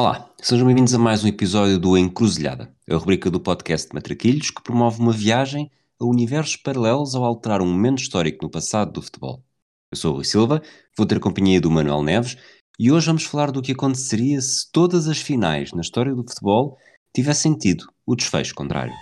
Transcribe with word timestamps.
Olá, 0.00 0.30
sejam 0.40 0.66
bem-vindos 0.66 0.94
a 0.94 0.98
mais 0.98 1.22
um 1.22 1.28
episódio 1.28 1.78
do 1.78 1.94
Encruzilhada, 1.94 2.74
a 2.90 2.96
rubrica 2.96 3.30
do 3.30 3.38
podcast 3.38 3.92
Matraquilhos 3.92 4.50
que 4.50 4.62
promove 4.62 4.98
uma 4.98 5.12
viagem 5.12 5.70
a 6.00 6.06
universos 6.06 6.56
paralelos 6.56 7.14
ao 7.14 7.22
alterar 7.22 7.60
um 7.60 7.70
momento 7.70 7.98
histórico 7.98 8.42
no 8.42 8.50
passado 8.50 8.92
do 8.92 9.02
futebol. 9.02 9.44
Eu 9.92 9.98
sou 9.98 10.12
o 10.12 10.14
Rui 10.14 10.24
Silva, 10.24 10.62
vou 10.96 11.06
ter 11.06 11.18
a 11.18 11.20
companhia 11.20 11.60
do 11.60 11.70
Manuel 11.70 12.02
Neves 12.02 12.38
e 12.78 12.90
hoje 12.90 13.08
vamos 13.08 13.24
falar 13.24 13.50
do 13.50 13.60
que 13.60 13.72
aconteceria 13.72 14.40
se 14.40 14.72
todas 14.72 15.06
as 15.06 15.18
finais 15.18 15.70
na 15.74 15.82
história 15.82 16.14
do 16.14 16.26
futebol 16.26 16.78
tivessem 17.14 17.52
tido 17.52 17.84
o 18.06 18.16
desfecho 18.16 18.54
contrário. 18.54 18.94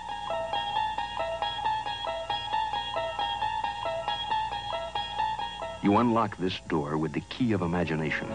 You 5.85 5.97
unlock 5.97 6.37
this 6.39 6.61
door 6.69 6.97
with 6.97 7.13
the 7.13 7.21
key 7.21 7.55
of 7.55 7.65
imagination. 7.65 8.27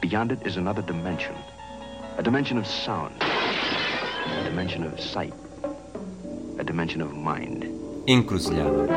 Beyond 0.00 0.32
it 0.32 0.48
is 0.48 0.56
another 0.56 0.84
dimension. 0.84 1.34
A 2.18 2.22
dimension 2.22 2.58
of 2.58 2.66
sound. 2.66 3.12
A 3.22 4.42
dimension 4.50 4.84
of 4.84 5.00
sight. 5.00 5.32
A 6.58 6.64
dimension 6.64 7.00
of 7.00 7.14
mind. 7.14 7.64
Encruzilhada. 8.08 8.88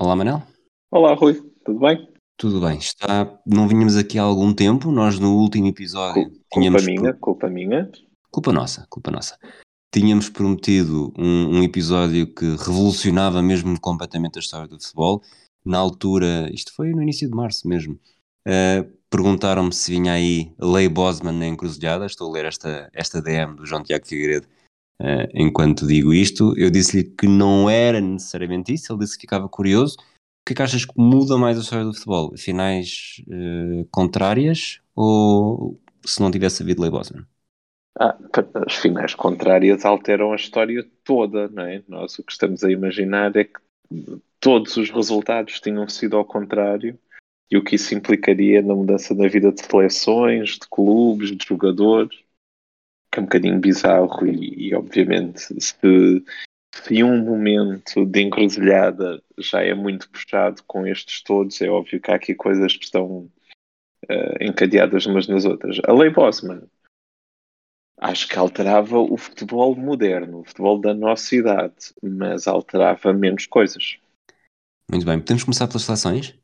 Olá, 0.00 0.16
Manel. 0.16 0.42
Olá, 0.90 1.12
Rui. 1.12 1.34
Tudo 1.66 1.80
bem? 1.80 2.08
Tudo 2.38 2.62
bem. 2.62 2.78
Está... 2.78 3.30
Não 3.46 3.68
vínhamos 3.68 3.94
aqui 3.94 4.18
há 4.18 4.22
algum 4.22 4.54
tempo. 4.54 4.90
Nós, 4.90 5.18
no 5.18 5.36
último 5.36 5.66
episódio, 5.66 6.30
Culpa 6.30 6.38
tínhamos. 6.54 6.86
minha, 6.86 7.12
culpa 7.12 7.50
minha. 7.50 7.92
Culpa 8.30 8.52
nossa, 8.54 8.86
culpa 8.88 9.10
nossa. 9.10 9.36
Tínhamos 9.92 10.30
prometido 10.30 11.12
um, 11.18 11.58
um 11.58 11.62
episódio 11.62 12.26
que 12.26 12.56
revolucionava 12.56 13.42
mesmo 13.42 13.78
completamente 13.78 14.38
a 14.38 14.40
história 14.40 14.66
do 14.66 14.80
futebol. 14.80 15.20
Na 15.62 15.76
altura, 15.76 16.50
isto 16.54 16.74
foi 16.74 16.92
no 16.92 17.02
início 17.02 17.28
de 17.28 17.36
março 17.36 17.68
mesmo, 17.68 18.00
uh, 18.48 19.01
perguntaram-me 19.12 19.72
se 19.74 19.92
vinha 19.92 20.14
aí 20.14 20.50
Lei 20.58 20.88
Bosman 20.88 21.38
na 21.38 21.46
encruzilhada. 21.46 22.06
Estou 22.06 22.30
a 22.30 22.32
ler 22.32 22.46
esta, 22.46 22.90
esta 22.94 23.20
DM 23.20 23.54
do 23.54 23.66
João 23.66 23.82
Tiago 23.82 24.06
Figueiredo 24.06 24.46
uh, 25.00 25.28
enquanto 25.34 25.86
digo 25.86 26.14
isto. 26.14 26.54
Eu 26.56 26.70
disse-lhe 26.70 27.04
que 27.04 27.28
não 27.28 27.68
era 27.68 28.00
necessariamente 28.00 28.72
isso, 28.72 28.90
ele 28.90 29.00
disse 29.00 29.16
que 29.16 29.22
ficava 29.22 29.48
curioso. 29.48 29.96
O 29.98 30.44
que 30.46 30.54
é 30.54 30.56
que 30.56 30.62
achas 30.62 30.86
que 30.86 30.94
muda 30.96 31.36
mais 31.36 31.58
a 31.58 31.60
história 31.60 31.84
do 31.84 31.92
futebol? 31.92 32.36
Finais 32.36 33.22
uh, 33.28 33.86
contrárias 33.92 34.80
ou 34.96 35.78
se 36.04 36.20
não 36.20 36.30
tivesse 36.30 36.62
havido 36.62 36.80
Lei 36.80 36.90
Bosman? 36.90 37.24
Ah, 38.00 38.16
as 38.66 38.74
finais 38.76 39.14
contrárias 39.14 39.84
alteram 39.84 40.32
a 40.32 40.36
história 40.36 40.84
toda, 41.04 41.48
não 41.48 41.64
é? 41.64 41.82
Nós 41.86 42.18
o 42.18 42.24
que 42.24 42.32
estamos 42.32 42.64
a 42.64 42.72
imaginar 42.72 43.36
é 43.36 43.44
que 43.44 43.60
todos 44.40 44.78
os 44.78 44.90
resultados 44.90 45.60
tinham 45.60 45.86
sido 45.86 46.16
ao 46.16 46.24
contrário 46.24 46.98
e 47.52 47.56
o 47.58 47.62
que 47.62 47.74
isso 47.74 47.94
implicaria 47.94 48.62
na 48.62 48.74
mudança 48.74 49.14
da 49.14 49.28
vida 49.28 49.52
de 49.52 49.62
seleções, 49.62 50.52
de 50.58 50.66
clubes, 50.70 51.36
de 51.36 51.46
jogadores, 51.46 52.16
que 53.12 53.18
é 53.18 53.20
um 53.20 53.26
bocadinho 53.26 53.60
bizarro 53.60 54.26
e, 54.26 54.68
e 54.68 54.74
obviamente 54.74 55.38
se, 55.60 56.24
se 56.74 57.04
um 57.04 57.22
momento 57.22 58.06
de 58.06 58.22
encruzilhada 58.22 59.22
já 59.36 59.62
é 59.62 59.74
muito 59.74 60.08
puxado 60.08 60.62
com 60.66 60.86
estes 60.86 61.22
todos, 61.22 61.60
é 61.60 61.68
óbvio 61.68 62.00
que 62.00 62.10
há 62.10 62.14
aqui 62.14 62.34
coisas 62.34 62.74
que 62.74 62.84
estão 62.86 63.30
uh, 64.10 64.36
encadeadas 64.40 65.04
umas 65.04 65.28
nas 65.28 65.44
outras. 65.44 65.78
A 65.84 65.92
lei 65.92 66.08
Bosman 66.08 66.62
acho 68.00 68.28
que 68.28 68.38
alterava 68.38 68.98
o 68.98 69.18
futebol 69.18 69.76
moderno, 69.76 70.40
o 70.40 70.44
futebol 70.44 70.80
da 70.80 70.94
nossa 70.94 71.36
idade, 71.36 71.92
mas 72.02 72.48
alterava 72.48 73.12
menos 73.12 73.44
coisas. 73.44 73.98
Muito 74.90 75.04
bem, 75.04 75.20
podemos 75.20 75.44
começar 75.44 75.68
pelas 75.68 75.82
seleções? 75.82 76.41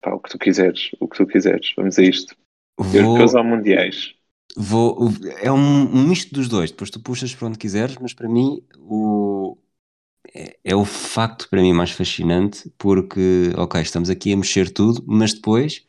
Pá, 0.00 0.12
o 0.12 0.20
que 0.20 0.30
tu 0.30 0.38
quiseres, 0.38 0.90
o 0.98 1.08
que 1.08 1.16
tu 1.16 1.26
quiseres, 1.26 1.72
vamos 1.76 1.98
a 1.98 2.02
isto. 2.02 2.34
Vou, 2.78 2.94
Europeus 2.94 3.34
ou 3.34 3.44
mundiais? 3.44 4.14
vou, 4.56 5.10
é 5.40 5.50
um, 5.50 5.56
um 5.56 6.08
misto 6.08 6.34
dos 6.34 6.48
dois, 6.48 6.70
depois 6.70 6.90
tu 6.90 7.00
puxas 7.00 7.34
para 7.34 7.48
onde 7.48 7.58
quiseres, 7.58 7.96
mas 8.00 8.14
para 8.14 8.28
mim 8.28 8.62
o, 8.78 9.56
é, 10.34 10.56
é 10.64 10.76
o 10.76 10.84
facto 10.84 11.48
para 11.48 11.60
mim 11.60 11.72
mais 11.72 11.90
fascinante, 11.90 12.72
porque, 12.78 13.52
ok, 13.56 13.80
estamos 13.80 14.10
aqui 14.10 14.32
a 14.32 14.36
mexer 14.36 14.70
tudo, 14.70 15.04
mas 15.06 15.34
depois 15.34 15.86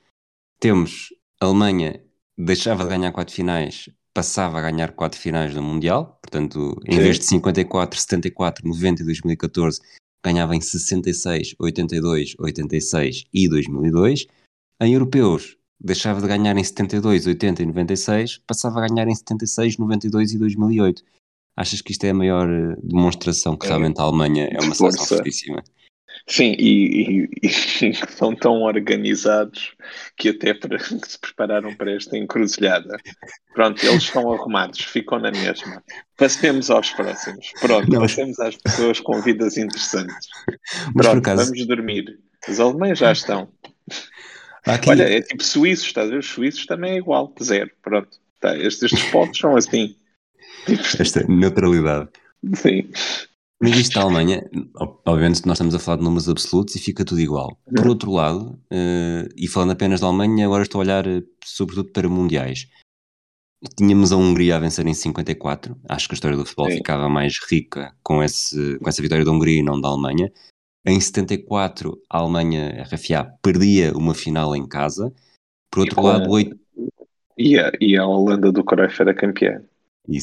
temos 0.60 1.14
a 1.40 1.46
Alemanha 1.46 2.02
deixava 2.38 2.84
de 2.84 2.90
ganhar 2.90 3.12
quatro 3.12 3.34
finais, 3.34 3.90
passava 4.14 4.60
a 4.60 4.62
ganhar 4.62 4.92
quatro 4.92 5.20
finais 5.20 5.54
do 5.54 5.62
Mundial, 5.62 6.20
portanto, 6.22 6.80
em 6.86 6.96
Sim. 6.96 7.02
vez 7.02 7.20
de 7.20 7.26
54, 7.26 8.00
74, 8.00 8.68
90 8.68 9.02
e 9.02 9.06
2014, 9.06 9.82
ganhava 10.24 10.56
em 10.56 10.62
66, 10.62 11.56
82, 11.60 12.36
86 12.40 13.26
e 13.34 13.50
2002. 13.50 14.28
Em 14.82 14.94
europeus, 14.94 15.58
deixava 15.80 16.22
de 16.22 16.28
ganhar 16.28 16.58
em 16.58 16.64
72, 16.64 17.28
80 17.28 17.64
e 17.64 17.66
96, 17.66 18.40
passava 18.48 18.84
a 18.84 18.88
ganhar 18.88 19.08
em 19.08 19.16
76, 19.16 19.78
92 19.78 20.34
e 20.34 20.38
2008. 20.38 21.04
Achas 21.56 21.82
que 21.82 21.92
isto 21.92 22.04
é 22.06 22.12
a 22.12 22.14
maior 22.14 22.50
eh, 22.50 22.76
demonstração 22.82 23.58
que 23.58 23.66
É. 23.66 23.70
realmente 23.70 24.00
a 24.00 24.04
Alemanha 24.04 24.48
é 24.52 24.64
uma 24.64 24.74
seleção 24.74 25.06
fortíssima? 25.06 25.64
Sim, 26.28 26.56
e, 26.58 27.24
e- 27.24 27.30
e 27.44 27.50
são 28.10 28.36
tão 28.36 28.62
organizados 28.62 29.74
que 30.18 30.30
até 30.30 30.54
para, 30.54 30.78
que 30.78 30.86
se 31.08 31.20
prepararam 31.20 31.76
para 31.76 31.92
esta 31.96 32.18
encruzilhada. 32.18 32.98
Pronto, 33.54 33.84
eles 33.86 34.04
estão 34.04 34.32
arrumados, 34.32 34.80
ficam 34.82 35.20
na 35.20 35.32
mesma. 35.32 35.84
Passemos 36.18 36.70
aos 36.70 36.92
próximos. 36.92 37.52
Pronto, 37.60 37.90
Não, 37.92 38.02
mas- 38.02 38.12
passemos 38.12 38.40
às 38.40 38.56
pessoas 38.56 39.00
com 39.00 39.20
vidas 39.22 39.58
interessantes. 39.58 40.30
Mas 40.96 41.08
Pronto, 41.08 41.18
acaso, 41.20 41.46
vamos 41.52 41.68
dormir. 41.68 42.20
Os 42.48 42.60
alemães 42.60 42.98
já 43.00 43.12
estão. 43.12 43.50
aqui, 44.66 44.90
Olha, 44.90 45.04
é 45.04 45.22
tipo 45.22 45.44
suíços, 45.44 45.88
estás 45.88 46.08
a 46.08 46.12
ver? 46.12 46.20
Os 46.20 46.28
suíços 46.28 46.66
também 46.66 46.94
é 46.94 46.98
igual, 46.98 47.34
zero. 47.44 47.72
Pronto. 47.82 48.20
Tá, 48.40 48.58
estes, 48.58 48.84
estes 48.92 49.04
pontos 49.12 49.38
são 49.40 49.56
assim. 49.56 49.96
Esta 51.00 51.24
neutralidade. 51.28 52.10
sim. 52.56 52.90
Mas 53.62 53.78
isto 53.78 53.94
da 53.94 54.02
Alemanha, 54.02 54.44
ob- 54.76 55.00
obviamente 55.06 55.46
nós 55.46 55.56
estamos 55.58 55.76
a 55.76 55.80
falar 55.80 55.98
de 55.98 56.04
números 56.04 56.28
absolutos 56.28 56.76
e 56.76 56.80
fica 56.80 57.06
tudo 57.06 57.22
igual. 57.22 57.58
Por 57.76 57.88
outro 57.88 58.12
lado, 58.12 58.60
eh, 58.72 59.28
e 59.38 59.48
falando 59.48 59.72
apenas 59.72 60.00
da 60.00 60.08
Alemanha, 60.08 60.46
agora 60.46 60.64
estou 60.64 60.80
a 60.80 60.84
olhar 60.84 61.06
eh, 61.08 61.22
sobretudo 61.46 61.90
para 61.92 62.10
mundiais. 62.10 62.68
Tínhamos 63.78 64.12
a 64.12 64.18
Hungria 64.18 64.56
a 64.56 64.60
vencer 64.60 64.88
em 64.88 64.94
54, 64.94 65.78
acho 65.88 66.08
que 66.08 66.14
a 66.14 66.16
história 66.16 66.36
do 66.36 66.44
futebol 66.44 66.72
Sim. 66.72 66.78
ficava 66.78 67.08
mais 67.08 67.34
rica 67.48 67.96
com, 68.02 68.24
esse, 68.24 68.80
com 68.80 68.90
essa 68.90 69.02
vitória 69.02 69.24
da 69.24 69.32
Hungria 69.32 69.60
e 69.60 69.64
não 69.64 69.80
da 69.80 69.88
Alemanha. 69.90 70.32
Em 70.84 71.00
74, 71.00 71.96
a 72.10 72.18
Alemanha, 72.18 72.80
a 72.80 72.84
RFA, 72.84 73.32
perdia 73.44 73.96
uma 73.96 74.16
final 74.16 74.56
em 74.56 74.68
casa. 74.68 75.14
Por 75.72 75.82
outro 75.82 75.96
com- 75.98 76.02
lado, 76.02 76.30
oito... 76.32 76.60
E 77.38 77.60
a, 77.60 77.72
e 77.80 77.96
a 77.96 78.06
Holanda 78.06 78.52
do 78.52 78.64
Cruyff 78.64 79.00
era 79.00 79.14
campeã. 79.14 79.62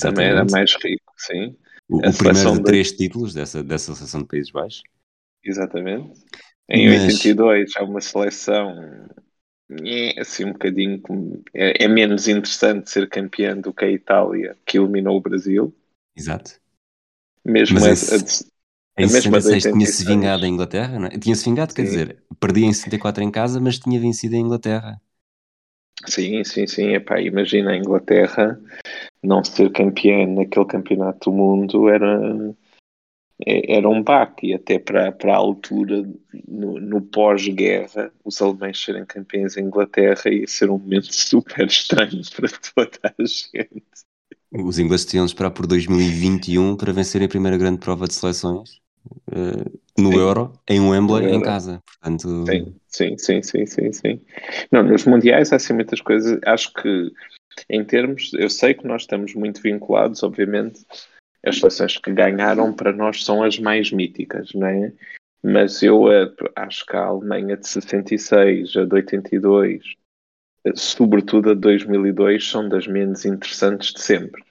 Também 0.01 0.27
era 0.27 0.43
Exatamente. 0.43 0.51
mais 0.53 0.75
rico, 0.83 1.13
sim. 1.17 1.57
O, 1.89 1.99
primeiro 2.17 2.53
de 2.53 2.59
de- 2.59 2.65
três 2.65 2.93
títulos 2.93 3.35
dessa, 3.35 3.63
dessa 3.63 3.95
seleção 3.95 4.21
de 4.23 4.27
Países 4.29 4.51
Baixos. 4.53 4.83
Exatamente. 5.45 6.21
Em 6.69 6.89
Mas- 6.89 7.03
82 7.03 7.75
há 7.77 7.85
uma 7.85 8.01
seleção 8.01 8.75
é, 9.85 10.21
assim 10.21 10.45
um 10.47 10.53
bocadinho 10.53 11.01
é, 11.55 11.85
é 11.85 11.89
menos 11.89 12.29
interessante 12.29 12.91
ser 12.91 13.09
campeã 13.09 13.57
do 13.57 13.73
que 13.73 13.85
a 13.85 13.91
Itália 13.91 14.57
que 14.67 14.79
eliminou 14.79 15.17
o 15.17 15.21
Brasil. 15.21 15.75
Exato. 16.15 16.61
Mesmo 17.45 17.79
Mas 17.81 18.13
a- 18.13 18.17
a- 18.17 18.19
Em 18.99 19.07
de 19.07 19.09
66 19.09 19.67
tinha-se 19.67 20.05
86. 20.05 20.07
vingado 20.07 20.45
a 20.45 20.49
Inglaterra, 20.49 20.99
não 20.99 21.07
é? 21.07 21.19
Tinha-se 21.19 21.45
vingado, 21.45 21.75
quer 21.75 21.83
Sim. 21.83 21.89
dizer, 21.89 22.25
perdia 22.41 22.67
em 22.67 22.73
74 22.73 23.23
em 23.23 23.31
casa, 23.31 23.61
mas 23.61 23.79
tinha 23.79 24.01
vencido 24.01 24.35
a 24.37 24.39
Inglaterra. 24.39 25.01
sim, 26.07 26.43
sim, 26.45 26.67
sim. 26.67 26.89
Epá, 26.95 27.21
imagina 27.21 27.71
a 27.73 27.77
Inglaterra 27.77 28.59
não 29.23 29.43
ser 29.45 29.71
campeã 29.73 30.27
naquele 30.27 30.67
campeonato 30.67 31.31
do 31.31 31.37
mundo 31.37 31.89
era, 31.89 32.55
é- 33.47 33.77
era 33.77 33.89
um 33.89 34.03
baque 34.03 34.49
e 34.49 34.55
até 34.55 34.79
para, 34.79 35.13
para 35.13 35.35
a 35.35 35.37
altura 35.37 36.09
no, 36.47 36.81
no 36.81 37.01
pós-guerra 37.03 38.13
os 38.25 38.41
alemães 38.43 38.83
serem 38.83 39.05
campeões 39.05 39.57
em 39.57 39.65
Inglaterra 39.65 40.31
ia 40.31 40.47
ser 40.47 40.71
um 40.71 40.79
momento 40.79 41.11
super 41.15 41.67
estranho 41.67 42.21
para 42.35 42.49
toda 42.75 43.15
a 43.19 43.25
gente. 43.25 43.83
Os 44.51 44.79
ingleses 44.79 45.07
tinham 45.07 45.27
de 45.27 45.31
esperar 45.33 45.51
por 45.51 45.67
2021 45.67 46.77
para 46.77 46.93
vencer 46.93 47.23
a 47.23 47.29
primeira 47.29 47.59
grande 47.59 47.79
prova 47.79 48.07
de 48.07 48.15
seleções 48.15 48.81
eh, 49.31 49.71
no 49.99 50.13
Sim. 50.13 50.19
Euro, 50.19 50.53
em 50.69 50.81
Wembley, 50.81 51.23
No 51.23 51.29
em 51.29 51.33
Euro. 51.35 51.45
casa. 51.45 51.83
Portanto, 51.87 52.45
Sim, 52.47 52.75
sim, 52.89 53.19
sim, 53.19 53.43
sim, 53.43 53.67
sim, 53.67 53.93
sim. 53.93 54.21
Não, 54.73 54.83
nos 54.83 55.05
mundiais 55.05 55.53
há 55.53 55.57
assim 55.57 55.75
muitas 55.75 56.01
coisas. 56.01 56.39
Acho 56.47 56.73
que 56.73 57.11
em 57.69 57.85
termos, 57.85 58.33
eu 58.35 58.49
sei 58.51 58.75
que 58.75 58.87
nós 58.87 59.03
estamos 59.03 59.35
muito 59.35 59.61
vinculados, 59.61 60.23
obviamente, 60.23 60.85
as 61.45 61.59
seleções 61.59 61.97
que 61.99 62.13
ganharam 62.13 62.73
para 62.73 62.93
nós 62.93 63.25
são 63.25 63.43
as 63.43 63.59
mais 63.59 63.91
míticas, 63.93 64.53
não 64.55 64.67
é? 64.67 64.93
Mas 65.43 65.83
eu 65.83 66.11
eh, 66.11 66.33
acho 66.57 66.85
que 66.85 66.97
a 66.97 67.05
Alemanha 67.05 67.57
de 67.57 67.67
66, 67.69 68.77
a 68.77 68.85
de 68.85 68.95
82, 68.95 69.95
eh, 70.65 70.73
sobretudo 70.75 71.51
a 71.51 71.55
de 71.55 71.61
2002, 71.61 72.49
são 72.49 72.69
das 72.69 72.87
menos 72.87 73.25
interessantes 73.25 73.93
de 73.93 74.01
sempre. 74.01 74.43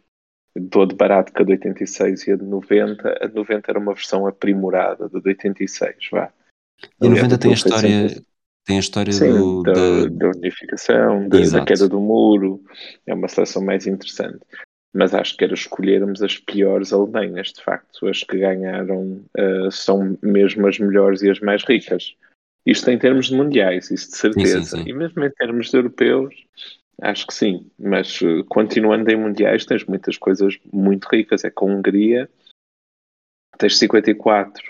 Dou 0.56 0.86
de 0.86 0.95
barato 0.95 1.31
que 1.33 1.42
a 1.42 1.45
de 1.45 1.51
86 1.51 2.27
e 2.27 2.31
a 2.31 2.36
de 2.38 2.44
90. 2.44 3.18
A 3.21 3.27
de 3.27 3.36
90 3.36 3.69
era 3.69 3.80
uma 3.80 3.94
versão 3.94 4.25
aprimorada 4.25 5.09
da 5.09 5.19
de 5.19 5.27
86, 5.27 6.09
vá. 6.12 6.31
e 6.81 6.86
a 6.86 7.07
Aliás, 7.07 7.24
90 7.24 7.38
tem 7.38 7.51
a 7.51 7.54
história, 7.54 8.09
sempre- 8.09 8.25
tem 8.68 8.75
a 8.75 8.81
história 8.81 9.14
Sim, 9.14 9.31
do, 9.31 9.64
da, 9.64 9.72
da, 9.72 10.06
da 10.10 10.28
unificação, 10.28 11.30
da, 11.30 11.40
da 11.40 11.66
queda 11.66 11.88
do 11.88 12.02
muro, 12.02 12.62
é 13.06 13.14
uma 13.14 13.30
seleção 13.30 13.64
mais 13.64 13.88
interessante. 13.88 14.40
Mas 14.94 15.14
acho 15.14 15.38
que 15.38 15.46
era 15.46 15.54
escolhermos 15.54 16.22
as 16.22 16.38
piores 16.38 16.92
Alemanhas, 16.92 17.54
de 17.54 17.64
facto. 17.64 18.06
As 18.08 18.24
que 18.24 18.38
ganharam 18.38 19.24
uh, 19.38 19.72
são 19.72 20.18
mesmo 20.22 20.68
as 20.68 20.80
melhores 20.80 21.22
e 21.22 21.30
as 21.30 21.40
mais 21.40 21.64
ricas. 21.64 22.14
Isto 22.66 22.92
em 22.92 23.00
termos 23.00 23.28
de 23.28 23.36
mundiais, 23.36 23.90
isso 23.90 24.12
de 24.12 24.18
certeza. 24.18 24.62
sim, 24.64 24.84
sim. 24.84 24.90
E 24.90 24.94
mesmo 24.94 25.24
em 25.24 25.31
termos 25.31 25.69
de 25.69 25.78
europeus, 25.78 26.36
acho 27.02 27.25
que 27.25 27.34
sim. 27.34 27.72
Mas 27.80 28.19
uh, 28.22 28.44
continuando 28.50 29.10
em 29.10 29.16
mundiais, 29.16 29.66
tens 29.66 29.86
muitas 29.86 30.18
coisas 30.18 30.58
muito 30.74 31.06
ricas. 31.06 31.46
É 31.46 31.50
com 31.50 31.72
a 31.72 31.74
Hungria, 31.74 32.30
tens 33.58 33.78
54 33.78 34.62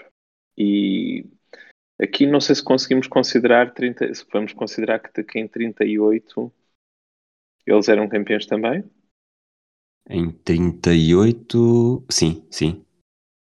e 0.56 1.26
aqui 2.02 2.26
não 2.26 2.40
sei 2.40 2.56
se 2.56 2.64
conseguimos 2.64 3.08
considerar 3.08 3.74
30, 3.74 4.14
se 4.14 4.26
vamos 4.32 4.54
considerar 4.54 5.00
que, 5.00 5.24
que 5.24 5.40
em 5.40 5.48
38 5.48 6.52
eles 7.66 7.90
eram 7.90 8.08
campeões 8.08 8.46
também. 8.46 8.84
Em 10.10 10.32
38, 10.32 12.06
sim, 12.10 12.46
sim. 12.50 12.86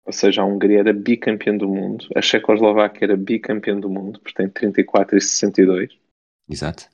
Ou 0.05 0.11
seja, 0.11 0.41
a 0.41 0.45
Hungria 0.45 0.79
era 0.79 0.91
bicampeã 0.91 1.55
do 1.55 1.69
mundo, 1.69 2.05
a 2.15 2.21
Checoslováquia 2.21 3.05
era 3.05 3.15
bicampeã 3.15 3.79
do 3.79 3.89
mundo, 3.89 4.19
portanto 4.19 4.53
34 4.53 5.17
e 5.17 5.21
62. 5.21 5.97
Exato. 6.49 6.89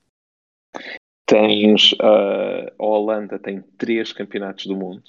Tens 1.25 1.93
uh, 1.93 2.69
a 2.77 2.85
Holanda 2.85 3.39
tem 3.39 3.61
três 3.77 4.11
campeonatos 4.13 4.67
do 4.67 4.75
mundo. 4.75 5.01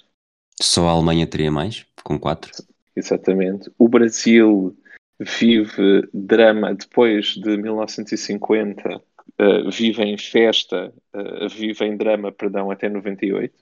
Só 0.60 0.88
a 0.88 0.92
Alemanha 0.92 1.26
teria 1.26 1.50
mais, 1.50 1.84
com 2.02 2.18
quatro. 2.18 2.50
Exatamente. 2.94 3.70
O 3.78 3.88
Brasil 3.88 4.74
vive 5.18 6.08
drama 6.12 6.74
depois 6.74 7.34
de 7.34 7.56
1950, 7.56 8.96
uh, 8.96 9.70
vive 9.70 10.02
em 10.02 10.18
festa, 10.18 10.92
uh, 11.14 11.48
vive 11.48 11.84
em 11.84 11.96
drama, 11.96 12.32
perdão, 12.32 12.70
até 12.70 12.88
98. 12.88 13.54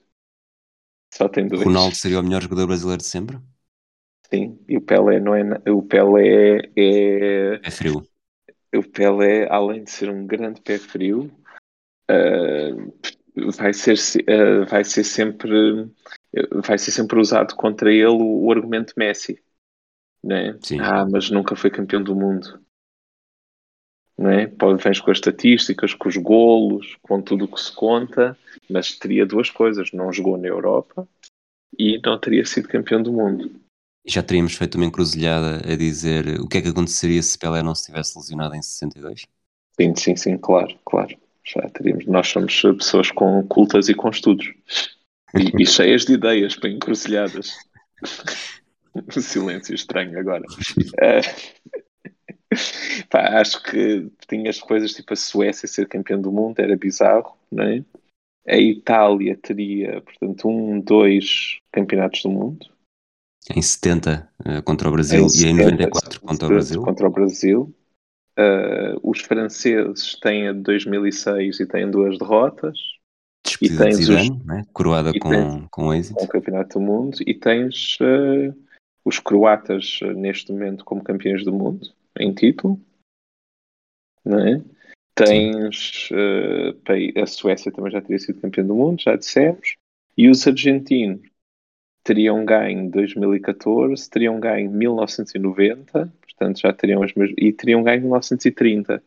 Só 1.13 1.29
tem 1.29 1.47
dois. 1.47 1.63
Ronaldo 1.63 1.95
seria 1.95 2.19
o 2.19 2.23
melhor 2.23 2.41
jogador 2.41 2.67
brasileiro 2.67 3.01
de 3.01 3.07
sempre? 3.07 3.37
Sim, 4.29 4.59
e 4.67 4.75
o 4.77 4.81
Pelé 4.81 5.19
não 5.19 5.35
é. 5.35 5.43
O 5.69 5.81
Pelé 5.81 6.71
é. 6.75 7.59
É 7.63 7.71
frio. 7.71 8.05
O 8.75 8.83
Pelé, 8.83 9.47
além 9.49 9.83
de 9.83 9.91
ser 9.91 10.09
um 10.09 10.27
grande 10.27 10.59
pé 10.61 10.77
frio, 10.77 11.31
uh, 12.11 13.51
vai, 13.55 13.71
ser, 13.71 13.95
vai 14.67 14.83
ser 14.83 15.05
sempre 15.05 15.89
vai 16.51 16.77
ser 16.77 16.91
sempre 16.91 17.19
usado 17.19 17.55
contra 17.55 17.91
ele 17.91 18.07
o, 18.07 18.45
o 18.45 18.51
argumento 18.51 18.93
Messi. 18.97 19.41
Né? 20.25 20.57
Sim. 20.59 20.79
Ah, 20.79 21.05
mas 21.05 21.29
nunca 21.29 21.55
foi 21.55 21.69
campeão 21.69 22.01
do 22.01 22.15
mundo. 22.15 22.59
Né? 24.17 24.47
Pode 24.47 24.81
vens 24.81 24.99
com 24.99 25.11
as 25.11 25.17
estatísticas, 25.17 25.93
com 25.93 26.09
os 26.09 26.17
golos, 26.17 26.97
com 27.03 27.21
tudo 27.21 27.45
o 27.45 27.47
que 27.47 27.61
se 27.61 27.71
conta, 27.71 28.35
mas 28.67 28.97
teria 28.97 29.23
duas 29.23 29.51
coisas: 29.51 29.91
não 29.91 30.11
jogou 30.11 30.35
na 30.35 30.47
Europa 30.47 31.07
e 31.77 32.01
não 32.03 32.19
teria 32.19 32.43
sido 32.43 32.67
campeão 32.67 33.03
do 33.03 33.13
mundo. 33.13 33.51
Já 34.07 34.23
teríamos 34.23 34.55
feito 34.55 34.75
uma 34.75 34.85
encruzilhada 34.85 35.61
a 35.71 35.75
dizer 35.75 36.39
o 36.39 36.47
que 36.47 36.57
é 36.57 36.61
que 36.61 36.69
aconteceria 36.69 37.21
se 37.21 37.37
Pelé 37.37 37.61
não 37.61 37.75
se 37.75 37.85
tivesse 37.85 38.17
lesionado 38.17 38.55
em 38.55 38.61
62? 38.61 39.27
Sim, 39.79 39.95
sim, 39.95 40.15
sim, 40.15 40.37
claro, 40.37 40.75
claro. 40.85 41.15
Já 41.43 41.69
teríamos. 41.69 42.07
Nós 42.07 42.27
somos 42.27 42.59
pessoas 42.61 43.11
com 43.11 43.45
cultas 43.47 43.89
e 43.89 43.93
com 43.93 44.09
estudos 44.09 44.51
e, 45.35 45.61
e 45.61 45.65
cheias 45.67 46.05
de 46.05 46.13
ideias 46.13 46.55
para 46.55 46.69
encruzilhadas. 46.69 47.51
silêncio 49.21 49.75
estranho 49.75 50.19
agora. 50.19 50.43
Uh, 50.43 51.65
pá, 53.09 53.39
acho 53.39 53.61
que 53.63 54.09
tinhas 54.27 54.59
coisas 54.59 54.93
tipo 54.93 55.13
a 55.13 55.15
Suécia 55.15 55.67
ser 55.67 55.87
campeão 55.87 56.21
do 56.21 56.31
mundo, 56.31 56.59
era 56.59 56.75
bizarro, 56.75 57.37
não 57.51 57.63
é? 57.63 57.83
A 58.47 58.57
Itália 58.57 59.37
teria, 59.41 60.01
portanto, 60.01 60.47
um, 60.47 60.79
dois 60.79 61.59
campeonatos 61.71 62.21
do 62.21 62.29
mundo. 62.29 62.67
Em 63.55 63.61
70 63.61 64.29
uh, 64.39 64.63
contra 64.63 64.87
o 64.87 64.91
Brasil 64.91 65.25
em 65.25 65.29
70, 65.29 65.47
e 65.47 65.51
em 65.51 65.71
94 65.71 66.21
contra 66.21 66.45
o 66.45 66.49
Brasil. 66.49 66.81
Contra 66.81 67.07
o 67.07 67.11
Brasil. 67.11 67.75
Uh, 68.37 68.99
os 69.01 69.21
franceses 69.21 70.19
têm 70.19 70.47
a 70.47 70.53
de 70.53 70.59
2006 70.59 71.59
e 71.59 71.65
têm 71.65 71.89
duas 71.89 72.19
derrotas. 72.19 72.77
Despedida 73.43 73.89
de 73.89 73.95
Zidane, 73.95 74.31
os, 74.31 74.45
né? 74.45 74.63
coroada 74.73 75.11
com, 75.19 75.29
tens, 75.29 75.67
com 75.71 75.93
êxito. 75.93 76.15
Com 76.15 76.25
o 76.25 76.27
Campeonato 76.27 76.79
do 76.79 76.85
Mundo. 76.85 77.17
E 77.25 77.33
tens 77.33 77.97
uh, 78.01 78.64
os 79.05 79.19
croatas 79.19 79.99
neste 80.15 80.51
momento 80.51 80.83
como 80.83 81.03
campeões 81.03 81.45
do 81.45 81.53
mundo, 81.53 81.87
em 82.19 82.33
título. 82.33 82.81
Não 84.25 84.39
é? 84.39 84.61
Tens 85.13 86.09
uh, 86.11 87.21
a 87.21 87.25
Suécia 87.27 87.71
também 87.71 87.91
já 87.91 88.01
teria 88.01 88.19
sido 88.19 88.41
campeão 88.41 88.67
do 88.67 88.75
mundo, 88.75 89.01
já 89.01 89.15
dissemos. 89.15 89.77
E 90.17 90.27
os 90.27 90.45
argentinos 90.47 91.21
teriam 92.03 92.43
ganho 92.43 92.81
em 92.81 92.89
2014, 92.89 94.09
teriam 94.09 94.39
ganho 94.39 94.67
em 94.67 94.69
1990, 94.69 96.13
portanto 96.21 96.59
já 96.59 96.73
teriam 96.73 97.03
as 97.03 97.13
mesmas, 97.13 97.35
e 97.37 97.53
teriam 97.53 97.83
ganho 97.83 97.97
em 97.97 98.01
1930, 98.01 99.03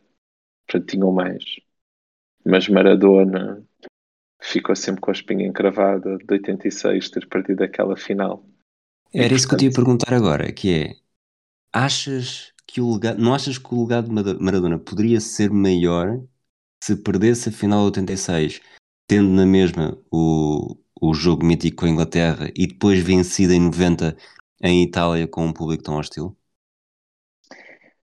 portanto 0.65 0.89
tinham 0.89 1.11
mais. 1.11 1.59
Mas 2.45 2.67
Maradona 2.67 3.63
ficou 4.41 4.75
sempre 4.75 5.01
com 5.01 5.11
a 5.11 5.13
espinha 5.13 5.45
encravada 5.45 6.17
de 6.17 6.33
86 6.33 7.09
ter 7.09 7.27
perdido 7.27 7.63
aquela 7.63 7.95
final. 7.95 8.43
Era 9.13 9.33
isso 9.33 9.47
que 9.47 9.55
eu 9.55 9.57
te 9.57 9.65
ia 9.65 9.71
perguntar 9.71 10.13
agora, 10.13 10.51
que 10.51 10.73
é, 10.73 10.95
achas 11.73 12.53
que 12.67 12.79
o 12.79 12.93
legado, 12.93 13.19
não 13.19 13.33
achas 13.33 13.57
que 13.57 13.73
o 13.73 13.81
legado 13.81 14.07
de 14.07 14.43
Maradona 14.43 14.77
poderia 14.77 15.19
ser 15.19 15.49
maior 15.49 16.21
se 16.83 16.95
perdesse 16.95 17.49
a 17.49 17.51
final 17.51 17.79
de 17.79 17.99
86, 17.99 18.61
tendo 19.07 19.29
na 19.29 19.45
mesma 19.45 19.97
o, 20.11 20.77
o 21.01 21.13
jogo 21.13 21.45
mítico 21.45 21.77
com 21.77 21.85
a 21.87 21.89
Inglaterra 21.89 22.51
e 22.55 22.67
depois 22.67 22.99
vencida 22.99 23.53
em 23.53 23.59
90 23.59 24.15
em 24.61 24.83
Itália 24.83 25.27
com 25.27 25.45
um 25.45 25.53
público 25.53 25.83
tão 25.83 25.97
hostil? 25.97 26.35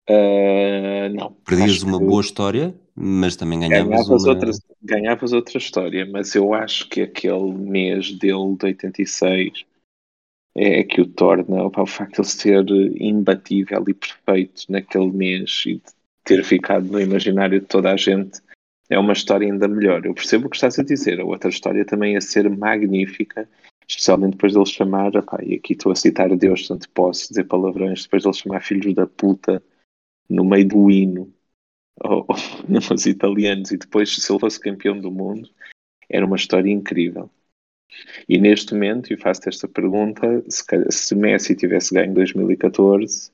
Uh, 0.09 1.09
não. 1.13 1.33
Perdias 1.45 1.81
uma 1.81 1.99
boa 1.99 2.21
história, 2.21 2.75
mas 2.95 3.35
também 3.35 3.59
ganhavas, 3.59 3.87
ganhavas 3.87 4.23
uma... 4.23 4.33
outra, 4.33 4.51
ganhavas 4.81 5.33
outra 5.33 5.57
história, 5.57 6.05
mas 6.05 6.33
eu 6.35 6.53
acho 6.53 6.87
que 6.87 7.01
aquele 7.01 7.51
mês 7.51 8.11
dele 8.13 8.55
de 8.55 8.65
86 8.65 9.65
é 10.55 10.83
que 10.83 11.01
o 11.01 11.05
torna 11.07 11.63
opa, 11.63 11.81
o 11.81 11.85
facto 11.85 12.21
de 12.21 12.47
ele 12.47 12.93
ser 12.95 13.01
imbatível 13.01 13.83
e 13.87 13.93
perfeito 13.93 14.63
naquele 14.69 15.11
mês 15.11 15.63
e 15.65 15.75
de 15.75 15.81
ter 16.23 16.43
ficado 16.43 16.87
no 16.87 16.99
imaginário 16.99 17.59
de 17.59 17.65
toda 17.65 17.91
a 17.91 17.97
gente 17.97 18.41
é 18.89 18.97
uma 18.97 19.13
história 19.13 19.51
ainda 19.51 19.67
melhor. 19.67 20.05
Eu 20.05 20.13
percebo 20.13 20.47
o 20.47 20.49
que 20.49 20.55
estás 20.55 20.79
a 20.79 20.83
dizer. 20.83 21.19
A 21.19 21.25
outra 21.25 21.49
história 21.49 21.83
também 21.83 22.13
ia 22.13 22.21
ser 22.21 22.49
magnífica, 22.49 23.49
especialmente 23.87 24.33
depois 24.33 24.53
dele 24.53 24.65
chamar, 24.65 25.15
opa, 25.17 25.43
e 25.43 25.55
aqui 25.55 25.73
estou 25.73 25.91
a 25.91 25.95
citar 25.95 26.35
Deus, 26.35 26.67
tanto 26.67 26.89
posso 26.89 27.29
dizer 27.29 27.45
palavrões, 27.45 28.03
depois 28.03 28.23
dele 28.23 28.35
chamar 28.35 28.61
filhos 28.61 28.93
da 28.93 29.05
puta 29.05 29.61
no 30.29 30.45
meio 30.45 30.67
do 30.67 30.89
hino 30.89 31.33
aos 31.99 33.05
italianos 33.05 33.71
e 33.71 33.77
depois 33.77 34.15
se 34.15 34.31
ele 34.31 34.39
fosse 34.39 34.59
campeão 34.59 34.99
do 34.99 35.11
mundo, 35.11 35.49
era 36.09 36.25
uma 36.25 36.35
história 36.35 36.71
incrível. 36.71 37.29
E 38.27 38.37
neste 38.37 38.73
momento, 38.73 39.13
e 39.13 39.17
faço 39.17 39.47
esta 39.47 39.67
pergunta, 39.67 40.43
se, 40.49 40.63
se 40.89 41.15
Messi 41.15 41.55
tivesse 41.55 41.93
ganho 41.93 42.11
em 42.11 42.13
2014, 42.13 43.31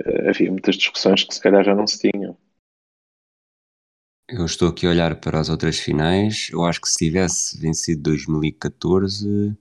uh, 0.00 0.28
havia 0.28 0.50
muitas 0.50 0.76
discussões 0.76 1.24
que 1.24 1.34
se 1.34 1.40
calhar 1.40 1.64
já 1.64 1.74
não 1.74 1.86
se 1.86 2.10
tinham. 2.10 2.36
Eu 4.28 4.44
estou 4.44 4.68
aqui 4.68 4.86
a 4.86 4.90
olhar 4.90 5.20
para 5.20 5.38
as 5.38 5.48
outras 5.48 5.78
finais. 5.78 6.48
Eu 6.52 6.64
acho 6.64 6.80
que 6.80 6.88
se 6.88 6.98
tivesse 6.98 7.60
vencido 7.60 8.02
2014, 8.02 9.56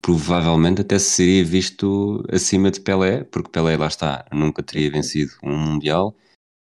provavelmente 0.00 0.80
até 0.80 0.98
se 0.98 1.10
seria 1.10 1.44
visto 1.44 2.24
acima 2.32 2.70
de 2.70 2.80
Pelé, 2.80 3.24
porque 3.24 3.50
Pelé, 3.50 3.76
lá 3.76 3.86
está, 3.86 4.24
nunca 4.32 4.62
teria 4.62 4.90
vencido 4.90 5.32
um 5.42 5.56
Mundial. 5.58 6.16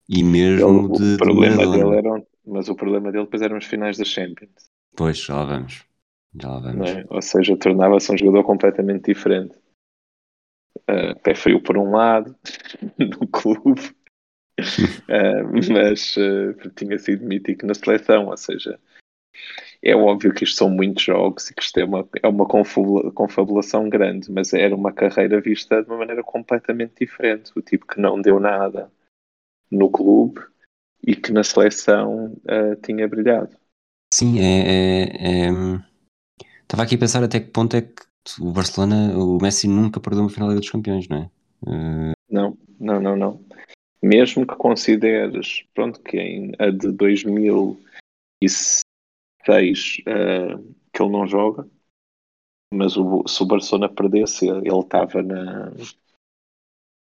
E 0.08 0.24
mesmo 0.24 0.88
Ele, 0.88 0.98
de, 0.98 1.14
o 1.14 1.18
problema 1.18 1.64
de 1.64 1.70
dele 1.70 1.96
era, 1.96 2.26
mas 2.44 2.68
o 2.68 2.74
problema 2.74 3.12
dele 3.12 3.24
depois 3.24 3.42
eram 3.42 3.56
as 3.56 3.64
finais 3.64 3.96
da 3.96 4.04
Champions. 4.04 4.68
Pois, 4.96 5.28
lá 5.28 5.44
vamos. 5.44 5.89
Já 6.34 6.58
vamos. 6.58 6.90
É? 6.90 7.04
Ou 7.08 7.22
seja, 7.22 7.56
tornava-se 7.56 8.12
um 8.12 8.18
jogador 8.18 8.44
completamente 8.44 9.06
diferente. 9.06 9.58
Uh, 10.88 11.18
pé 11.22 11.34
frio 11.34 11.60
por 11.60 11.76
um 11.76 11.90
lado, 11.90 12.34
no 12.98 13.26
clube, 13.26 13.80
uh, 14.58 15.44
mas 15.72 16.16
uh, 16.16 16.70
tinha 16.76 16.98
sido 16.98 17.26
mítico 17.26 17.66
na 17.66 17.74
seleção. 17.74 18.28
Ou 18.28 18.36
seja, 18.36 18.78
é 19.82 19.94
óbvio 19.94 20.32
que 20.32 20.44
isto 20.44 20.56
são 20.56 20.70
muitos 20.70 21.02
jogos 21.02 21.50
e 21.50 21.54
que 21.54 21.62
isto 21.62 21.78
é 21.78 21.84
uma, 21.84 22.08
é 22.22 22.28
uma 22.28 22.46
confabulação 22.46 23.88
grande, 23.88 24.30
mas 24.30 24.52
era 24.52 24.74
uma 24.74 24.92
carreira 24.92 25.40
vista 25.40 25.82
de 25.82 25.88
uma 25.88 25.98
maneira 25.98 26.22
completamente 26.22 26.94
diferente. 27.00 27.50
O 27.56 27.62
tipo 27.62 27.86
que 27.86 28.00
não 28.00 28.20
deu 28.20 28.38
nada 28.38 28.90
no 29.70 29.90
clube 29.90 30.40
e 31.02 31.16
que 31.16 31.32
na 31.32 31.42
seleção 31.42 32.36
tinha 32.84 33.08
brilhado. 33.08 33.56
Sim, 34.12 34.38
é, 34.40 35.06
é, 35.06 35.46
é 35.46 35.89
Estava 36.70 36.84
aqui 36.84 36.94
a 36.94 36.98
pensar 36.98 37.24
até 37.24 37.40
que 37.40 37.50
ponto 37.50 37.76
é 37.76 37.82
que 37.82 37.90
o 38.40 38.52
Barcelona, 38.52 39.18
o 39.18 39.42
Messi 39.42 39.66
nunca 39.66 39.98
perdeu 39.98 40.22
uma 40.22 40.30
final 40.30 40.46
da 40.46 40.54
Liga 40.54 40.60
dos 40.60 40.70
Campeões, 40.70 41.08
não 41.08 41.16
é? 41.16 41.30
Uh... 41.66 42.12
Não, 42.30 42.56
não, 42.78 43.00
não, 43.00 43.16
não. 43.16 43.44
mesmo 44.00 44.46
que 44.46 44.54
consideres, 44.54 45.64
pronto, 45.74 46.00
que 46.00 46.16
em 46.16 46.52
a 46.60 46.70
de 46.70 46.92
2006 46.92 48.84
uh, 50.06 50.74
que 50.92 51.02
ele 51.02 51.10
não 51.10 51.26
joga, 51.26 51.68
mas 52.72 52.96
o, 52.96 53.26
se 53.26 53.42
o 53.42 53.46
Barcelona 53.46 53.88
perdesse, 53.88 54.46
ele 54.46 54.68
estava 54.68 55.24
na. 55.24 55.72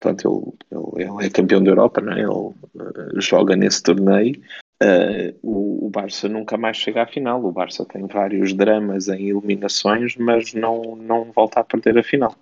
Portanto, 0.01 0.57
ele, 0.69 0.77
ele, 1.01 1.09
ele, 1.09 1.25
é 1.25 1.29
campeão 1.29 1.63
da 1.63 1.71
Europa, 1.71 2.01
não 2.01 2.11
é? 2.11 2.19
ele 2.19 2.29
uh, 2.29 3.21
joga 3.21 3.55
nesse 3.55 3.81
torneio. 3.81 4.43
Uh, 4.81 5.37
o, 5.41 5.87
o 5.87 5.89
Barça 5.89 6.27
nunca 6.27 6.57
mais 6.57 6.77
chega 6.77 7.03
à 7.03 7.07
final. 7.07 7.43
O 7.43 7.51
Barça 7.51 7.85
tem 7.85 8.05
vários 8.07 8.53
dramas 8.53 9.07
em 9.07 9.29
eliminações, 9.29 10.15
mas 10.17 10.53
não, 10.53 10.95
não 10.95 11.31
volta 11.31 11.59
a 11.59 11.63
perder 11.63 11.97
a 11.97 12.03
final. 12.03 12.35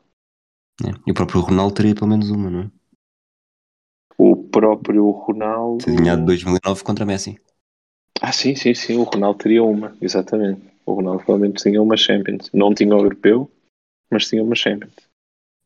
É. 0.84 0.90
E 1.06 1.12
o 1.12 1.14
próprio 1.14 1.42
Ronaldo 1.42 1.76
teria 1.76 1.94
pelo 1.94 2.08
menos 2.08 2.30
uma, 2.32 2.50
não 2.50 2.62
é? 2.62 2.72
O 4.18 4.36
próprio 4.36 5.10
Ronaldo. 5.10 5.84
Tinha 5.84 6.16
de 6.16 6.26
2009 6.26 6.84
contra 6.84 7.06
Messi. 7.06 7.40
Ah, 8.22 8.32
sim, 8.32 8.56
sim, 8.56 8.74
sim. 8.74 8.98
O 8.98 9.04
Ronaldo 9.04 9.40
teria 9.40 9.64
uma, 9.64 9.96
exatamente. 10.02 10.62
O 10.86 10.94
Ronaldo 10.94 11.24
provavelmente 11.24 11.62
tinha 11.62 11.82
uma 11.82 11.98
Champions. 11.98 12.50
Não 12.54 12.74
tinha 12.74 12.96
o 12.96 13.00
europeu, 13.00 13.50
mas 14.12 14.28
tinha 14.28 14.44
uma 14.44 14.56
Champions. 14.56 14.94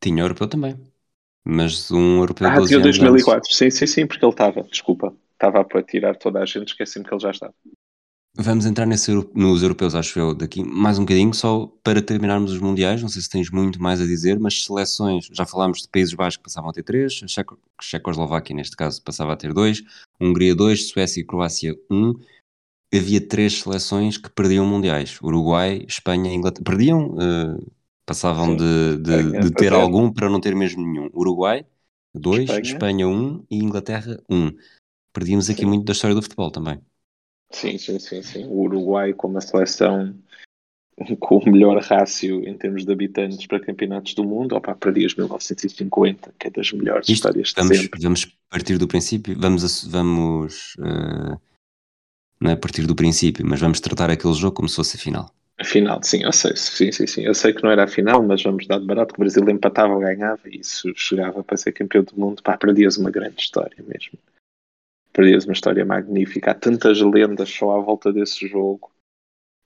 Tinha 0.02 0.24
o 0.24 0.26
europeu 0.26 0.48
também. 0.48 0.76
Mas 1.46 1.92
um 1.92 2.20
europeu 2.20 2.48
Ah, 2.48 2.62
tinha 2.66 2.80
2004. 2.80 3.38
Antes. 3.38 3.58
Sim, 3.58 3.70
sim, 3.70 3.88
sim, 3.88 4.08
porque 4.08 4.24
ele 4.24 4.32
estava. 4.32 4.64
Desculpa. 4.64 5.14
Estava 5.36 5.64
para 5.64 5.84
tirar 5.84 6.16
toda 6.16 6.40
a 6.40 6.46
gente, 6.46 6.70
esqueci-me 6.70 7.06
que 7.06 7.14
ele 7.14 7.22
já 7.22 7.32
estava. 7.32 7.54
Vamos 8.38 8.66
entrar 8.66 8.86
nesse, 8.86 9.14
nos 9.34 9.64
europeus, 9.64 9.96
acho 9.96 10.20
eu, 10.20 10.36
daqui 10.36 10.62
mais 10.62 11.00
um 11.00 11.04
bocadinho, 11.04 11.34
só 11.34 11.68
para 11.82 12.02
terminarmos 12.02 12.52
os 12.52 12.60
mundiais. 12.60 13.02
Não 13.02 13.08
sei 13.08 13.22
se 13.22 13.30
tens 13.30 13.50
muito 13.50 13.82
mais 13.82 14.02
a 14.02 14.06
dizer, 14.06 14.38
mas 14.38 14.66
seleções, 14.66 15.30
já 15.32 15.46
falámos 15.46 15.82
de 15.82 15.88
Países 15.88 16.14
Baixos 16.14 16.36
que 16.36 16.44
passavam 16.44 16.70
a 16.70 16.74
ter 16.74 16.84
três, 16.84 17.22
a 17.24 17.28
Checo, 17.28 17.58
Checoslováquia, 17.82 18.54
neste 18.54 18.76
caso, 18.76 19.02
passava 19.02 19.32
a 19.32 19.38
ter 19.38 19.54
dois, 19.54 19.82
Hungria 20.20 20.54
dois, 20.54 20.90
Suécia 20.90 21.22
e 21.22 21.26
Croácia 21.26 21.74
um. 21.90 22.14
Havia 22.94 23.26
três 23.26 23.62
seleções 23.62 24.18
que 24.18 24.30
perdiam 24.30 24.66
mundiais: 24.66 25.18
Uruguai, 25.22 25.86
Espanha 25.88 26.30
e 26.30 26.36
Inglaterra. 26.36 26.64
Perdiam, 26.66 27.12
uh, 27.12 27.72
passavam 28.06 28.48
Sim, 28.48 28.58
de, 28.58 28.98
de, 28.98 29.40
de, 29.40 29.52
ter 29.52 29.72
algum 29.72 30.12
para 30.12 30.30
não 30.30 30.42
ter 30.42 30.54
mesmo 30.54 30.86
nenhum. 30.86 31.10
Uruguai, 31.14 31.66
dois, 32.14 32.50
Espanha, 32.50 32.62
Espanha 32.62 33.08
um 33.08 33.46
e 33.50 33.58
Inglaterra 33.58 34.20
um. 34.30 34.52
Perdíamos 35.16 35.50
aqui 35.50 35.62
Sim. 35.62 35.68
muito 35.68 35.86
da 35.86 35.94
história 35.94 36.14
do 36.14 36.22
futebol 36.22 36.52
também. 36.52 36.78
Sim, 37.50 37.78
sim, 37.78 37.98
sim, 38.00 38.22
sim. 38.22 38.46
O 38.48 38.64
Uruguai 38.64 39.14
como 39.14 39.38
a 39.38 39.42
seleção 39.42 40.14
com 41.22 41.38
o 41.38 41.50
melhor 41.50 41.82
rácio 41.82 42.46
em 42.46 42.58
termos 42.58 42.84
de 42.84 42.92
habitantes 42.92 43.48
para 43.48 43.62
campeonatos 43.62 44.14
do 44.14 44.26
mundo, 44.26 44.58
opa, 44.58 44.76
para 44.76 44.92
dias 44.92 45.16
1950, 45.16 46.34
que 46.38 46.48
é 46.48 46.50
das 46.50 46.70
melhores 46.74 47.08
Isto, 47.08 47.30
histórias 47.30 47.48
de 47.48 47.56
vamos, 47.56 47.78
sempre. 47.78 48.02
Vamos 48.02 48.38
partir 48.50 48.78
do 48.78 48.88
princípio, 48.90 49.40
vamos, 49.40 49.86
vamos 49.86 50.76
uh, 50.80 51.40
não 52.42 52.52
é 52.52 52.56
partir 52.58 52.86
do 52.86 52.94
princípio, 52.94 53.46
mas 53.48 53.62
vamos 53.62 53.80
tratar 53.80 54.10
aquele 54.10 54.34
jogo 54.34 54.58
como 54.58 54.68
se 54.68 54.76
fosse 54.76 54.98
a 54.98 55.00
final. 55.00 55.34
A 55.58 55.64
final, 55.64 56.04
sim, 56.04 56.24
eu 56.24 56.34
sei, 56.34 56.54
sim, 56.58 56.92
sim, 56.92 57.08
sim. 57.08 57.22
Eu 57.22 57.34
sei 57.34 57.54
que 57.54 57.64
não 57.64 57.72
era 57.72 57.86
a 57.86 57.88
final, 57.88 58.22
mas 58.22 58.44
vamos 58.44 58.68
dar 58.68 58.80
de 58.80 58.86
barato 58.86 59.14
que 59.14 59.22
o 59.22 59.24
Brasil 59.24 59.50
empatava 59.50 59.94
ou 59.94 60.02
ganhava 60.02 60.42
e 60.50 60.60
isso 60.60 60.92
chegava 60.98 61.42
para 61.42 61.56
ser 61.56 61.72
campeão 61.72 62.04
do 62.04 62.20
mundo, 62.20 62.44
pá, 62.44 62.58
para 62.58 62.74
dias 62.74 62.98
uma 62.98 63.10
grande 63.10 63.40
história 63.40 63.78
mesmo 63.88 64.20
perdias 65.16 65.46
uma 65.46 65.54
história 65.54 65.86
magnífica. 65.86 66.52
Há 66.52 66.54
tantas 66.54 67.02
lendas 67.02 67.50
só 67.50 67.78
à 67.78 67.80
volta 67.80 68.12
desse 68.12 68.48
jogo 68.48 68.92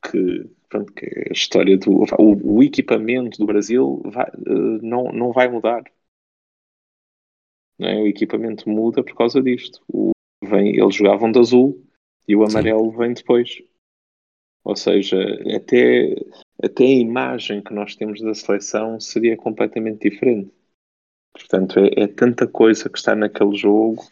que, 0.04 0.50
pronto, 0.70 0.94
que 0.94 1.06
a 1.30 1.34
história 1.34 1.78
do. 1.78 2.04
O, 2.18 2.58
o 2.58 2.64
equipamento 2.64 3.40
do 3.40 3.48
Brasil 3.48 4.02
vai, 4.06 4.30
uh, 4.30 4.80
não, 4.82 5.12
não 5.12 5.32
vai 5.32 5.50
mudar. 5.50 5.84
Não 7.80 7.90
é? 7.90 7.96
O 8.02 8.08
equipamento 8.08 8.70
muda 8.70 9.04
por 9.04 9.16
causa 9.16 9.42
disto. 9.42 9.82
O, 9.92 10.12
vem, 10.44 10.78
eles 10.78 10.96
jogavam 10.96 11.32
de 11.32 11.40
azul 11.40 11.84
e 12.28 12.36
o 12.36 12.44
amarelo 12.44 12.92
Sim. 12.92 12.98
vem 12.98 13.14
depois. 13.14 13.64
Ou 14.64 14.76
seja, 14.76 15.18
até, 15.56 16.16
até 16.62 16.84
a 16.84 17.00
imagem 17.00 17.64
que 17.64 17.74
nós 17.74 17.96
temos 17.96 18.22
da 18.22 18.36
seleção 18.36 19.00
seria 19.00 19.36
completamente 19.36 20.10
diferente. 20.10 20.52
Portanto, 21.32 21.80
é, 21.80 22.04
é 22.04 22.08
tanta 22.08 22.46
coisa 22.46 22.90
que 22.90 22.98
está 22.98 23.16
naquele 23.16 23.56
jogo 23.56 24.04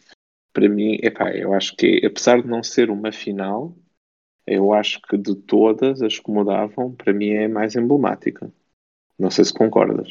para 0.58 0.68
mim, 0.68 0.98
epá, 1.00 1.30
eu 1.30 1.54
acho 1.54 1.76
que, 1.76 2.04
apesar 2.04 2.42
de 2.42 2.48
não 2.48 2.64
ser 2.64 2.90
uma 2.90 3.12
final, 3.12 3.76
eu 4.44 4.72
acho 4.74 5.00
que 5.02 5.16
de 5.16 5.36
todas 5.36 6.02
as 6.02 6.18
que 6.18 6.28
mudavam, 6.32 6.92
para 6.96 7.12
mim 7.12 7.28
é 7.28 7.46
mais 7.46 7.76
emblemática. 7.76 8.52
Não 9.16 9.30
sei 9.30 9.44
se 9.44 9.54
concordas. 9.54 10.08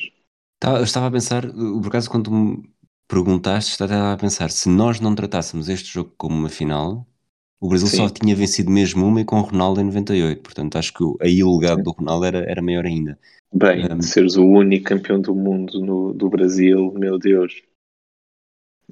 Tá, 0.58 0.78
eu 0.78 0.84
estava 0.84 1.08
a 1.08 1.12
pensar, 1.12 1.44
por 1.52 1.88
acaso, 1.88 2.10
quando 2.10 2.32
me 2.32 2.64
perguntaste, 3.10 3.72
estava 3.72 4.14
a 4.14 4.18
pensar, 4.18 4.50
se 4.50 4.70
nós 4.70 5.02
não 5.02 5.14
tratássemos 5.14 5.68
este 5.68 5.94
jogo 5.94 6.14
como 6.18 6.34
uma 6.34 6.50
final, 6.50 7.06
o 7.60 7.68
Brasil 7.68 7.88
Sim. 7.88 7.98
só 7.98 8.10
tinha 8.10 8.34
vencido 8.34 8.72
mesmo 8.72 9.06
uma 9.06 9.20
e 9.20 9.26
com 9.26 9.40
o 9.40 9.42
Ronaldo 9.42 9.82
em 9.82 9.86
98. 9.86 10.42
Portanto, 10.42 10.78
acho 10.78 10.94
que 10.94 11.04
aí 11.22 11.44
o 11.44 11.58
legado 11.58 11.80
Sim. 11.80 11.84
do 11.84 11.92
Ronaldo 11.92 12.26
era, 12.26 12.40
era 12.50 12.62
maior 12.62 12.86
ainda. 12.86 13.20
Bem, 13.54 13.86
um, 13.92 14.02
seres 14.02 14.38
o 14.38 14.46
único 14.46 14.86
campeão 14.86 15.20
do 15.20 15.36
mundo 15.36 15.82
no, 15.82 16.14
do 16.14 16.30
Brasil, 16.30 16.94
meu 16.94 17.20
Deus 17.20 17.62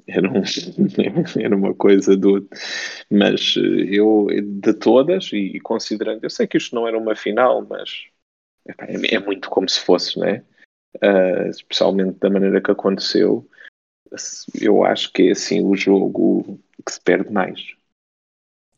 era, 0.06 0.28
um, 0.28 0.42
era 1.40 1.56
uma 1.56 1.74
coisa 1.74 2.16
do. 2.16 2.48
Mas 3.10 3.54
eh, 3.56 3.88
eu, 3.90 4.26
de 4.42 4.74
todas, 4.74 5.30
e 5.32 5.58
considerando, 5.60 6.22
eu 6.22 6.30
sei 6.30 6.46
que 6.46 6.56
isto 6.56 6.74
não 6.74 6.86
era 6.86 6.98
uma 6.98 7.16
final, 7.16 7.66
mas 7.68 8.06
é, 8.66 9.14
é 9.14 9.18
muito 9.18 9.48
como 9.48 9.68
se 9.68 9.80
fosse, 9.80 10.18
né? 10.18 10.44
Uh, 10.96 11.50
especialmente 11.50 12.18
da 12.18 12.30
maneira 12.30 12.60
que 12.60 12.70
aconteceu. 12.70 13.48
Eu 14.60 14.84
acho 14.84 15.12
que 15.12 15.28
é 15.28 15.32
assim 15.32 15.62
o 15.62 15.76
jogo 15.76 16.58
que 16.84 16.92
se 16.92 17.00
perde 17.00 17.30
mais. 17.30 17.75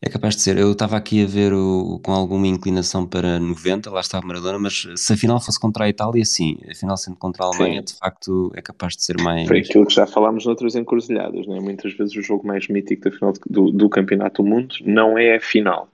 É 0.01 0.09
capaz 0.09 0.37
de 0.37 0.43
ser. 0.43 0.57
Eu 0.57 0.73
estava 0.73 0.97
aqui 0.97 1.25
a 1.25 1.27
ver 1.27 1.53
o, 1.53 2.01
com 2.05 2.13
alguma 2.13 2.47
inclinação 2.47 3.05
para 3.05 3.41
90, 3.41 3.91
lá 3.91 4.01
estava 4.01 4.27
Maradona, 4.27 4.59
mas 4.59 4.87
se 4.97 5.13
a 5.13 5.17
final 5.17 5.41
fosse 5.41 5.59
contra 5.59 5.85
a 5.85 5.89
Itália, 5.89 6.25
sim. 6.25 6.57
A 6.71 6.75
final 6.75 6.97
sendo 6.97 7.17
contra 7.17 7.45
a 7.45 7.49
Alemanha, 7.49 7.81
sim. 7.81 7.95
de 7.95 7.99
facto, 7.99 8.53
é 8.55 8.63
capaz 8.63 8.97
de 8.97 9.03
ser 9.03 9.21
mais. 9.21 9.49
Foi 9.49 9.59
aquilo 9.59 9.87
que 9.87 9.95
já 9.95 10.07
falámos 10.07 10.47
noutras 10.47 10.77
encruzilhadas, 10.77 11.47
não 11.47 11.57
é? 11.57 11.61
Muitas 11.61 11.93
vezes 11.95 12.15
o 12.15 12.23
jogo 12.23 12.47
mais 12.47 12.69
mítico 12.69 13.11
da 13.11 13.17
final 13.17 13.33
do, 13.51 13.73
do 13.73 13.89
Campeonato 13.89 14.43
do 14.43 14.49
Mundo 14.49 14.77
não 14.85 15.19
é 15.19 15.37
a 15.37 15.41
final. 15.41 15.89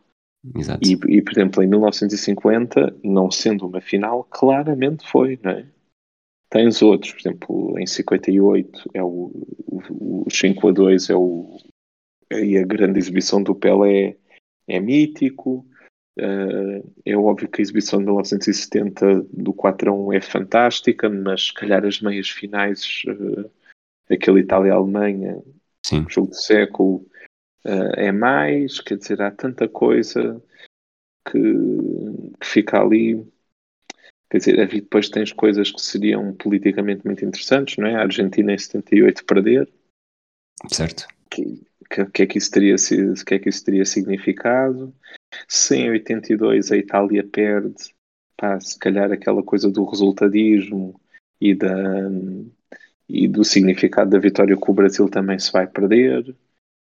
Exato. 0.54 0.86
E, 0.86 0.92
e, 1.16 1.22
por 1.22 1.32
exemplo, 1.32 1.62
em 1.62 1.66
1950, 1.66 2.96
não 3.02 3.30
sendo 3.30 3.66
uma 3.66 3.80
final, 3.80 4.24
claramente 4.24 5.08
foi, 5.08 5.38
não 5.42 5.52
é? 5.52 5.64
Tens 6.50 6.82
outros, 6.82 7.12
por 7.12 7.20
exemplo, 7.20 7.78
em 7.78 7.86
58 7.86 8.90
é 8.92 9.02
o, 9.02 9.32
o, 9.66 10.24
o 10.26 10.30
5 10.30 10.68
a 10.68 10.72
2 10.72 11.10
é 11.10 11.14
o, 11.14 11.56
e 12.30 12.58
a 12.58 12.64
grande 12.64 12.98
exibição 12.98 13.42
do 13.42 13.54
Pelé 13.54 14.16
é 14.66 14.80
mítico. 14.80 15.66
Uh, 16.18 16.92
é 17.04 17.16
óbvio 17.16 17.48
que 17.48 17.60
a 17.60 17.62
exibição 17.62 17.98
de 17.98 18.04
1970 18.04 19.26
do 19.32 19.52
4 19.52 19.90
a 19.90 19.94
1 19.94 20.12
é 20.12 20.20
fantástica, 20.20 21.10
mas 21.10 21.46
se 21.46 21.54
calhar 21.54 21.84
as 21.84 22.00
meias 22.00 22.28
finais, 22.28 23.02
uh, 23.08 23.50
aquele 24.08 24.40
Itália-Alemanha, 24.40 25.42
jogo 26.08 26.28
do 26.28 26.36
século, 26.36 27.06
uh, 27.64 27.94
é 27.96 28.12
mais. 28.12 28.80
Quer 28.80 28.98
dizer, 28.98 29.20
há 29.22 29.30
tanta 29.30 29.68
coisa 29.68 30.40
que, 31.28 31.40
que 32.40 32.46
fica 32.46 32.80
ali. 32.80 33.26
Quer 34.30 34.38
dizer, 34.38 34.68
depois 34.68 35.08
tens 35.08 35.32
coisas 35.32 35.70
que 35.70 35.80
seriam 35.80 36.32
politicamente 36.34 37.04
muito 37.04 37.24
interessantes, 37.24 37.76
não 37.76 37.86
é? 37.86 37.96
A 37.96 38.02
Argentina 38.02 38.52
em 38.52 38.58
78 38.58 39.24
perder. 39.24 39.68
Certo. 40.68 41.06
Que, 41.30 41.60
que, 41.90 42.04
que, 42.06 42.22
é 42.22 42.26
que 42.26 42.38
isso 42.38 42.50
teria 42.50 42.76
que 43.26 43.34
é 43.34 43.38
que 43.38 43.48
isso 43.48 43.64
teria 43.64 43.84
significado. 43.84 44.94
Se 45.48 45.76
em 45.76 45.90
82 45.90 46.72
a 46.72 46.76
Itália 46.76 47.24
perde, 47.24 47.94
pá, 48.36 48.58
se 48.60 48.78
calhar 48.78 49.10
aquela 49.12 49.42
coisa 49.42 49.70
do 49.70 49.84
resultadismo 49.84 51.00
e, 51.40 51.54
da, 51.54 51.74
e 53.08 53.28
do 53.28 53.44
significado 53.44 54.10
da 54.10 54.18
vitória 54.18 54.56
que 54.56 54.70
o 54.70 54.74
Brasil 54.74 55.08
também 55.08 55.38
se 55.38 55.52
vai 55.52 55.66
perder. 55.66 56.34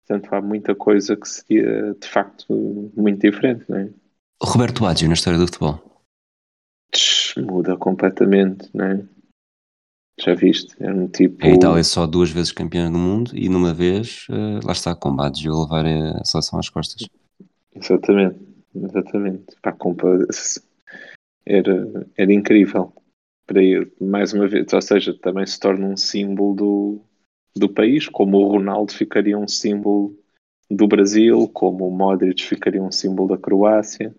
Portanto, 0.06 0.34
há 0.34 0.42
muita 0.42 0.74
coisa 0.74 1.18
que 1.18 1.28
seria 1.28 1.94
de 1.94 2.08
facto 2.08 2.92
muito 2.96 3.20
diferente, 3.20 3.66
não 3.68 3.78
é? 3.78 3.90
Roberto 4.42 4.84
Baggio 4.84 5.08
na 5.08 5.16
história 5.16 5.40
do 5.40 5.48
futebol. 5.48 6.04
Muda 7.38 7.76
completamente, 7.76 8.70
não 8.74 8.86
é? 8.86 9.17
Já 10.20 10.34
viste? 10.34 10.76
É 10.80 10.92
um 10.92 11.08
tipo. 11.08 11.46
A 11.46 11.50
Itália 11.50 11.80
é 11.80 11.84
só 11.84 12.08
duas 12.08 12.32
vezes 12.32 12.52
campeã 12.52 12.92
do 12.92 12.98
mundo 12.98 13.32
e 13.34 13.48
numa 13.48 13.74
vez, 13.74 14.26
uh, 14.30 14.66
lá 14.66 14.72
está, 14.72 14.96
combates 14.96 15.44
e 15.44 15.50
levar 15.50 15.86
a 15.86 16.24
seleção 16.26 16.60
às 16.60 16.70
costas. 16.70 17.08
Exatamente, 17.76 18.40
exatamente. 18.76 19.46
Pá, 19.62 19.72
compa... 19.72 20.08
era, 21.46 22.08
era 22.18 22.34
incrível 22.34 22.92
para 23.46 23.64
ele, 23.64 23.92
mais 24.02 24.34
uma 24.34 24.48
vez, 24.48 24.74
ou 24.74 24.82
seja, 24.82 25.14
também 25.14 25.46
se 25.46 25.60
torna 25.60 25.86
um 25.86 25.96
símbolo 25.96 26.56
do, 26.56 27.02
do 27.56 27.70
país, 27.70 28.10
como 28.10 28.38
o 28.38 28.52
Ronaldo 28.52 28.92
ficaria 28.92 29.38
um 29.38 29.48
símbolo 29.48 30.18
do 30.70 30.86
Brasil, 30.88 31.48
como 31.54 31.88
o 31.88 31.92
Modric 31.92 32.44
ficaria 32.44 32.84
um 32.84 32.92
símbolo 32.92 33.30
da 33.30 33.38
Croácia. 33.38 34.14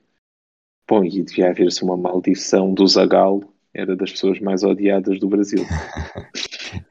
Bom, 0.89 1.05
e 1.05 1.23
devia 1.23 1.51
haver-se 1.51 1.83
uma 1.83 1.97
maldição 1.97 2.73
do 2.73 2.87
Zagallo 2.87 3.53
era 3.79 3.95
das 3.97 4.11
pessoas 4.11 4.41
mais 4.41 4.65
odiadas 4.65 5.21
do 5.21 5.29
Brasil. 5.29 5.65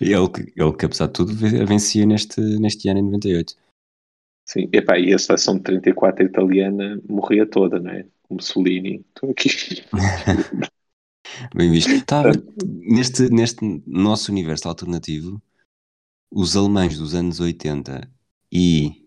Ele, 0.00 0.28
que- 0.30 0.52
ele 0.56 0.72
que, 0.76 0.86
apesar 0.86 1.08
de 1.08 1.12
tudo, 1.12 1.34
ve- 1.34 1.62
vencia 1.66 2.06
neste, 2.06 2.40
neste 2.58 2.88
ano 2.88 3.00
em 3.00 3.02
98. 3.02 3.54
Sim, 4.46 4.66
epá, 4.72 4.98
e 4.98 5.12
a 5.12 5.18
seleção 5.18 5.56
de 5.58 5.62
34 5.62 6.24
italiana 6.24 6.98
morria 7.06 7.46
toda, 7.46 7.78
não 7.78 7.90
é? 7.90 8.06
O 8.28 8.34
Mussolini. 8.36 9.04
Estou 9.14 9.30
aqui. 9.30 9.50
Bem 11.54 11.70
visto. 11.70 11.90
Ver, 11.90 12.42
neste, 12.64 13.28
neste 13.28 13.82
nosso 13.86 14.32
universo 14.32 14.68
alternativo, 14.68 15.40
os 16.30 16.56
alemães 16.56 16.96
dos 16.96 17.14
anos 17.14 17.38
80 17.38 18.10
e 18.50 18.99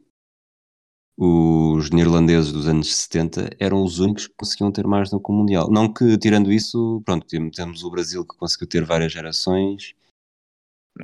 os 1.17 1.89
neerlandeses 1.91 2.51
dos 2.51 2.67
anos 2.67 2.93
70 2.95 3.49
eram 3.59 3.83
os 3.83 3.99
únicos 3.99 4.27
que 4.27 4.33
conseguiam 4.35 4.71
ter 4.71 4.85
mais 4.87 5.09
do 5.09 5.19
que 5.19 5.31
o 5.31 5.35
Mundial. 5.35 5.69
Não 5.71 5.91
que, 5.91 6.17
tirando 6.17 6.51
isso, 6.51 7.01
pronto, 7.05 7.25
tem- 7.27 7.49
temos 7.51 7.83
o 7.83 7.91
Brasil 7.91 8.25
que 8.25 8.35
conseguiu 8.37 8.67
ter 8.67 8.83
várias 8.83 9.11
gerações 9.11 9.93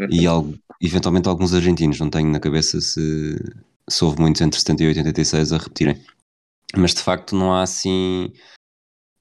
e 0.10 0.26
algo, 0.28 0.58
eventualmente 0.82 1.28
alguns 1.28 1.54
argentinos, 1.54 2.00
não 2.00 2.10
tenho 2.10 2.30
na 2.32 2.40
cabeça 2.40 2.80
se, 2.80 3.36
se 3.90 4.04
houve 4.04 4.20
muitos 4.22 4.42
entre 4.42 4.60
78 4.60 4.98
e 4.98 5.00
86 5.00 5.54
a 5.54 5.58
repetirem. 5.58 6.04
Mas 6.76 6.94
de 6.94 7.02
facto 7.02 7.36
não 7.36 7.54
há 7.54 7.64
assim. 7.64 8.32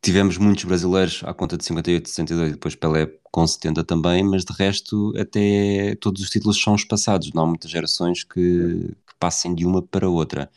Tivemos 0.02 0.38
muitos 0.38 0.64
brasileiros 0.64 1.22
à 1.24 1.34
conta 1.34 1.56
de 1.56 1.64
58, 1.64 2.08
62 2.08 2.50
e 2.50 2.52
depois 2.52 2.74
Pelé 2.74 3.06
com 3.32 3.46
70 3.46 3.82
também, 3.84 4.22
mas 4.22 4.44
de 4.44 4.52
resto 4.52 5.12
até 5.18 5.96
todos 5.96 6.22
os 6.22 6.30
títulos 6.30 6.60
são 6.62 6.74
espaçados, 6.74 7.32
não 7.32 7.42
há 7.42 7.46
muitas 7.46 7.70
gerações 7.70 8.22
que, 8.22 8.94
que 8.94 9.14
passem 9.18 9.54
de 9.54 9.66
uma 9.66 9.82
para 9.82 10.08
outra. 10.08 10.50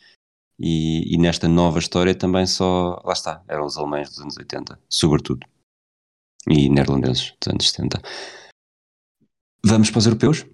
E, 0.64 1.12
e 1.12 1.18
nesta 1.18 1.48
nova 1.48 1.80
história 1.80 2.14
também 2.14 2.46
só, 2.46 3.02
lá 3.04 3.12
está, 3.12 3.42
eram 3.48 3.66
os 3.66 3.76
alemães 3.76 4.10
dos 4.10 4.20
anos 4.20 4.36
80, 4.36 4.78
sobretudo. 4.88 5.44
E 6.48 6.68
neerlandeses 6.68 7.34
dos 7.40 7.52
anos 7.52 7.68
70. 7.68 8.00
Vamos 9.64 9.90
para 9.90 9.98
os 9.98 10.06
europeus? 10.06 10.46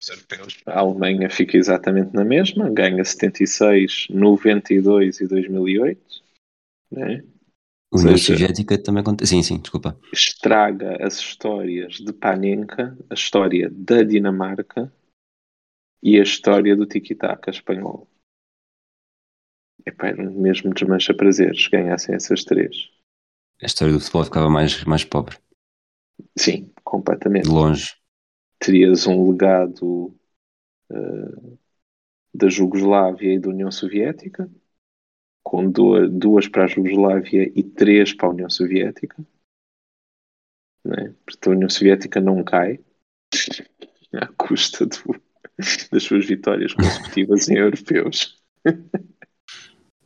Os 0.00 0.08
europeus. 0.08 0.58
A 0.64 0.78
Alemanha 0.78 1.28
fica 1.28 1.56
exatamente 1.56 2.14
na 2.14 2.24
mesma, 2.24 2.70
ganha 2.70 3.04
76, 3.04 4.06
92 4.10 5.20
e 5.20 5.26
2008. 5.26 6.22
Né? 6.92 7.24
A 7.92 7.98
União 7.98 8.16
Soviética 8.16 8.78
também 8.78 9.00
acontece. 9.00 9.30
Sim, 9.30 9.42
sim, 9.42 9.58
desculpa. 9.58 9.98
Estraga 10.12 11.04
as 11.04 11.18
histórias 11.18 11.94
de 11.94 12.12
Panenka, 12.12 12.96
a 13.10 13.14
história 13.14 13.68
da 13.70 14.04
Dinamarca 14.04 14.92
e 16.00 16.18
a 16.18 16.22
história 16.22 16.76
do 16.76 16.86
tiki-taka 16.86 17.50
espanhol. 17.50 18.08
Epá, 19.86 20.12
mesmo 20.12 20.74
desmancha 20.74 21.14
prazeres 21.14 21.68
ganhassem 21.68 22.14
essas 22.16 22.42
três. 22.44 22.88
A 23.62 23.64
história 23.64 23.94
do 23.94 23.98
futebol 23.98 24.24
ficava 24.26 24.50
mais, 24.50 24.84
mais 24.84 25.04
pobre, 25.06 25.38
Sim, 26.36 26.72
de 27.42 27.48
completamente. 27.48 27.48
longe. 27.48 27.94
terias 28.58 29.06
um 29.06 29.30
legado 29.30 30.14
eh, 30.90 31.56
da 32.34 32.46
Jugoslávia 32.50 33.32
e 33.34 33.38
da 33.38 33.48
União 33.48 33.70
Soviética, 33.72 34.50
com 35.42 35.70
duas, 35.70 36.10
duas 36.12 36.48
para 36.48 36.64
a 36.64 36.68
Jugoslávia 36.68 37.50
e 37.56 37.62
três 37.64 38.14
para 38.14 38.28
a 38.28 38.32
União 38.32 38.50
Soviética. 38.50 39.24
Né? 40.84 41.14
Porque 41.24 41.48
a 41.48 41.52
União 41.52 41.68
Soviética 41.70 42.20
não 42.20 42.42
cai 42.44 42.78
à 44.14 44.26
custa 44.28 44.86
do- 44.86 45.20
das 45.90 46.02
suas 46.04 46.26
vitórias 46.26 46.74
consecutivas 46.74 47.48
em 47.48 47.56
europeus. 47.58 48.42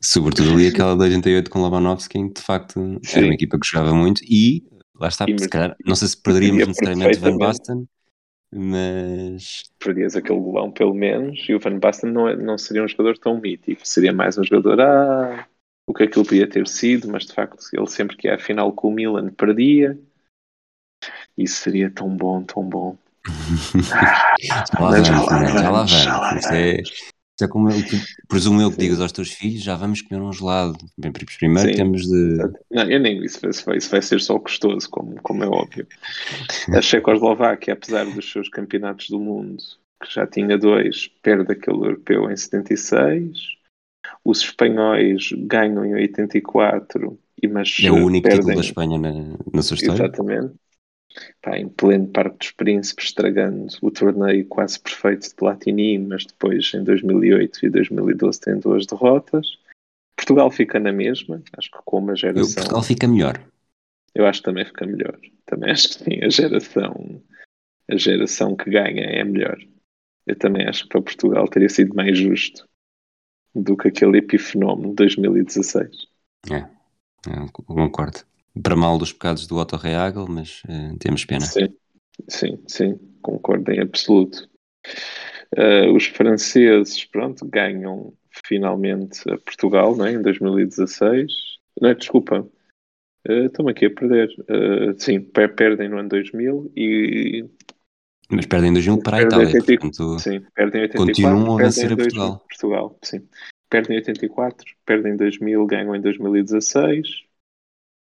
Sobretudo 0.07 0.53
ali 0.53 0.69
aquela 0.69 0.95
de 0.95 1.03
88 1.03 1.51
com 1.51 1.61
Lobanovski, 1.61 2.17
em 2.17 2.29
que 2.29 2.35
de 2.41 2.47
facto 2.47 2.75
Sim. 3.03 3.17
era 3.17 3.27
uma 3.27 3.35
equipa 3.35 3.59
que 3.59 3.67
jogava 3.67 3.93
muito 3.93 4.23
e 4.23 4.63
lá 4.95 5.09
está, 5.09 5.27
E 5.29 5.37
se 5.37 5.49
calhar, 5.49 5.77
não 5.85 5.97
sei 5.97 6.07
se 6.07 6.17
perderíamos 6.23 6.69
necessariamente 6.69 7.19
Van. 7.19 7.37
Basten, 7.37 7.89
mas 8.55 9.65
Perdias 9.81 10.15
aquele 10.15 10.39
golão 10.39 10.71
pelo 10.71 10.95
menos, 10.95 11.45
e 11.49 11.55
o 11.55 11.59
Van 11.59 11.77
Basten 11.81 12.13
não, 12.13 12.29
é- 12.29 12.37
não 12.37 12.57
seria 12.57 12.85
um 12.85 12.89
jogador 12.89 13.19
tão 13.19 13.41
mítico, 13.41 13.81
seria 13.83 14.13
mais 14.13 14.39
um 14.39 14.45
jogador, 14.45 14.81
ah, 14.81 15.45
o 15.89 15.93
que 15.93 16.05
é 16.05 16.07
que 16.07 16.17
ele 16.17 16.29
podia 16.29 16.49
ter 16.49 16.69
sido, 16.69 17.09
mas 17.11 17.27
de 17.27 17.33
facto 17.33 17.59
ele 17.73 17.89
sempre 17.89 18.17
que 18.17 18.29
ia 18.29 18.37
à 18.37 18.39
final 18.39 18.73
com 18.73 18.89
o 18.89 18.93
Milan 18.93 19.29
perdia. 19.31 19.99
Isso 21.37 21.63
seria 21.63 21.91
tão 21.91 22.17
bom, 22.17 22.45
tão 22.45 22.63
bom. 22.63 22.97
já 24.41 24.65
lá 24.79 24.91
vamos, 24.91 25.09
já 25.09 25.71
lá 25.71 25.83
né? 25.83 25.89
já 25.89 26.17
lá 26.17 26.35
vamos, 26.35 27.16
é, 27.45 27.49
como 27.49 27.69
eu, 27.71 27.77
tu, 27.85 27.97
presumo 28.29 28.63
eu 28.63 28.71
que 28.71 28.79
digas 28.79 29.01
aos 29.01 29.13
teus 29.13 29.31
filhos, 29.31 29.63
já 29.63 29.77
vamos 29.77 30.01
comer 30.01 30.23
um 30.23 30.33
gelado. 30.33 30.79
Bem, 30.97 31.13
primeiro 31.13 31.71
Sim. 31.71 31.77
temos 31.77 32.03
de. 32.03 32.37
Não, 32.71 32.91
eu 32.91 32.99
nem 32.99 33.23
isso, 33.23 33.41
vai, 33.41 33.77
isso 33.77 33.91
vai 33.91 34.03
ser 34.03 34.21
só 34.21 34.39
gostoso, 34.39 34.89
como, 34.89 35.21
como 35.23 35.45
é 35.45 35.47
óbvio. 35.47 35.87
A 36.75 36.81
Checoslováquia, 36.81 37.75
apesar 37.75 38.07
dos 38.07 38.31
seus 38.31 38.49
campeonatos 38.49 39.11
do 39.11 39.21
mundo, 39.21 39.63
que 40.03 40.15
já 40.15 40.27
tinha 40.27 40.57
dois, 40.57 41.09
perde 41.23 41.53
aquele 41.53 41.77
europeu 41.77 42.31
em 42.31 42.37
76. 42.37 43.57
Os 44.25 44.41
espanhóis 44.41 45.31
ganham 45.33 45.85
em 45.85 45.95
84, 45.95 47.19
e 47.43 47.49
mas 47.49 47.77
É 47.83 47.91
o 47.91 47.97
único 47.97 48.29
perdem, 48.29 48.41
título 48.41 48.55
da 48.55 48.67
Espanha 48.67 48.99
na, 48.99 49.13
na 49.53 49.63
sua 49.63 49.75
história. 49.75 50.05
Exatamente. 50.05 50.55
Pá, 51.43 51.59
em 51.59 51.69
pleno 51.69 52.09
Parque 52.09 52.39
dos 52.39 52.51
Príncipes, 52.53 53.07
estragando 53.07 53.67
o 53.83 53.91
torneio 53.91 54.47
quase 54.47 54.81
perfeito 54.81 55.29
de 55.29 55.35
Platini, 55.35 55.99
mas 55.99 56.27
depois 56.27 56.73
em 56.75 56.85
2008 56.85 57.67
e 57.67 57.71
2012 57.71 58.41
tem 58.41 58.59
duas 58.59 58.87
derrotas. 58.87 59.59
Portugal 60.17 60.51
fica 60.51 60.81
na 60.81 60.93
mesma, 60.93 61.43
acho 61.57 61.71
que 61.71 61.79
com 61.85 61.99
uma 61.99 62.13
Eu, 62.13 62.17
geração. 62.17 62.55
Portugal 62.55 62.83
fica 62.83 63.07
melhor. 63.07 63.41
Eu 64.15 64.27
acho 64.27 64.41
que 64.41 64.47
também 64.47 64.65
fica 64.65 64.87
melhor. 64.87 65.19
Também 65.45 65.71
acho 65.71 65.89
que 65.89 66.05
sim, 66.05 66.25
a 66.25 66.31
geração, 66.31 67.23
a 67.91 67.97
geração 67.97 68.57
que 68.57 68.71
ganha 68.71 69.05
é 69.05 69.23
melhor. 69.23 69.59
Eu 70.27 70.37
também 70.37 70.67
acho 70.67 70.85
que 70.85 70.89
para 70.89 71.03
Portugal 71.03 71.47
teria 71.49 71.69
sido 71.69 71.95
mais 71.95 72.19
justo 72.19 72.67
do 73.55 73.77
que 73.77 73.89
aquele 73.89 74.19
epifenómeno 74.19 74.91
de 74.91 74.97
2016. 74.97 76.09
É, 76.51 76.67
eu 77.27 77.51
concordo. 77.53 78.21
Para 78.63 78.77
mal 78.77 78.99
dos 78.99 79.13
pecados 79.13 79.47
do 79.47 79.57
Otto 79.57 79.77
Reagel, 79.77 80.27
mas 80.29 80.63
eh, 80.69 80.95
temos 80.99 81.25
pena. 81.25 81.45
Sim, 81.45 81.69
sim, 82.29 82.59
sim, 82.67 82.99
concordo 83.21 83.71
em 83.73 83.81
absoluto. 83.81 84.49
Uh, 85.57 85.95
os 85.95 86.07
franceses, 86.07 87.05
pronto, 87.05 87.47
ganham 87.47 88.13
finalmente 88.45 89.21
a 89.31 89.39
Portugal, 89.39 89.97
não 89.97 90.07
é? 90.07 90.13
em 90.13 90.23
2016. 90.23 91.33
Não, 91.81 91.95
desculpa, 91.95 92.41
uh, 93.29 93.33
estou-me 93.47 93.71
aqui 93.71 93.87
a 93.87 93.91
perder. 93.91 94.29
Uh, 94.41 94.99
sim, 94.99 95.21
per- 95.21 95.55
perdem 95.55 95.89
no 95.89 95.99
ano 95.99 96.09
2000 96.09 96.73
e 96.77 97.45
Mas 98.31 98.47
perdem 98.47 98.73
2-1 98.73 99.03
para 99.03 99.19
a 99.19 99.23
Itália, 99.23 99.47
80 99.47 99.81
portanto, 99.81 100.19
Sim, 100.19 100.43
perdem 100.55 100.83
84. 100.83 101.07
Continuam 101.07 101.55
a 101.59 101.63
vencer 101.63 101.93
a 101.93 101.97
2000, 101.97 101.97
Portugal. 101.97 102.47
Portugal, 102.49 102.99
sim. 103.03 103.29
Perdem 103.69 103.97
84, 103.97 104.65
perdem 104.85 105.17
2000, 105.17 105.67
ganham 105.67 105.95
em 105.95 106.01
2016. 106.01 107.27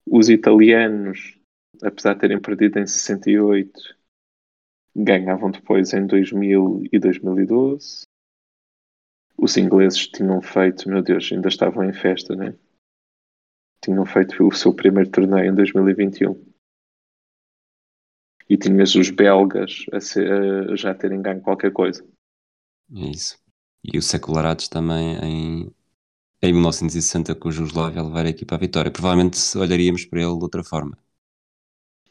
Os 0.07 0.29
italianos, 0.29 1.39
apesar 1.83 2.15
de 2.15 2.21
terem 2.21 2.41
perdido 2.41 2.79
em 2.79 2.87
68, 2.87 3.81
ganhavam 4.95 5.51
depois 5.51 5.93
em 5.93 6.07
2000 6.07 6.83
e 6.93 6.99
2012. 6.99 8.05
Os 9.37 9.57
ingleses 9.59 10.07
tinham 10.09 10.41
feito, 10.41 10.89
meu 10.89 11.03
Deus, 11.03 11.31
ainda 11.33 11.49
estavam 11.49 11.85
em 11.85 11.93
festa, 11.93 12.35
né? 12.35 12.55
Tinham 13.85 14.07
feito 14.07 14.49
o 14.49 14.51
seu 14.51 14.75
primeiro 14.75 15.11
torneio 15.11 15.53
em 15.53 15.55
2021. 15.55 16.43
E 18.49 18.57
tinhas 18.57 18.95
os 18.95 19.11
belgas 19.11 19.85
a, 19.93 20.01
ser- 20.01 20.71
a 20.71 20.77
já 20.77 20.95
terem 20.95 21.21
ganho 21.21 21.41
qualquer 21.43 21.73
coisa. 21.73 22.05
é 22.97 23.11
isso. 23.11 23.39
E 23.85 23.99
o 23.99 24.03
Secularados 24.03 24.69
também 24.69 25.17
em, 25.23 25.75
em 26.43 26.53
1960 26.53 27.35
com 27.37 27.49
o 27.49 27.53
Jugoslávia 27.53 28.01
a 28.01 28.05
levar 28.05 28.27
a 28.27 28.31
equipa 28.31 28.57
à 28.57 28.59
vitória. 28.59 28.91
Provavelmente 28.91 29.39
olharíamos 29.57 30.05
para 30.05 30.21
ele 30.21 30.37
de 30.37 30.43
outra 30.43 30.65
forma. 30.65 30.99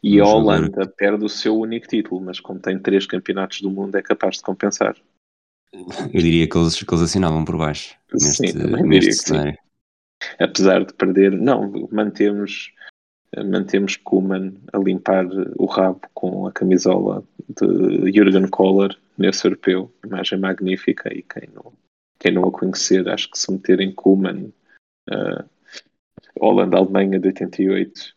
E 0.01 0.19
a 0.19 0.25
Holanda 0.25 0.87
perde 0.87 1.25
o 1.25 1.29
seu 1.29 1.55
único 1.55 1.87
título, 1.87 2.21
mas 2.21 2.39
como 2.39 2.59
tem 2.59 2.79
três 2.79 3.05
campeonatos 3.05 3.61
do 3.61 3.69
mundo, 3.69 3.95
é 3.95 4.01
capaz 4.01 4.37
de 4.37 4.43
compensar. 4.43 4.95
Eu 5.71 6.21
diria 6.21 6.47
que 6.49 6.57
eles, 6.57 6.81
que 6.81 6.93
eles 6.93 7.03
assinavam 7.03 7.45
por 7.45 7.57
baixo 7.57 7.95
Sim, 8.17 8.43
neste, 8.43 8.57
diria 8.57 8.83
neste 8.83 9.09
que 9.09 9.15
sim. 9.15 9.25
cenário. 9.27 9.57
Apesar 10.39 10.85
de 10.85 10.93
perder, 10.93 11.31
não, 11.31 11.87
mantemos, 11.91 12.73
mantemos 13.45 13.95
Kuman 13.97 14.53
a 14.73 14.77
limpar 14.77 15.27
o 15.57 15.65
rabo 15.65 16.01
com 16.13 16.47
a 16.47 16.51
camisola 16.51 17.23
de 17.49 18.11
Jürgen 18.11 18.47
Kohler 18.47 18.97
nesse 19.17 19.45
europeu. 19.45 19.93
Imagem 20.03 20.39
magnífica 20.39 21.13
e 21.13 21.21
quem 21.21 21.47
não, 21.53 21.73
quem 22.21 22.34
não 22.34 22.45
a 22.47 22.51
conhecer, 22.51 23.10
acho 23.10 23.29
que 23.31 23.38
se 23.39 23.51
meterem 23.51 23.93
Kuman, 23.93 24.53
uh, 25.10 25.49
Holanda-Alemanha 26.39 27.19
de 27.19 27.27
88, 27.27 28.15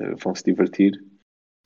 uh, 0.00 0.16
vão 0.16 0.34
se 0.34 0.44
divertir. 0.44 0.92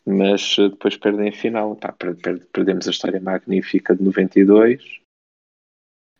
Mas 0.06 0.56
uh, 0.58 0.70
depois 0.70 0.96
perdem 0.96 1.28
a 1.28 1.32
final. 1.32 1.76
Pá, 1.76 1.92
per- 1.92 2.16
per- 2.16 2.46
perdemos 2.52 2.86
a 2.88 2.90
história 2.90 3.20
magnífica 3.20 3.94
de 3.94 4.02
92. 4.02 4.82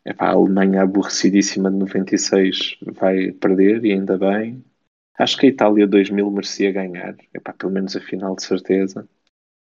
Epá, 0.05 0.27
a 0.27 0.31
Alemanha 0.31 0.81
aborrecidíssima 0.83 1.69
de 1.71 1.77
96 1.77 2.77
vai 2.81 3.31
perder 3.31 3.85
e 3.85 3.91
ainda 3.93 4.17
bem. 4.17 4.63
Acho 5.17 5.37
que 5.37 5.45
a 5.45 5.49
Itália 5.49 5.87
2000 5.87 6.29
merecia 6.31 6.71
ganhar. 6.71 7.15
Epá, 7.33 7.53
pelo 7.53 7.71
menos 7.71 7.95
a 7.95 8.01
final 8.01 8.35
de 8.35 8.43
certeza. 8.43 9.07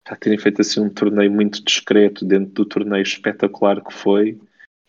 já 0.07 0.15
terem 0.17 0.37
feito 0.39 0.61
assim 0.61 0.81
um 0.81 0.89
torneio 0.89 1.31
muito 1.31 1.63
discreto 1.63 2.25
dentro 2.25 2.53
do 2.53 2.65
torneio 2.65 3.03
espetacular 3.03 3.83
que 3.83 3.93
foi, 3.93 4.39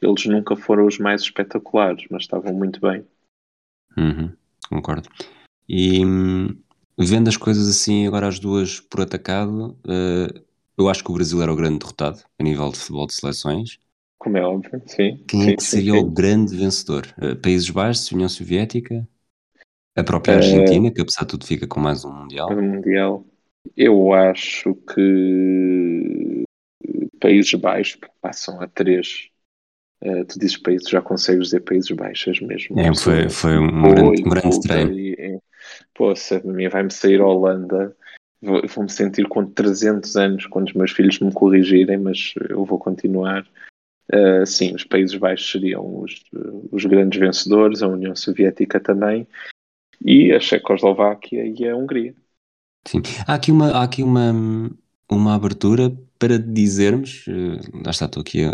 eles 0.00 0.26
nunca 0.26 0.56
foram 0.56 0.86
os 0.86 0.98
mais 0.98 1.22
espetaculares, 1.22 2.06
mas 2.10 2.22
estavam 2.22 2.52
muito 2.52 2.80
bem. 2.80 3.04
Uhum, 3.96 4.32
concordo. 4.68 5.08
E 5.68 6.04
hum, 6.04 6.56
vendo 6.98 7.28
as 7.28 7.36
coisas 7.36 7.68
assim, 7.68 8.06
agora 8.06 8.28
as 8.28 8.38
duas 8.38 8.80
por 8.80 9.00
atacado, 9.00 9.76
uh, 9.84 10.44
eu 10.78 10.88
acho 10.88 11.02
que 11.02 11.10
o 11.10 11.14
Brasil 11.14 11.42
era 11.42 11.52
o 11.52 11.56
grande 11.56 11.78
derrotado 11.78 12.20
a 12.38 12.42
nível 12.42 12.70
de 12.70 12.78
futebol 12.78 13.06
de 13.06 13.14
seleções. 13.14 13.78
Como 14.18 14.36
é 14.36 14.42
óbvio, 14.42 14.82
sim. 14.86 15.22
Quem 15.26 15.42
sim, 15.42 15.50
é 15.50 15.56
que 15.56 15.62
seria 15.62 15.92
sim, 15.92 15.98
o 15.98 16.10
grande 16.10 16.56
vencedor? 16.56 17.06
Uh, 17.18 17.36
Países 17.36 17.70
Baixos, 17.70 18.12
União 18.12 18.28
Soviética, 18.28 19.06
a 19.96 20.04
própria 20.04 20.36
Argentina, 20.36 20.88
uh, 20.88 20.92
que 20.92 21.00
apesar 21.00 21.22
de 21.22 21.28
tudo 21.28 21.46
fica 21.46 21.66
com 21.66 21.80
mais 21.80 22.04
um 22.04 22.12
Mundial. 22.12 22.52
Um 22.52 22.62
mundial. 22.62 23.24
Eu 23.76 24.12
acho 24.12 24.74
que 24.94 26.44
Países 27.20 27.52
Baixos 27.54 27.98
passam 28.20 28.60
a 28.60 28.68
três. 28.68 29.30
Uh, 30.02 30.24
tu 30.26 30.38
dizes 30.38 30.56
países, 30.58 30.88
já 30.88 31.00
consegues 31.00 31.46
dizer 31.46 31.60
Países 31.60 31.90
Baixos 31.90 32.40
mesmo. 32.40 32.78
É, 32.78 32.94
foi, 32.94 33.28
foi 33.30 33.58
um, 33.58 33.82
grande, 33.82 34.22
um 34.22 34.28
grande 34.28 34.48
estreio. 34.48 34.92
E, 34.92 35.40
pô, 35.94 36.14
se 36.14 36.34
a 36.34 36.40
mim 36.40 36.68
vai-me 36.68 36.90
sair 36.90 37.20
a 37.20 37.26
Holanda, 37.26 37.96
vou-me 38.42 38.90
sentir 38.90 39.26
com 39.26 39.46
300 39.46 40.16
anos 40.16 40.46
quando 40.46 40.68
os 40.68 40.74
meus 40.74 40.90
filhos 40.90 41.18
me 41.20 41.32
corrigirem, 41.32 41.96
mas 41.96 42.34
eu 42.48 42.64
vou 42.64 42.78
continuar. 42.78 43.46
Uh, 44.12 44.46
sim, 44.46 44.74
os 44.74 44.84
Países 44.84 45.16
Baixos 45.16 45.50
seriam 45.50 46.02
os, 46.02 46.22
os 46.70 46.84
grandes 46.84 47.18
vencedores, 47.18 47.82
a 47.82 47.88
União 47.88 48.14
Soviética 48.14 48.78
também, 48.78 49.26
e 50.04 50.32
a 50.32 50.38
Checoslováquia 50.38 51.44
e 51.44 51.68
a 51.68 51.74
Hungria. 51.74 52.14
Sim, 52.86 53.02
há 53.26 53.34
aqui 53.34 53.50
uma, 53.50 53.70
há 53.70 53.82
aqui 53.82 54.02
uma, 54.02 54.32
uma 55.10 55.34
abertura 55.34 55.90
para 56.18 56.38
dizermos, 56.38 57.26
uh, 57.26 57.82
lá 57.84 57.90
está, 57.90 58.04
estou 58.04 58.20
aqui 58.20 58.44
a, 58.44 58.52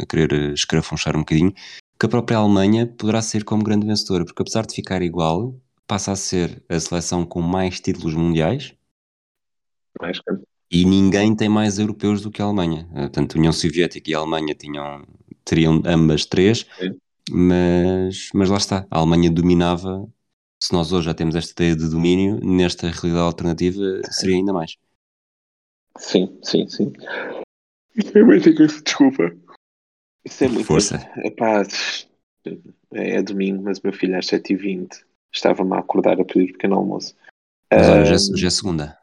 a 0.00 0.06
querer 0.06 0.52
escarafunchar 0.52 1.16
um 1.16 1.20
bocadinho, 1.20 1.52
que 1.98 2.06
a 2.06 2.08
própria 2.08 2.38
Alemanha 2.38 2.86
poderá 2.86 3.20
ser 3.20 3.44
como 3.44 3.62
grande 3.62 3.86
vencedora, 3.86 4.24
porque 4.24 4.42
apesar 4.42 4.66
de 4.66 4.74
ficar 4.74 5.02
igual, 5.02 5.54
passa 5.86 6.12
a 6.12 6.16
ser 6.16 6.62
a 6.68 6.78
seleção 6.78 7.26
com 7.26 7.40
mais 7.40 7.80
títulos 7.80 8.14
mundiais. 8.14 8.74
Mais 10.00 10.18
e 10.70 10.84
ninguém 10.84 11.34
tem 11.34 11.48
mais 11.48 11.78
europeus 11.78 12.22
do 12.22 12.30
que 12.30 12.40
a 12.40 12.44
Alemanha. 12.44 12.88
Eh, 12.94 13.08
tanto 13.08 13.36
a 13.36 13.38
União 13.38 13.52
Soviética 13.52 14.08
e 14.08 14.14
a 14.14 14.18
Alemanha 14.18 14.54
tinham, 14.54 15.04
teriam 15.44 15.82
ambas 15.84 16.24
três, 16.24 16.64
mas, 17.28 18.28
mas 18.32 18.48
lá 18.48 18.56
está, 18.56 18.86
a 18.88 18.98
Alemanha 18.98 19.30
dominava 19.30 20.08
se 20.62 20.72
nós 20.74 20.92
hoje 20.92 21.06
já 21.06 21.14
temos 21.14 21.34
esta 21.34 21.50
ideia 21.52 21.74
de 21.74 21.88
domínio, 21.88 22.38
nesta 22.44 22.88
realidade 22.88 23.24
alternativa 23.24 23.80
seria 24.10 24.36
ainda 24.36 24.52
mais. 24.52 24.76
Sim, 25.96 26.38
sim, 26.42 26.68
sim. 26.68 26.92
É 28.14 28.22
muito 28.22 28.52
desculpa. 28.52 29.34
Isso 30.24 30.44
é 30.44 30.48
muito 30.48 30.66
Força. 30.66 30.96
Epá, 31.18 31.62
é, 32.92 33.16
é 33.16 33.22
domingo, 33.22 33.62
mas 33.62 33.80
meu 33.80 33.92
filho 33.92 34.18
às 34.18 34.26
7h20 34.26 35.04
estava-me 35.32 35.74
a 35.74 35.78
acordar 35.78 36.20
a 36.20 36.24
pedir 36.24 36.52
pequeno 36.52 36.76
almoço. 36.76 37.16
Mas 37.72 37.88
olha, 37.88 38.04
já, 38.04 38.16
já 38.36 38.46
é 38.46 38.50
segunda. 38.50 38.98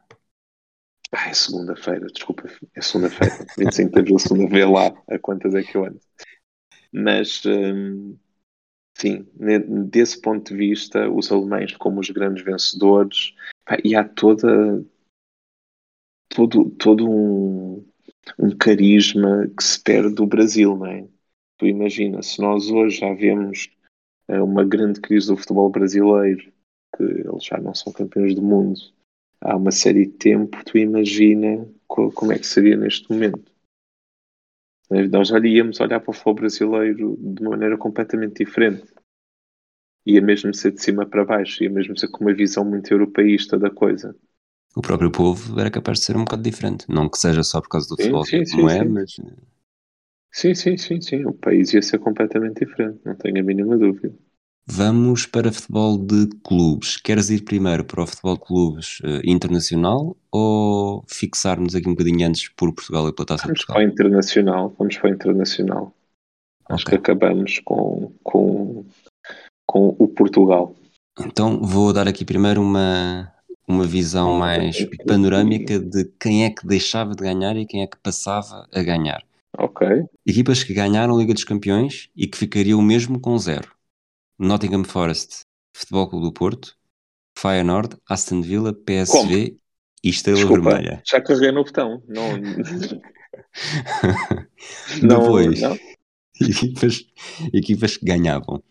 Ah, 1.10 1.30
é 1.30 1.34
segunda-feira, 1.34 2.06
desculpa, 2.06 2.48
é 2.74 2.80
segunda-feira. 2.82 3.46
25 3.56 3.92
de 3.92 3.98
abril, 3.98 4.18
segunda, 4.18 4.46
vê 4.46 4.64
lá 4.64 4.92
a 5.08 5.18
quantas 5.18 5.54
é 5.54 5.62
que 5.62 5.74
eu 5.74 5.86
ando. 5.86 6.00
Mas, 6.92 7.42
hum, 7.46 8.16
sim, 8.94 9.26
desse 9.90 10.20
ponto 10.20 10.52
de 10.52 10.58
vista, 10.58 11.10
os 11.10 11.32
alemães 11.32 11.74
como 11.76 12.00
os 12.00 12.10
grandes 12.10 12.44
vencedores, 12.44 13.34
e 13.82 13.96
há 13.96 14.04
toda 14.04 14.84
todo, 16.28 16.70
todo 16.70 17.10
um, 17.10 17.84
um 18.38 18.56
carisma 18.56 19.48
que 19.56 19.62
se 19.62 19.82
perde 19.82 20.14
do 20.14 20.26
Brasil, 20.26 20.76
não 20.76 20.86
é? 20.86 21.06
Tu 21.58 21.66
imagina, 21.66 22.22
se 22.22 22.40
nós 22.40 22.70
hoje 22.70 22.98
já 23.00 23.12
vemos 23.12 23.70
eh, 24.28 24.40
uma 24.40 24.64
grande 24.64 25.00
crise 25.00 25.28
do 25.28 25.36
futebol 25.36 25.70
brasileiro, 25.70 26.52
que 26.96 27.02
eles 27.02 27.44
já 27.44 27.58
não 27.58 27.74
são 27.74 27.92
campeões 27.92 28.34
do 28.34 28.42
mundo 28.42 28.80
há 29.40 29.56
uma 29.56 29.70
série 29.70 30.06
de 30.06 30.12
tempo, 30.12 30.64
tu 30.64 30.78
imagina 30.78 31.68
como 31.86 32.32
é 32.32 32.38
que 32.38 32.46
seria 32.46 32.76
neste 32.76 33.10
momento. 33.10 33.52
Nós 35.10 35.28
já 35.28 35.38
íamos 35.38 35.80
olhar 35.80 36.00
para 36.00 36.10
o 36.10 36.14
futebol 36.14 36.34
brasileiro 36.34 37.16
de 37.20 37.42
uma 37.42 37.50
maneira 37.50 37.76
completamente 37.76 38.44
diferente 38.44 38.92
ia 40.08 40.22
mesmo 40.22 40.54
ser 40.54 40.72
de 40.72 40.82
cima 40.82 41.04
para 41.04 41.22
baixo, 41.22 41.62
ia 41.62 41.68
mesmo 41.68 41.96
ser 41.98 42.08
com 42.08 42.24
uma 42.24 42.32
visão 42.32 42.64
muito 42.64 42.90
europeísta 42.90 43.58
da 43.58 43.70
coisa. 43.70 44.16
O 44.76 44.82
próprio 44.82 45.10
povo 45.10 45.58
era 45.58 45.70
capaz 45.70 45.98
de 45.98 46.04
ser 46.04 46.16
um 46.16 46.24
bocado 46.24 46.42
diferente, 46.42 46.86
não 46.88 47.08
que 47.08 47.18
seja 47.18 47.42
só 47.42 47.60
por 47.60 47.68
causa 47.68 47.88
do 47.88 47.96
sim, 47.96 48.02
futebol, 48.02 48.24
sim, 48.24 48.44
como 48.50 48.70
sim, 48.70 48.76
é, 48.76 48.84
mas. 48.84 49.16
Sim, 50.30 50.54
sim, 50.54 50.76
sim, 50.76 51.00
sim. 51.00 51.24
O 51.24 51.32
país 51.32 51.72
ia 51.72 51.82
ser 51.82 51.98
completamente 51.98 52.64
diferente, 52.64 53.00
não 53.04 53.14
tenho 53.14 53.40
a 53.40 53.42
mínima 53.42 53.76
dúvida. 53.76 54.14
Vamos 54.70 55.24
para 55.24 55.50
futebol 55.50 55.96
de 55.96 56.28
clubes. 56.44 56.98
Queres 56.98 57.30
ir 57.30 57.42
primeiro 57.42 57.84
para 57.84 58.02
o 58.02 58.06
futebol 58.06 58.34
de 58.34 58.44
clubes 58.44 59.00
uh, 59.00 59.22
internacional 59.24 60.14
ou 60.30 61.02
fixarmos 61.08 61.74
aqui 61.74 61.88
um 61.88 61.92
bocadinho 61.92 62.28
antes 62.28 62.48
por 62.50 62.72
Portugal 62.74 63.08
e 63.08 63.14
pela 63.14 63.26
Taça 63.26 63.44
vamos 63.44 63.60
de 63.60 63.66
Portugal? 63.66 63.82
Vamos 63.82 63.94
para 63.96 64.04
o 64.04 64.08
internacional, 64.08 64.74
vamos 64.78 64.98
para 64.98 65.10
o 65.10 65.14
internacional. 65.14 65.94
Acho 66.68 66.84
okay. 66.84 66.98
que 66.98 67.10
acabamos 67.10 67.60
com, 67.64 68.12
com 68.22 68.84
com 69.68 69.94
o 69.98 70.08
Portugal. 70.08 70.74
Então 71.20 71.60
vou 71.60 71.92
dar 71.92 72.08
aqui 72.08 72.24
primeiro 72.24 72.62
uma, 72.62 73.30
uma 73.68 73.84
visão 73.84 74.38
mais 74.38 74.82
panorâmica 75.06 75.78
de 75.78 76.06
quem 76.18 76.46
é 76.46 76.50
que 76.50 76.66
deixava 76.66 77.14
de 77.14 77.22
ganhar 77.22 77.54
e 77.56 77.66
quem 77.66 77.82
é 77.82 77.86
que 77.86 77.98
passava 77.98 78.66
a 78.72 78.82
ganhar. 78.82 79.22
Ok. 79.56 79.86
Equipas 80.26 80.64
que 80.64 80.72
ganharam 80.72 81.14
a 81.14 81.18
Liga 81.18 81.34
dos 81.34 81.44
Campeões 81.44 82.08
e 82.16 82.26
que 82.26 82.38
ficariam 82.38 82.80
mesmo 82.80 83.20
com 83.20 83.36
zero. 83.36 83.70
Nottingham 84.38 84.84
Forest, 84.84 85.42
Futebol 85.76 86.08
Clube 86.08 86.24
do 86.26 86.32
Porto, 86.32 86.74
Feyenoord, 87.36 87.98
Aston 88.08 88.40
Villa, 88.40 88.72
PSV 88.72 89.12
Como? 89.12 89.58
e 90.02 90.08
Estrela 90.08 90.38
Desculpa, 90.38 90.70
Vermelha. 90.70 91.02
Já 91.06 91.20
carreguei 91.20 91.52
no 91.52 91.64
botão. 91.64 92.02
Não... 92.08 92.38
não 95.02 95.22
Depois, 95.22 95.60
não? 95.60 95.78
Equipas, 96.40 97.04
equipas 97.52 97.96
que 97.96 98.06
ganhavam 98.06 98.62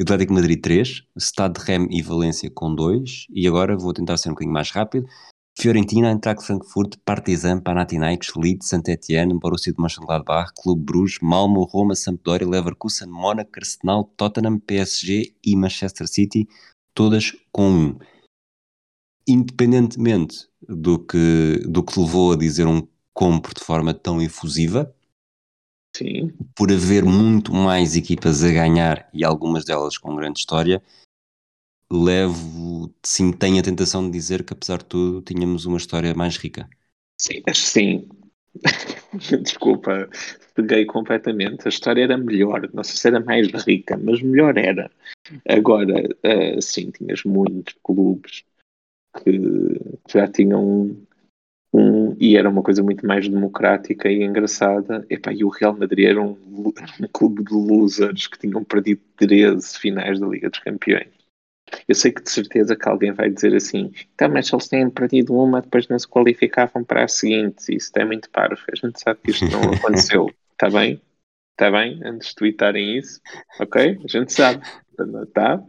Atlético 0.00 0.32
Madrid 0.32 0.60
3, 0.60 1.02
Stade 1.16 1.60
de 1.60 1.64
Rem 1.64 1.86
e 1.90 2.02
Valência 2.02 2.50
com 2.50 2.74
2, 2.74 3.26
e 3.30 3.46
agora 3.46 3.76
vou 3.76 3.92
tentar 3.92 4.16
ser 4.16 4.28
um 4.28 4.32
bocadinho 4.32 4.52
mais 4.52 4.70
rápido. 4.70 5.06
Fiorentina, 5.56 6.10
Eintracht 6.10 6.44
Frankfurt, 6.44 6.96
Partizan, 7.04 7.60
Panathinaikos, 7.60 8.32
Leeds, 8.36 8.68
Saint-Étienne, 8.68 9.38
Borussia 9.38 9.72
de 9.72 9.80
Mönchengladbach, 9.80 10.52
Clube 10.60 10.82
Bruges, 10.84 11.18
Malmo, 11.22 11.62
Roma, 11.62 11.94
Sampdoria, 11.94 12.48
Leverkusen, 12.48 13.08
Mónaco, 13.08 13.52
Arsenal, 13.56 14.04
Tottenham, 14.16 14.58
PSG 14.58 15.32
e 15.44 15.56
Manchester 15.56 16.08
City, 16.08 16.48
todas 16.92 17.32
com 17.52 17.70
1. 17.70 17.86
Um. 17.86 17.98
Independentemente 19.28 20.48
do 20.68 20.98
que, 20.98 21.62
do 21.68 21.84
que 21.84 22.00
levou 22.00 22.32
a 22.32 22.36
dizer 22.36 22.66
um 22.66 22.86
compro 23.12 23.54
de 23.54 23.64
forma 23.64 23.94
tão 23.94 24.20
efusiva, 24.20 24.92
Sim. 25.96 26.32
por 26.56 26.72
haver 26.72 27.04
muito 27.04 27.52
mais 27.52 27.96
equipas 27.96 28.42
a 28.42 28.50
ganhar 28.50 29.08
e 29.14 29.24
algumas 29.24 29.64
delas 29.64 29.96
com 29.96 30.16
grande 30.16 30.40
história, 30.40 30.82
levo, 31.90 32.92
sim, 33.04 33.32
tenho 33.32 33.60
a 33.60 33.62
tentação 33.62 34.04
de 34.04 34.10
dizer 34.10 34.42
que 34.42 34.52
apesar 34.52 34.78
de 34.78 34.86
tudo 34.86 35.22
tínhamos 35.22 35.66
uma 35.66 35.76
história 35.76 36.12
mais 36.14 36.36
rica. 36.36 36.68
Sim, 37.20 37.42
sim. 37.54 38.08
Desculpa, 39.42 40.08
peguei 40.54 40.84
completamente. 40.84 41.66
A 41.66 41.68
história 41.68 42.02
era 42.02 42.18
melhor, 42.18 42.68
não 42.72 42.82
sei 42.82 42.96
se 42.96 43.06
era 43.06 43.20
mais 43.20 43.48
rica, 43.64 43.96
mas 43.96 44.20
melhor 44.20 44.56
era. 44.58 44.90
Agora, 45.48 46.02
uh, 46.02 46.60
sim, 46.60 46.90
tinhas 46.90 47.22
muitos 47.22 47.74
clubes 47.82 48.44
que 49.22 49.80
já 50.10 50.26
tinham 50.26 50.96
um, 51.76 52.14
e 52.20 52.36
era 52.36 52.48
uma 52.48 52.62
coisa 52.62 52.84
muito 52.84 53.04
mais 53.04 53.28
democrática 53.28 54.08
e 54.08 54.22
engraçada. 54.22 55.04
Epá, 55.10 55.32
e 55.32 55.42
o 55.42 55.48
Real 55.48 55.76
Madrid 55.76 56.06
era 56.06 56.22
um, 56.22 56.38
um 57.00 57.08
clube 57.12 57.42
de 57.42 57.52
losers 57.52 58.28
que 58.28 58.38
tinham 58.38 58.62
perdido 58.62 59.00
13 59.16 59.76
finais 59.80 60.20
da 60.20 60.26
Liga 60.28 60.48
dos 60.48 60.60
Campeões. 60.60 61.08
Eu 61.88 61.96
sei 61.96 62.12
que 62.12 62.22
de 62.22 62.30
certeza 62.30 62.76
que 62.76 62.88
alguém 62.88 63.10
vai 63.10 63.28
dizer 63.28 63.56
assim, 63.56 63.92
então, 64.14 64.28
mas 64.28 64.52
eles 64.52 64.68
têm 64.68 64.88
perdido 64.88 65.34
uma, 65.34 65.60
depois 65.60 65.88
não 65.88 65.98
se 65.98 66.06
qualificavam 66.06 66.84
para 66.84 67.02
a 67.02 67.08
seguinte. 67.08 67.74
Isso 67.74 67.90
é 67.96 68.04
muito 68.04 68.30
parvo. 68.30 68.62
A 68.72 68.76
gente 68.76 69.00
sabe 69.00 69.18
que 69.24 69.32
isto 69.32 69.46
não 69.46 69.62
aconteceu. 69.74 70.30
Está 70.52 70.70
bem? 70.70 71.02
Está 71.50 71.72
bem? 71.72 72.00
Antes 72.04 72.28
de 72.28 72.34
tweetarem 72.36 72.98
isso. 72.98 73.20
Ok? 73.58 73.98
A 74.04 74.08
gente 74.08 74.32
sabe. 74.32 74.64
Tá? 75.32 75.60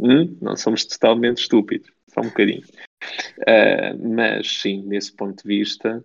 Hum? 0.00 0.34
Não 0.40 0.56
somos 0.56 0.86
totalmente 0.86 1.42
estúpidos. 1.42 1.90
Só 2.08 2.22
um 2.22 2.28
bocadinho. 2.28 2.62
Uh, 3.38 4.14
mas 4.14 4.60
sim, 4.60 4.82
nesse 4.82 5.12
ponto 5.12 5.42
de 5.42 5.48
vista, 5.48 6.04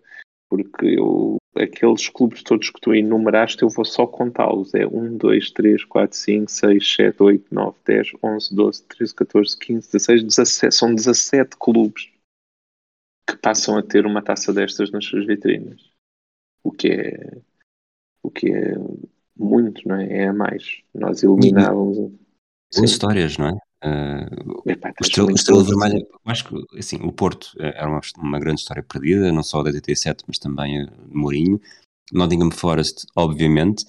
porque 0.50 0.86
eu, 0.98 1.38
aqueles 1.56 2.10
clubes 2.10 2.42
todos 2.44 2.70
que 2.70 2.82
tu 2.82 2.94
enumeraste, 2.94 3.62
eu 3.62 3.70
vou 3.70 3.86
só 3.86 4.08
contá-los. 4.08 4.74
É 4.74 4.86
1, 4.86 5.18
2, 5.18 5.52
3, 5.52 5.86
4, 5.86 6.18
5, 6.18 6.52
6, 6.52 6.96
7, 6.96 7.24
8, 7.24 7.54
9, 7.54 7.78
10, 7.86 8.12
11, 8.24 8.56
12, 8.56 8.84
13, 8.84 9.16
14, 9.16 9.58
15, 9.58 9.92
16, 9.92 10.24
17. 10.24 10.76
São 10.76 10.96
17 10.96 11.58
clubes 11.58 12.10
que 13.30 13.38
passam 13.38 13.78
a 13.78 13.84
ter 13.84 14.06
uma 14.06 14.24
taça 14.24 14.52
destas 14.52 14.92
nas 14.92 15.06
suas 15.06 15.26
vitrinas. 15.26 15.92
O 16.64 16.72
que 16.72 16.88
é, 16.88 17.38
o 18.24 18.32
que 18.32 18.52
é 18.52 18.74
muito, 19.38 19.88
não 19.88 19.96
é? 19.96 20.24
É 20.24 20.28
a 20.28 20.34
mais. 20.34 20.82
Nós 20.94 21.22
eliminávamos. 21.22 22.12
Boas 22.76 22.92
histórias, 22.92 23.38
não 23.38 23.50
é? 23.50 23.69
Uh, 23.84 24.70
Epá, 24.70 24.90
o 24.90 25.04
Estrela, 25.04 25.32
Estrela 25.32 25.64
Vermelha, 25.64 26.06
acho 26.26 26.50
que 26.50 26.78
assim, 26.78 26.98
o 26.98 27.14
Porto 27.14 27.52
era 27.60 27.88
uma, 27.88 28.02
uma, 28.18 28.40
grande 28.40 28.60
história 28.60 28.84
perdida, 28.84 29.32
não 29.32 29.42
só 29.42 29.64
da 29.64 29.72
DT7, 29.72 30.24
mas 30.28 30.38
também 30.38 30.84
uh, 30.84 30.92
Mourinho. 31.10 31.62
Nottingham 32.12 32.52
Forest, 32.52 33.06
obviamente. 33.16 33.86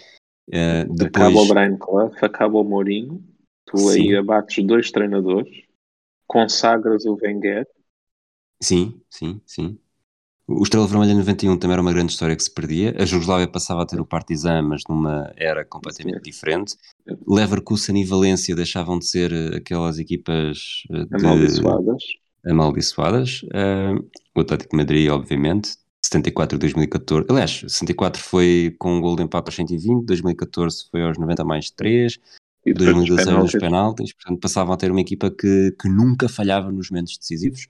Uh, 0.49 0.93
depois... 0.95 1.27
Acaba 1.27 1.41
o 1.41 1.49
Brian 1.49 1.77
Clough, 1.77 2.13
acaba 2.23 2.59
o 2.59 2.65
Mourinho, 2.65 3.25
tu 3.67 3.79
Sim. 3.79 4.11
aí 4.11 4.17
abates 4.17 4.65
dois 4.65 4.91
treinadores, 4.91 5.65
consagras 6.27 7.05
o 7.05 7.19
Wenger. 7.21 7.67
Sim, 8.63 9.01
sim, 9.09 9.41
sim. 9.47 9.79
O 10.53 10.65
Estrela 10.65 10.87
Vermelha 10.87 11.15
91 11.15 11.57
também 11.59 11.75
era 11.75 11.83
uma 11.83 11.93
grande 11.93 12.11
história 12.11 12.35
que 12.35 12.43
se 12.43 12.51
perdia. 12.51 12.93
A 12.99 13.05
Jugoslávia 13.05 13.47
passava 13.47 13.83
a 13.83 13.87
ter 13.87 14.01
o 14.01 14.05
Partizan, 14.05 14.63
mas 14.63 14.83
numa 14.89 15.33
era 15.37 15.65
completamente 15.65 16.17
Sim. 16.17 16.23
diferente. 16.23 16.75
Leverkusen 17.25 17.97
e 18.01 18.05
Valência 18.05 18.57
deixavam 18.57 18.99
de 18.99 19.07
ser 19.07 19.33
eh, 19.33 19.59
aquelas 19.59 20.01
equipas 20.01 20.83
eh, 20.91 21.05
de... 21.05 21.25
amaldiçoadas. 21.25 22.03
amaldiçoadas. 22.45 23.43
Uh, 23.45 24.05
o 24.35 24.41
Atlético 24.41 24.73
de 24.73 24.77
Madrid, 24.77 25.09
obviamente. 25.09 25.77
74 26.03 26.57
e 26.57 26.59
2014. 26.59 27.27
Aliás, 27.31 27.63
74 27.69 28.21
foi 28.21 28.75
com 28.77 28.97
um 28.97 29.01
gol 29.01 29.15
de 29.15 29.23
empate 29.23 29.49
aos 29.49 29.55
120, 29.55 30.05
2014 30.05 30.89
foi 30.91 31.03
aos 31.03 31.17
90 31.17 31.45
mais 31.45 31.71
3, 31.71 32.19
e 32.67 32.75
2016 32.75 33.37
nos 33.37 33.53
penaltis. 33.53 34.13
Portanto, 34.13 34.41
passavam 34.41 34.75
a 34.75 34.77
ter 34.77 34.91
uma 34.91 35.01
equipa 35.01 35.31
que, 35.31 35.77
que 35.81 35.89
nunca 35.89 36.29
falhava 36.29 36.73
nos 36.73 36.91
momentos 36.91 37.17
decisivos. 37.17 37.69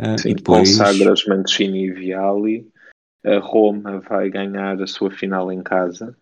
Uh, 0.00 0.18
Sim, 0.18 0.30
e 0.30 0.34
depois... 0.34 0.70
consagras 0.70 1.24
Mancini 1.26 1.86
e 1.86 1.92
Viali. 1.92 2.70
A 3.24 3.38
Roma 3.38 4.00
vai 4.00 4.28
ganhar 4.28 4.82
a 4.82 4.86
sua 4.86 5.10
final 5.10 5.52
em 5.52 5.62
casa, 5.62 6.16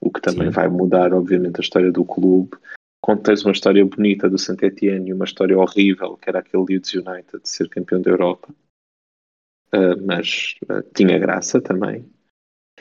o 0.00 0.10
que 0.10 0.20
também 0.20 0.48
Sim. 0.48 0.54
vai 0.54 0.68
mudar, 0.68 1.12
obviamente, 1.12 1.58
a 1.58 1.60
história 1.60 1.92
do 1.92 2.04
clube. 2.04 2.56
Quando 3.02 3.22
tens 3.22 3.44
uma 3.44 3.52
história 3.52 3.84
bonita 3.84 4.30
do 4.30 4.38
Saint 4.38 4.62
Etienne 4.62 5.10
e 5.10 5.12
uma 5.12 5.24
história 5.26 5.58
horrível, 5.58 6.16
que 6.16 6.30
era 6.30 6.38
aquele 6.38 6.64
Leeds 6.68 6.94
United 6.94 7.42
de 7.42 7.48
ser 7.48 7.68
campeão 7.68 8.00
da 8.00 8.10
Europa, 8.10 8.48
uh, 9.74 10.06
mas 10.06 10.54
uh, 10.70 10.82
tinha 10.94 11.18
graça 11.18 11.60
também. 11.60 12.08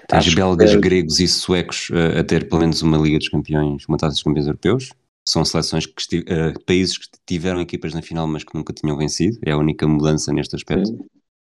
Tens 0.08 0.34
belgas, 0.34 0.74
que... 0.74 0.80
gregos 0.80 1.20
e 1.20 1.28
suecos 1.28 1.90
uh, 1.90 2.20
a 2.20 2.24
ter 2.24 2.48
pelo 2.48 2.62
menos 2.62 2.82
uma 2.82 2.98
Liga 2.98 3.18
dos 3.18 3.30
Campeões, 3.30 3.86
uma 3.88 3.98
taça 3.98 4.14
dos 4.14 4.24
campeões 4.24 4.48
europeus 4.48 4.92
são 5.28 5.46
seleções 5.46 5.86
que 5.86 6.20
uh, 6.20 6.66
países 6.66 6.98
que 6.98 7.08
tiveram 7.26 7.62
equipas 7.62 7.94
na 7.94 8.02
final, 8.02 8.28
mas 8.28 8.44
que 8.44 8.56
nunca 8.56 8.74
tinham 8.74 8.98
vencido. 8.98 9.38
É 9.46 9.52
a 9.52 9.58
única 9.58 9.88
mudança 9.88 10.34
neste 10.34 10.56
aspecto. 10.56 11.06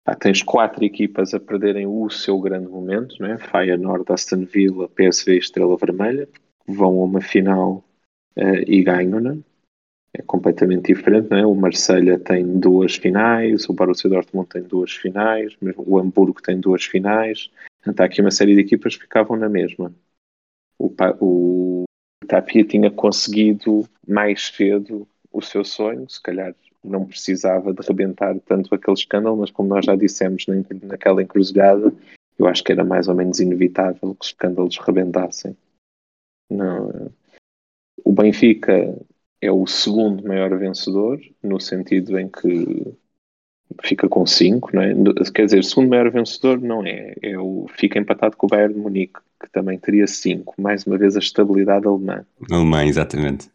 Ah, 0.04 0.16
tens 0.16 0.42
quatro 0.42 0.84
equipas 0.84 1.34
a 1.34 1.40
perderem 1.40 1.86
o 1.86 2.08
seu 2.10 2.40
grande 2.40 2.68
momento, 2.68 3.14
não 3.20 3.28
é? 3.28 3.38
Feyenoord, 3.38 4.04
Aston 4.10 4.44
Villa, 4.44 4.88
PSV 4.88 5.34
e 5.34 5.38
Estrela 5.38 5.76
Vermelha, 5.76 6.28
vão 6.66 7.00
a 7.00 7.04
uma 7.04 7.20
final 7.20 7.84
uh, 8.36 8.62
e 8.66 8.82
ganham, 8.82 9.20
não 9.20 9.32
é? 9.32 9.38
é 10.14 10.22
completamente 10.22 10.92
diferente, 10.92 11.30
não 11.30 11.38
é? 11.38 11.46
O 11.46 11.54
Marselha 11.54 12.18
tem 12.18 12.58
duas 12.58 12.96
finais, 12.96 13.68
o 13.68 13.72
Borussia 13.72 14.10
Dortmund 14.10 14.48
tem 14.48 14.62
duas 14.62 14.92
finais, 14.92 15.56
o 15.76 15.98
Hamburgo 15.98 16.42
tem 16.42 16.58
duas 16.58 16.84
finais. 16.84 17.50
Então, 17.86 18.04
há 18.04 18.06
aqui 18.06 18.20
uma 18.20 18.30
série 18.30 18.54
de 18.54 18.60
equipas 18.60 18.96
que 18.96 19.02
ficavam 19.02 19.36
na 19.36 19.48
mesma. 19.48 19.94
O, 20.78 20.92
o 21.20 21.84
Tapia 22.26 22.64
tinha 22.64 22.90
conseguido 22.90 23.88
mais 24.06 24.48
cedo 24.48 25.06
o 25.32 25.40
seu 25.40 25.64
sonho, 25.64 26.08
se 26.08 26.20
calhar 26.22 26.54
não 26.82 27.06
precisava 27.06 27.72
de 27.72 27.86
rebentar 27.86 28.38
tanto 28.40 28.74
aquele 28.74 28.96
escândalo, 28.96 29.36
mas 29.36 29.50
como 29.50 29.68
nós 29.68 29.84
já 29.84 29.94
dissemos 29.94 30.46
naquela 30.82 31.22
encruzilhada, 31.22 31.92
eu 32.38 32.46
acho 32.46 32.64
que 32.64 32.72
era 32.72 32.84
mais 32.84 33.06
ou 33.06 33.14
menos 33.14 33.38
inevitável 33.38 34.14
que 34.14 34.22
os 34.22 34.28
escândalos 34.28 34.78
rebentassem. 34.78 35.56
Não. 36.50 37.12
O 38.02 38.12
Benfica 38.12 38.96
é 39.40 39.52
o 39.52 39.66
segundo 39.66 40.26
maior 40.26 40.56
vencedor, 40.58 41.20
no 41.42 41.60
sentido 41.60 42.18
em 42.18 42.28
que 42.28 42.94
fica 43.82 44.08
com 44.08 44.26
5, 44.26 44.74
não 44.74 44.82
é? 44.82 44.94
Quer 45.34 45.44
dizer, 45.44 45.64
segundo 45.64 45.90
maior 45.90 46.10
vencedor 46.10 46.60
não 46.60 46.84
é, 46.84 47.14
é 47.22 47.38
o, 47.38 47.66
fica 47.68 47.98
empatado 47.98 48.36
com 48.36 48.46
o 48.46 48.48
Bayern 48.48 48.74
de 48.74 48.80
Munique, 48.80 49.20
que 49.40 49.50
também 49.50 49.78
teria 49.78 50.06
5. 50.06 50.54
Mais 50.60 50.86
uma 50.86 50.98
vez 50.98 51.16
a 51.16 51.18
estabilidade 51.18 51.86
alemã. 51.86 52.24
Alemã, 52.50 52.84
exatamente. 52.84 53.50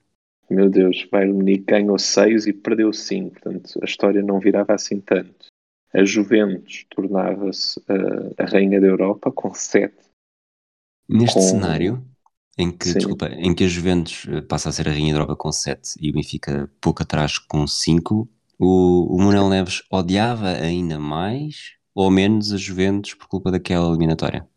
Meu 0.50 0.70
Deus, 0.70 1.04
o 1.04 1.10
Bayern 1.10 1.34
Munique 1.34 1.66
ganhou 1.66 1.98
6 1.98 2.48
e 2.48 2.54
perdeu 2.54 2.94
5, 2.94 3.32
portanto 3.32 3.80
a 3.82 3.86
história 3.86 4.22
não 4.22 4.40
virava 4.40 4.74
assim 4.74 5.00
tanto. 5.00 5.48
A 5.94 6.04
Juventus 6.04 6.86
tornava-se 6.90 7.80
uh, 7.80 8.34
a 8.38 8.46
rainha 8.46 8.82
da 8.82 8.88
Europa 8.88 9.32
com 9.32 9.54
7. 9.54 9.94
Neste 11.08 11.36
com... 11.36 11.42
cenário, 11.42 12.06
em 12.58 12.72
que, 12.72 12.94
desculpa, 12.94 13.28
em 13.28 13.54
que 13.54 13.64
a 13.64 13.68
Juventus 13.68 14.26
eh, 14.30 14.42
passa 14.42 14.70
a 14.70 14.72
ser 14.72 14.88
a 14.88 14.92
rainha 14.92 15.14
da 15.14 15.20
Europa 15.20 15.36
com 15.36 15.52
7 15.52 15.96
e 16.00 16.10
o 16.10 16.14
Benfica 16.14 16.70
pouco 16.80 17.04
atrás 17.04 17.38
com 17.38 17.68
5, 17.68 18.30
o, 18.58 19.16
o 19.16 19.18
Manuel 19.18 19.50
Neves 19.50 19.84
odiava 19.92 20.50
ainda 20.50 20.98
mais 20.98 21.76
ou 21.94 22.10
menos 22.10 22.54
a 22.54 22.58
Juventus 22.58 23.14
por 23.14 23.28
culpa 23.28 23.52
daquela 23.52 23.90
eliminatória? 23.90 24.48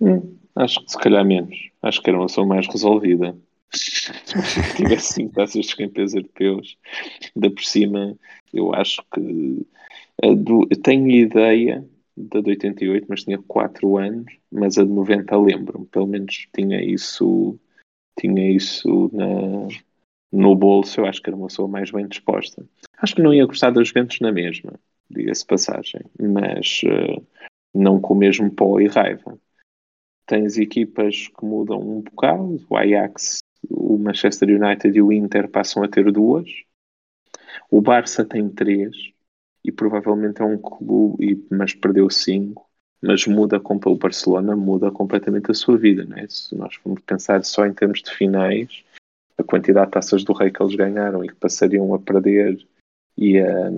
Uh... 0.00 0.28
acho 0.56 0.84
que 0.84 0.90
se 0.90 0.98
calhar 0.98 1.24
menos. 1.24 1.70
Acho 1.82 2.02
que 2.02 2.10
era 2.10 2.18
uma 2.18 2.26
pessoa 2.26 2.46
mais 2.46 2.66
resolvida. 2.66 3.36
Se 3.72 4.76
tivesse 4.76 5.14
cinco 5.14 5.34
taças 5.34 5.66
de 5.66 5.76
campeões 5.76 6.14
europeus, 6.14 6.76
ainda 7.34 7.50
por 7.50 7.62
cima, 7.62 8.16
eu 8.52 8.74
acho 8.74 9.02
que. 9.14 9.66
Do, 10.36 10.66
eu 10.68 10.76
tenho 10.82 11.08
ideia 11.08 11.86
da 12.16 12.40
de 12.40 12.50
88, 12.50 13.06
mas 13.08 13.24
tinha 13.24 13.38
4 13.38 13.96
anos, 13.96 14.32
mas 14.50 14.76
a 14.76 14.84
de 14.84 14.90
90 14.90 15.36
lembro-me, 15.36 15.86
pelo 15.86 16.06
menos 16.06 16.46
tinha 16.54 16.82
isso 16.82 17.58
tinha 18.18 18.50
isso 18.50 19.10
na, 19.14 19.68
no 20.30 20.54
bolso, 20.54 21.00
eu 21.00 21.06
acho 21.06 21.22
que 21.22 21.30
era 21.30 21.36
uma 21.36 21.46
pessoa 21.46 21.68
mais 21.68 21.90
bem 21.90 22.06
disposta. 22.06 22.64
Acho 22.98 23.14
que 23.14 23.22
não 23.22 23.32
ia 23.32 23.46
gostar 23.46 23.70
das 23.70 23.88
Juventus 23.88 24.20
na 24.20 24.30
mesma, 24.30 24.74
diga-se 25.10 25.46
passagem, 25.46 26.02
mas 26.18 26.82
uh, 26.84 27.26
não 27.74 28.00
com 28.00 28.14
o 28.14 28.16
mesmo 28.16 28.50
pó 28.50 28.80
e 28.80 28.86
raiva. 28.86 29.38
Tens 30.26 30.58
equipas 30.58 31.28
que 31.28 31.44
mudam 31.44 31.80
um 31.80 32.00
bocado, 32.00 32.64
o 32.68 32.76
Ajax, 32.76 33.38
o 33.68 33.98
Manchester 33.98 34.48
United 34.48 34.96
e 34.96 35.02
o 35.02 35.12
Inter 35.12 35.48
passam 35.48 35.82
a 35.82 35.88
ter 35.88 36.10
duas, 36.12 36.48
o 37.70 37.80
Barça 37.80 38.24
tem 38.24 38.48
três, 38.48 39.12
e 39.64 39.72
provavelmente 39.72 40.40
é 40.40 40.44
um 40.44 40.56
clube, 40.56 41.46
mas 41.50 41.74
perdeu 41.74 42.08
cinco 42.08 42.70
mas 43.02 43.26
muda 43.26 43.60
o 43.86 43.96
Barcelona 43.96 44.54
muda 44.54 44.90
completamente 44.90 45.50
a 45.50 45.54
sua 45.54 45.76
vida, 45.76 46.04
né? 46.04 46.26
Se 46.28 46.54
nós 46.54 46.74
formos 46.76 47.00
pensar 47.02 47.42
só 47.44 47.64
em 47.64 47.72
termos 47.72 48.02
de 48.02 48.10
finais, 48.10 48.84
a 49.38 49.42
quantidade 49.42 49.86
de 49.86 49.92
taças 49.92 50.22
do 50.22 50.34
rei 50.34 50.50
que 50.50 50.62
eles 50.62 50.74
ganharam 50.74 51.24
e 51.24 51.28
que 51.28 51.34
passariam 51.34 51.94
a 51.94 51.98
perder 51.98 52.58
e 53.16 53.40
a, 53.40 53.70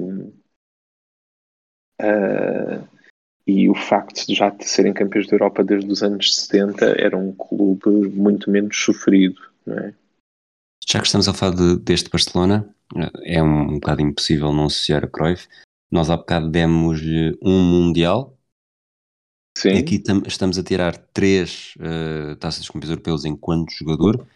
a, 2.02 2.82
e 3.46 3.68
o 3.68 3.74
facto 3.74 4.26
de 4.26 4.34
já 4.34 4.54
serem 4.60 4.92
campeões 4.92 5.26
da 5.26 5.34
Europa 5.34 5.64
desde 5.64 5.90
os 5.90 6.02
anos 6.02 6.34
70 6.34 7.00
era 7.00 7.16
um 7.16 7.32
clube 7.32 8.08
muito 8.10 8.50
menos 8.50 8.76
sofrido, 8.76 9.40
não 9.66 9.78
é? 9.78 9.94
Já 10.88 10.98
que 10.98 11.06
estamos 11.06 11.28
a 11.28 11.34
falar 11.34 11.54
de, 11.54 11.76
deste 11.76 12.10
Barcelona, 12.10 12.68
é 13.24 13.42
um, 13.42 13.62
um 13.62 13.74
bocado 13.74 14.02
impossível 14.02 14.52
não 14.52 14.66
associar 14.66 15.04
a 15.04 15.08
Cruyff. 15.08 15.48
Nós 15.90 16.10
há 16.10 16.16
bocado 16.16 16.50
demos-lhe 16.50 17.38
um 17.40 17.62
Mundial, 17.62 18.36
Sim. 19.56 19.78
Aqui 19.78 19.98
tam, 19.98 20.22
estamos 20.26 20.58
a 20.58 20.62
tirar 20.62 20.96
três 20.96 21.74
uh, 21.76 22.36
taças 22.36 22.60
dos 22.60 22.70
campeões 22.70 22.90
europeus 22.90 23.24
enquanto 23.24 23.72
jogador. 23.72 24.26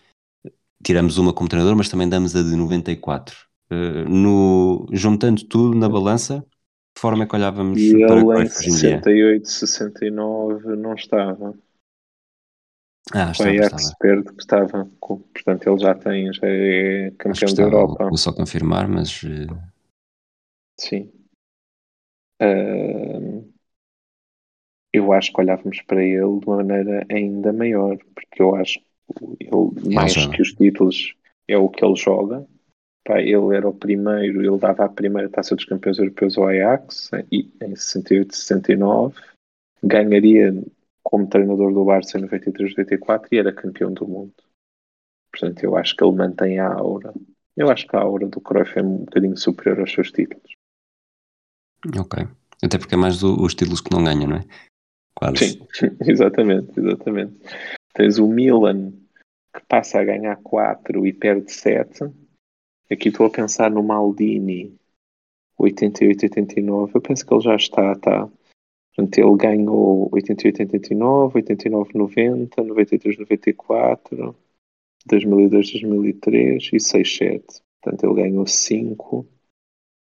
Tiramos 0.84 1.18
uma 1.18 1.32
como 1.32 1.48
treinador, 1.48 1.76
mas 1.76 1.88
também 1.88 2.08
damos 2.08 2.36
a 2.36 2.42
de 2.42 2.54
94. 2.54 3.34
Uh, 3.70 3.74
eh, 3.74 4.04
no, 4.04 4.86
juntando 4.92 5.42
tudo 5.44 5.76
na 5.76 5.88
balança, 5.88 6.44
de 6.96 7.00
forma 7.00 7.24
é 7.24 7.26
que 7.26 7.36
olhávamos 7.36 7.78
e 7.78 8.06
para 8.06 8.20
ele 8.20 8.44
em 8.44 8.48
68, 8.48 9.46
69 9.46 10.76
não 10.76 10.94
estava. 10.94 11.54
Ah, 13.12 13.30
estava, 13.30 13.50
o 13.50 13.52
Ajax 13.52 13.94
perde 13.98 14.32
que 14.32 14.40
estava, 14.40 14.90
portanto 14.98 15.68
ele 15.68 15.78
já 15.78 15.94
tem, 15.94 16.32
já 16.32 16.48
é 16.48 17.10
campeão 17.18 17.54
da 17.54 17.62
Europa. 17.62 18.08
Vou 18.08 18.16
só 18.16 18.32
confirmar, 18.32 18.88
mas... 18.88 19.22
Uh... 19.22 19.56
Sim. 20.80 21.12
Uh, 22.42 23.52
eu 24.92 25.12
acho 25.12 25.32
que 25.32 25.40
olhávamos 25.40 25.82
para 25.82 26.02
ele 26.02 26.40
de 26.40 26.46
uma 26.46 26.56
maneira 26.56 27.06
ainda 27.10 27.52
maior, 27.52 27.98
porque 28.14 28.40
eu 28.42 28.56
acho 28.56 28.80
que 28.80 29.24
ele, 29.40 29.94
mais 29.94 30.14
que 30.14 30.42
os 30.42 30.54
títulos, 30.54 31.14
é 31.46 31.58
o 31.58 31.68
que 31.68 31.84
ele 31.84 31.94
joga. 31.94 32.46
Pá, 33.06 33.20
ele 33.20 33.56
era 33.56 33.68
o 33.68 33.72
primeiro, 33.72 34.42
ele 34.42 34.58
dava 34.58 34.84
a 34.84 34.88
primeira 34.88 35.28
taça 35.30 35.54
dos 35.54 35.64
campeões 35.64 35.98
europeus 35.98 36.36
ao 36.36 36.48
Ajax 36.48 37.12
em 37.30 37.76
68, 37.76 38.34
69, 38.34 39.14
ganharia 39.80 40.52
como 41.04 41.28
treinador 41.28 41.72
do 41.72 41.84
Barça 41.84 42.18
em 42.18 42.22
93, 42.22 42.72
94 42.72 43.28
e 43.30 43.38
era 43.38 43.52
campeão 43.52 43.92
do 43.92 44.08
mundo. 44.08 44.34
Portanto, 45.30 45.62
eu 45.62 45.76
acho 45.76 45.94
que 45.94 46.02
ele 46.02 46.16
mantém 46.16 46.58
a 46.58 46.72
aura 46.72 47.14
Eu 47.56 47.70
acho 47.70 47.86
que 47.86 47.94
a 47.94 48.00
aura 48.00 48.26
do 48.26 48.40
Cruyff 48.40 48.76
é 48.76 48.82
um 48.82 49.04
bocadinho 49.04 49.36
superior 49.36 49.78
aos 49.78 49.92
seus 49.92 50.10
títulos. 50.10 50.52
Ok. 51.96 52.26
Até 52.64 52.78
porque 52.78 52.96
é 52.96 52.98
mais 52.98 53.20
do, 53.20 53.40
os 53.40 53.54
títulos 53.54 53.80
que 53.80 53.92
não 53.92 54.02
ganha, 54.02 54.26
não 54.26 54.38
é? 54.38 54.44
Quase. 55.14 55.60
Sim, 55.72 55.96
exatamente, 56.04 56.80
exatamente. 56.80 57.36
Tens 57.94 58.18
o 58.18 58.26
Milan 58.26 58.90
que 59.54 59.64
passa 59.68 60.00
a 60.00 60.04
ganhar 60.04 60.36
4 60.42 61.06
e 61.06 61.12
perde 61.12 61.52
7. 61.52 62.10
Aqui 62.90 63.08
estou 63.08 63.26
a 63.26 63.30
pensar 63.30 63.70
no 63.70 63.82
Maldini 63.82 64.78
88-89. 65.58 66.92
Eu 66.94 67.00
penso 67.00 67.26
que 67.26 67.34
ele 67.34 67.40
já 67.40 67.56
está, 67.56 67.92
está. 67.92 68.28
Portanto, 68.94 69.18
ele 69.18 69.36
ganhou 69.36 70.10
88-89, 70.10 71.32
89-90, 71.34 72.48
93-94, 72.56 74.34
2002-2003 75.08 76.72
e 76.72 76.76
6-7. 76.76 77.62
Portanto, 77.82 78.04
ele 78.04 78.22
ganhou 78.22 78.46
5, 78.46 79.26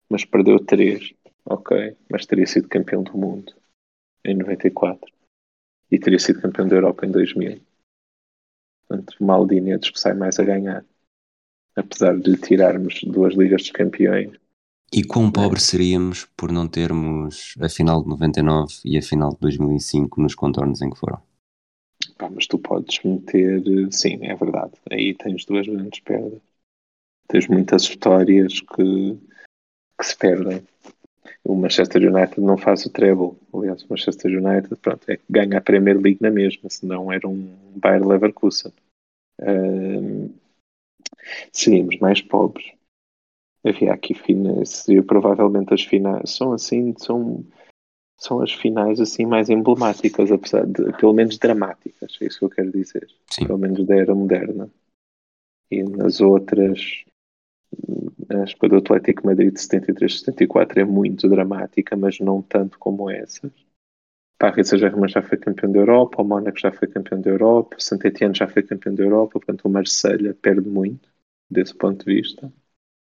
mas 0.10 0.26
perdeu 0.26 0.60
3. 0.60 1.14
Ok, 1.46 1.98
mas 2.10 2.26
teria 2.26 2.48
sido 2.48 2.70
campeão 2.70 3.04
do 3.04 3.18
mundo 3.18 3.54
em 4.24 4.34
94 4.36 5.12
e 5.92 6.00
teria 6.00 6.20
sido 6.20 6.42
campeão 6.42 6.68
da 6.68 6.76
Europa 6.76 7.06
em 7.06 7.12
2000. 7.12 7.60
Portanto, 8.88 9.24
Maldini 9.24 9.72
é 9.72 9.78
dos 9.78 9.90
que 9.90 10.00
sai 10.00 10.14
mais 10.14 10.40
a 10.40 10.44
ganhar, 10.44 10.86
apesar 11.76 12.18
de 12.18 12.36
tirarmos 12.38 13.02
duas 13.04 13.36
Ligas 13.36 13.64
dos 13.64 13.72
Campeões. 13.72 14.32
E 14.92 15.04
quão 15.04 15.32
pobre 15.32 15.60
seríamos 15.60 16.26
por 16.38 16.52
não 16.52 16.68
termos 16.68 17.56
a 17.60 17.68
final 17.68 18.04
de 18.04 18.10
99 18.10 18.74
e 18.86 18.98
a 18.98 19.02
final 19.02 19.32
de 19.32 19.40
2005 19.40 20.22
nos 20.22 20.36
contornos 20.36 20.82
em 20.82 20.90
que 20.90 21.00
foram? 21.00 21.20
Pá, 22.18 22.30
mas 22.30 22.46
tu 22.46 22.60
podes 22.60 23.00
meter, 23.04 23.64
sim, 23.92 24.20
é 24.22 24.36
verdade. 24.36 24.74
Aí 24.92 25.16
tens 25.16 25.46
duas 25.46 25.66
grandes 25.66 26.00
perdas. 26.02 26.40
Tens 27.28 27.48
muitas 27.48 27.84
histórias 27.84 28.62
que, 28.62 29.18
que 29.98 30.06
se 30.06 30.16
perdem 30.16 30.64
o 31.44 31.56
Manchester 31.56 32.02
United 32.02 32.40
não 32.40 32.58
faz 32.58 32.86
o 32.86 32.90
treble. 32.90 33.34
Aliás, 33.54 33.84
o 33.84 33.88
Manchester 33.90 34.32
United 34.32 34.76
pronto, 34.78 35.10
é, 35.10 35.20
ganha 35.30 35.58
a 35.58 35.62
Premier 35.62 36.00
League 36.00 36.20
na 36.22 36.32
mesma, 36.32 36.70
senão 36.70 37.12
era 37.12 37.28
um 37.28 37.54
Bayer 37.76 38.06
Leverkusen. 38.06 38.72
Um, 39.40 40.34
seríamos 41.52 41.98
mais 42.00 42.22
pobres. 42.22 42.72
Havia 43.66 43.94
aqui 43.94 44.14
finais, 44.14 44.70
seria 44.70 45.04
provavelmente 45.04 45.74
as 45.74 45.84
finais, 45.84 46.32
são 46.32 46.52
assim, 46.52 46.94
são, 46.98 47.46
são 48.18 48.42
as 48.42 48.52
finais 48.52 49.00
assim 49.00 49.26
mais 49.26 49.50
emblemáticas, 49.50 50.32
apesar 50.32 50.66
de, 50.66 50.92
pelo 50.98 51.14
menos 51.14 51.38
dramáticas, 51.38 52.18
é 52.22 52.26
isso 52.26 52.40
que 52.40 52.46
eu 52.46 52.50
quero 52.50 52.72
dizer. 52.72 53.08
Sim. 53.32 53.48
Pelo 53.48 53.58
menos 53.58 53.86
da 53.86 53.96
era 53.96 54.14
moderna. 54.14 54.70
E 55.72 55.82
nas 55.82 56.20
outras, 56.20 57.04
a 58.30 58.50
época 58.50 58.70
do 58.70 58.78
Atlético 58.78 59.26
Madrid 59.26 59.54
de 59.54 59.60
73-74 59.60 60.78
é 60.78 60.84
muito 60.84 61.30
dramática, 61.30 61.96
mas 61.96 62.20
não 62.20 62.42
tanto 62.42 62.78
como 62.78 63.10
essas. 63.10 63.52
Paris 64.38 64.68
Saint-Germain 64.68 65.10
já 65.10 65.22
foi 65.22 65.38
campeão 65.38 65.72
da 65.72 65.80
Europa, 65.80 66.22
o 66.22 66.26
Mónaco 66.26 66.60
já 66.60 66.72
foi 66.72 66.88
campeão 66.88 67.22
da 67.22 67.30
Europa, 67.30 67.78
o 67.78 67.82
Saint-Etienne 67.82 68.36
já 68.36 68.48
foi 68.48 68.64
campeão 68.64 68.94
da 68.94 69.04
Europa, 69.04 69.34
portanto 69.34 69.66
o 69.66 69.70
Marselha 69.70 70.34
perde 70.34 70.68
muito 70.68 71.10
desse 71.50 71.74
ponto 71.74 72.06
de 72.06 72.14
vista. 72.14 72.52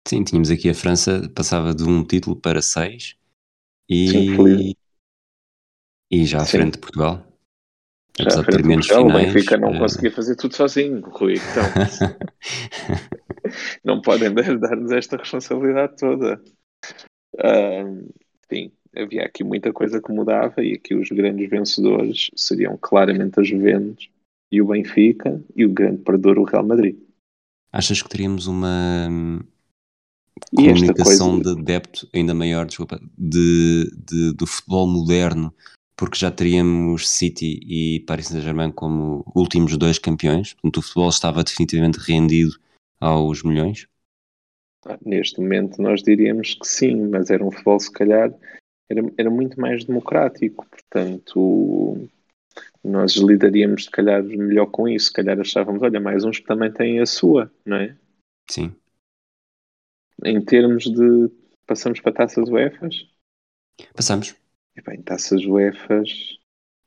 Sim, 0.07 0.23
tínhamos 0.23 0.49
aqui 0.49 0.69
a 0.69 0.73
França, 0.73 1.29
passava 1.35 1.73
de 1.73 1.83
um 1.83 2.03
título 2.03 2.35
para 2.35 2.61
seis 2.61 3.15
e, 3.89 4.09
Sim, 4.09 4.75
e 6.09 6.25
já 6.25 6.41
à 6.41 6.45
Sim. 6.45 6.59
frente 6.59 6.73
de 6.73 6.79
Portugal. 6.79 7.23
Já 8.19 8.41
de 8.41 8.47
ter 8.47 8.65
menos 8.65 8.87
Portugal, 8.87 9.11
finais, 9.11 9.29
o 9.29 9.33
Benfica 9.33 9.57
não 9.57 9.75
uh... 9.75 9.79
conseguia 9.79 10.11
fazer 10.11 10.35
tudo 10.35 10.55
sozinho, 10.55 11.01
Rui. 11.01 11.33
Então, 11.33 11.63
não 13.83 14.01
podem 14.01 14.33
dar-nos 14.33 14.91
esta 14.91 15.17
responsabilidade 15.17 15.97
toda. 15.97 16.41
Sim, 18.49 18.71
havia 18.95 19.25
aqui 19.25 19.43
muita 19.43 19.71
coisa 19.73 20.01
que 20.01 20.11
mudava 20.11 20.63
e 20.63 20.73
aqui 20.73 20.95
os 20.95 21.09
grandes 21.09 21.49
vencedores 21.49 22.29
seriam 22.35 22.77
claramente 22.77 23.39
as 23.39 23.47
Juventus 23.47 24.09
e 24.51 24.61
o 24.61 24.67
Benfica 24.67 25.41
e 25.55 25.65
o 25.65 25.73
grande 25.73 26.01
perdedor 26.03 26.39
o 26.39 26.43
Real 26.43 26.65
Madrid. 26.65 26.97
Achas 27.71 28.01
que 28.01 28.09
teríamos 28.09 28.47
uma 28.47 29.09
comunicação 30.55 31.41
coisa... 31.41 31.55
de 31.55 31.63
débito 31.63 32.07
ainda 32.13 32.33
maior, 32.33 32.65
desculpa, 32.65 32.99
de, 33.17 33.91
de, 34.05 34.33
do 34.33 34.47
futebol 34.47 34.87
moderno, 34.87 35.53
porque 35.95 36.17
já 36.17 36.31
teríamos 36.31 37.09
City 37.09 37.59
e 37.65 37.99
Paris 38.01 38.27
Saint-Germain 38.27 38.71
como 38.71 39.25
últimos 39.35 39.75
dois 39.77 39.99
campeões, 39.99 40.53
portanto 40.53 40.77
o 40.77 40.81
futebol 40.81 41.09
estava 41.09 41.43
definitivamente 41.43 41.97
rendido 41.97 42.57
aos 42.99 43.43
milhões? 43.43 43.87
Neste 45.05 45.41
momento 45.41 45.81
nós 45.81 46.01
diríamos 46.01 46.53
que 46.53 46.65
sim, 46.65 47.07
mas 47.07 47.29
era 47.29 47.43
um 47.43 47.51
futebol 47.51 47.79
se 47.79 47.91
calhar 47.91 48.33
era, 48.89 49.01
era 49.17 49.29
muito 49.29 49.59
mais 49.59 49.83
democrático, 49.83 50.65
portanto 50.69 52.09
nós 52.83 53.15
lidaríamos 53.15 53.85
se 53.85 53.91
calhar 53.91 54.23
melhor 54.23 54.67
com 54.67 54.87
isso, 54.87 55.07
se 55.07 55.13
calhar 55.13 55.39
achávamos, 55.39 55.81
olha, 55.81 55.99
mais 55.99 56.23
uns 56.23 56.39
que 56.39 56.45
também 56.45 56.71
têm 56.71 56.99
a 56.99 57.05
sua, 57.05 57.51
não 57.65 57.77
é? 57.77 57.95
Sim. 58.49 58.73
Em 60.23 60.43
termos 60.43 60.85
de 60.85 61.29
passamos 61.65 61.99
para 61.99 62.13
taças 62.13 62.49
UEFAs? 62.49 63.07
Passamos. 63.93 64.35
E 64.75 64.81
bem, 64.81 65.01
taças 65.01 65.45
UEFAs, 65.45 66.37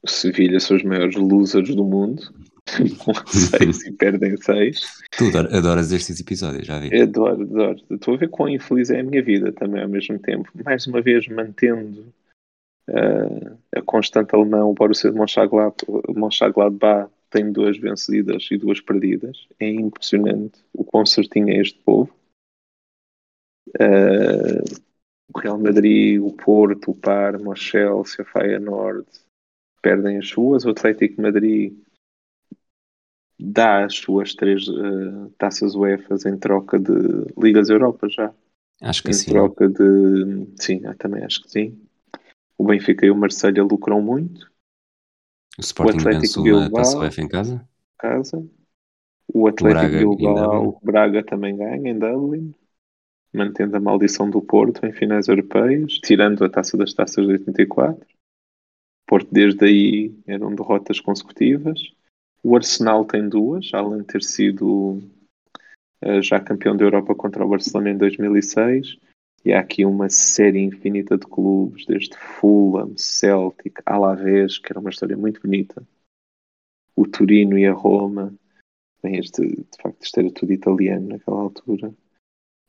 Sevilha 0.06 0.58
são 0.58 0.76
os 0.76 0.82
maiores 0.82 1.14
losers 1.16 1.74
do 1.74 1.84
mundo 1.84 2.22
seis 3.28 3.84
e 3.86 3.92
perdem 3.92 4.36
seis. 4.36 4.80
Tu 5.16 5.24
adoras 5.36 5.92
estes 5.92 6.20
episódios, 6.20 6.66
já 6.66 6.78
vi. 6.78 7.00
Adoro, 7.00 7.42
adoro. 7.42 7.80
Estou 7.90 8.14
a 8.14 8.16
ver 8.16 8.28
quão 8.28 8.48
infeliz 8.48 8.90
é 8.90 9.00
a 9.00 9.04
minha 9.04 9.22
vida 9.22 9.52
também 9.52 9.82
ao 9.82 9.88
mesmo 9.88 10.18
tempo. 10.18 10.50
Mais 10.64 10.86
uma 10.86 11.00
vez 11.00 11.26
mantendo 11.28 12.12
uh, 12.88 13.58
a 13.74 13.82
constante 13.82 14.34
alemã, 14.34 14.64
o 14.64 14.74
Borussia 14.74 15.10
de 15.10 15.18
Mönchengladbach 15.18 17.10
tem 17.30 17.52
duas 17.52 17.78
vencidas 17.78 18.48
e 18.50 18.56
duas 18.56 18.80
perdidas. 18.80 19.46
É 19.58 19.68
impressionante 19.68 20.58
o 20.72 20.84
quão 20.84 21.06
certinho 21.06 21.50
é 21.50 21.60
este 21.60 21.78
povo. 21.80 22.12
Uh, 23.68 24.90
o 25.32 25.38
Real 25.38 25.58
Madrid, 25.58 26.20
o 26.20 26.32
Porto, 26.32 26.90
o 26.90 26.94
Parma, 26.94 27.52
o 27.52 27.56
Chelsea, 27.56 28.24
a 28.24 28.24
Feyenoord 28.24 29.06
perdem 29.80 30.18
as 30.18 30.28
suas. 30.28 30.64
O 30.64 30.70
Atlético 30.70 31.22
Madrid 31.22 31.72
dá 33.40 33.84
as 33.84 33.94
suas 33.94 34.34
três 34.34 34.68
uh, 34.68 35.30
taças 35.38 35.74
UEFA 35.74 36.16
em 36.26 36.36
troca 36.36 36.78
de 36.78 36.92
Ligas 37.38 37.70
Europa 37.70 38.08
já. 38.08 38.32
Acho 38.80 39.02
que 39.02 39.10
em 39.10 39.12
sim. 39.12 39.30
Em 39.30 39.34
troca 39.34 39.68
de. 39.68 40.46
Sim, 40.56 40.82
também 40.98 41.24
acho 41.24 41.42
que 41.42 41.50
sim. 41.50 41.78
O 42.58 42.64
Benfica 42.64 43.06
e 43.06 43.10
o 43.10 43.16
Marselha 43.16 43.62
lucram 43.62 44.02
muito. 44.02 44.50
O 45.58 45.60
Sporting 45.60 45.98
o 45.98 46.00
Atlético 46.00 46.42
Bilbao, 46.42 46.60
uma 46.60 46.72
taça 46.72 46.98
UEFA 46.98 47.20
em 47.22 47.28
casa. 47.28 47.68
casa. 47.98 48.46
O 49.32 49.46
Atlético 49.46 50.10
o 50.12 50.16
Bilbao, 50.16 50.68
o 50.68 50.80
Braga 50.84 51.24
também 51.24 51.56
ganha 51.56 51.90
em 51.90 51.98
Dublin. 51.98 52.54
Mantendo 53.32 53.76
a 53.76 53.80
maldição 53.80 54.28
do 54.28 54.42
Porto 54.42 54.84
em 54.84 54.92
finais 54.92 55.28
europeias, 55.28 55.92
tirando 55.94 56.44
a 56.44 56.48
taça 56.48 56.76
das 56.76 56.92
taças 56.92 57.24
de 57.24 57.32
84. 57.32 58.04
Porto 59.06 59.28
desde 59.30 59.64
aí 59.64 60.14
eram 60.26 60.54
derrotas 60.54 60.98
consecutivas. 61.00 61.80
O 62.42 62.56
Arsenal 62.56 63.04
tem 63.04 63.28
duas, 63.28 63.70
além 63.74 64.00
de 64.00 64.06
ter 64.06 64.22
sido 64.22 64.98
uh, 66.02 66.22
já 66.22 66.40
campeão 66.40 66.76
da 66.76 66.84
Europa 66.84 67.14
contra 67.14 67.44
o 67.44 67.48
Barcelona 67.48 67.90
em 67.90 67.98
2006. 67.98 68.98
E 69.44 69.52
há 69.52 69.60
aqui 69.60 69.84
uma 69.84 70.08
série 70.10 70.60
infinita 70.60 71.16
de 71.16 71.26
clubes, 71.26 71.86
desde 71.86 72.16
Fulham, 72.16 72.94
Celtic, 72.96 73.80
Alavés, 73.86 74.58
que 74.58 74.70
era 74.70 74.80
uma 74.80 74.90
história 74.90 75.16
muito 75.16 75.40
bonita. 75.40 75.82
O 76.94 77.06
Turino 77.06 77.58
e 77.58 77.66
a 77.66 77.72
Roma. 77.72 78.34
Bem, 79.02 79.18
este, 79.18 79.46
de 79.46 79.82
facto, 79.82 80.02
isto 80.02 80.20
era 80.20 80.30
tudo 80.30 80.52
italiano 80.52 81.08
naquela 81.08 81.40
altura. 81.40 81.94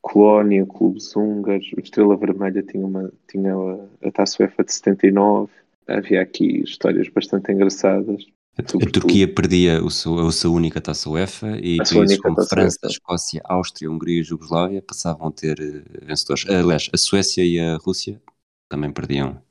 Colónia, 0.00 0.66
clubes 0.66 1.14
húngaros. 1.14 1.70
O 1.74 1.80
Estrela 1.80 2.16
Vermelha 2.16 2.62
tinha, 2.62 2.86
uma, 2.86 3.12
tinha 3.28 3.54
a, 3.54 4.08
a 4.08 4.10
Taça 4.10 4.42
UEFA 4.42 4.64
de 4.64 4.72
79. 4.72 5.52
Havia 5.86 6.22
aqui 6.22 6.62
histórias 6.62 7.08
bastante 7.08 7.52
engraçadas. 7.52 8.26
A, 8.58 8.62
Turquia 8.62 9.26
perdia 9.26 9.82
o 9.82 9.90
seu, 9.90 10.18
a 10.18 10.30
sua 10.30 10.50
única 10.50 10.78
taça 10.78 11.08
UEFA 11.08 11.58
e 11.58 11.80
a 11.80 11.84
países 11.84 12.20
como 12.20 12.42
França. 12.44 12.86
Escócia, 12.86 13.40
Áustria, 13.44 13.90
Hungria 13.90 14.20
e 14.20 14.22
Jugoslávia 14.22 14.82
passavam 14.82 15.28
a 15.28 15.32
ter 15.32 15.58
uh, 15.58 16.06
vencedores. 16.06 16.46
Aliás, 16.48 16.90
a 16.92 16.98
Suécia 16.98 17.42
e 17.42 17.58
a 17.58 17.78
Rússia 17.78 18.20
também 18.68 18.92
perdiam 18.92 19.42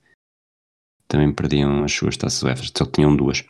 também 1.08 1.34
perdiam 1.34 1.84
as 1.84 1.92
suas 1.92 2.16
taças 2.16 2.44
UEFA, 2.44 2.64
só 2.64 2.86
tinham 2.86 3.16
duas. 3.16 3.44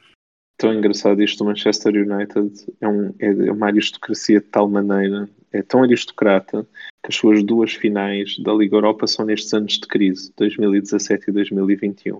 Tão 0.57 0.73
engraçado 0.73 1.21
isto, 1.21 1.43
o 1.43 1.47
Manchester 1.47 1.93
United 1.93 2.51
é, 2.79 2.87
um, 2.87 3.13
é 3.19 3.51
uma 3.51 3.67
aristocracia 3.67 4.39
de 4.39 4.47
tal 4.47 4.69
maneira, 4.69 5.29
é 5.51 5.61
tão 5.61 5.83
aristocrata 5.83 6.67
que 7.03 7.09
as 7.09 7.15
suas 7.15 7.43
duas 7.43 7.73
finais 7.73 8.39
da 8.39 8.53
Liga 8.53 8.77
Europa 8.77 9.05
são 9.05 9.25
nestes 9.25 9.53
anos 9.53 9.73
de 9.73 9.87
crise, 9.87 10.33
2017 10.37 11.29
e 11.29 11.33
2021 11.33 12.19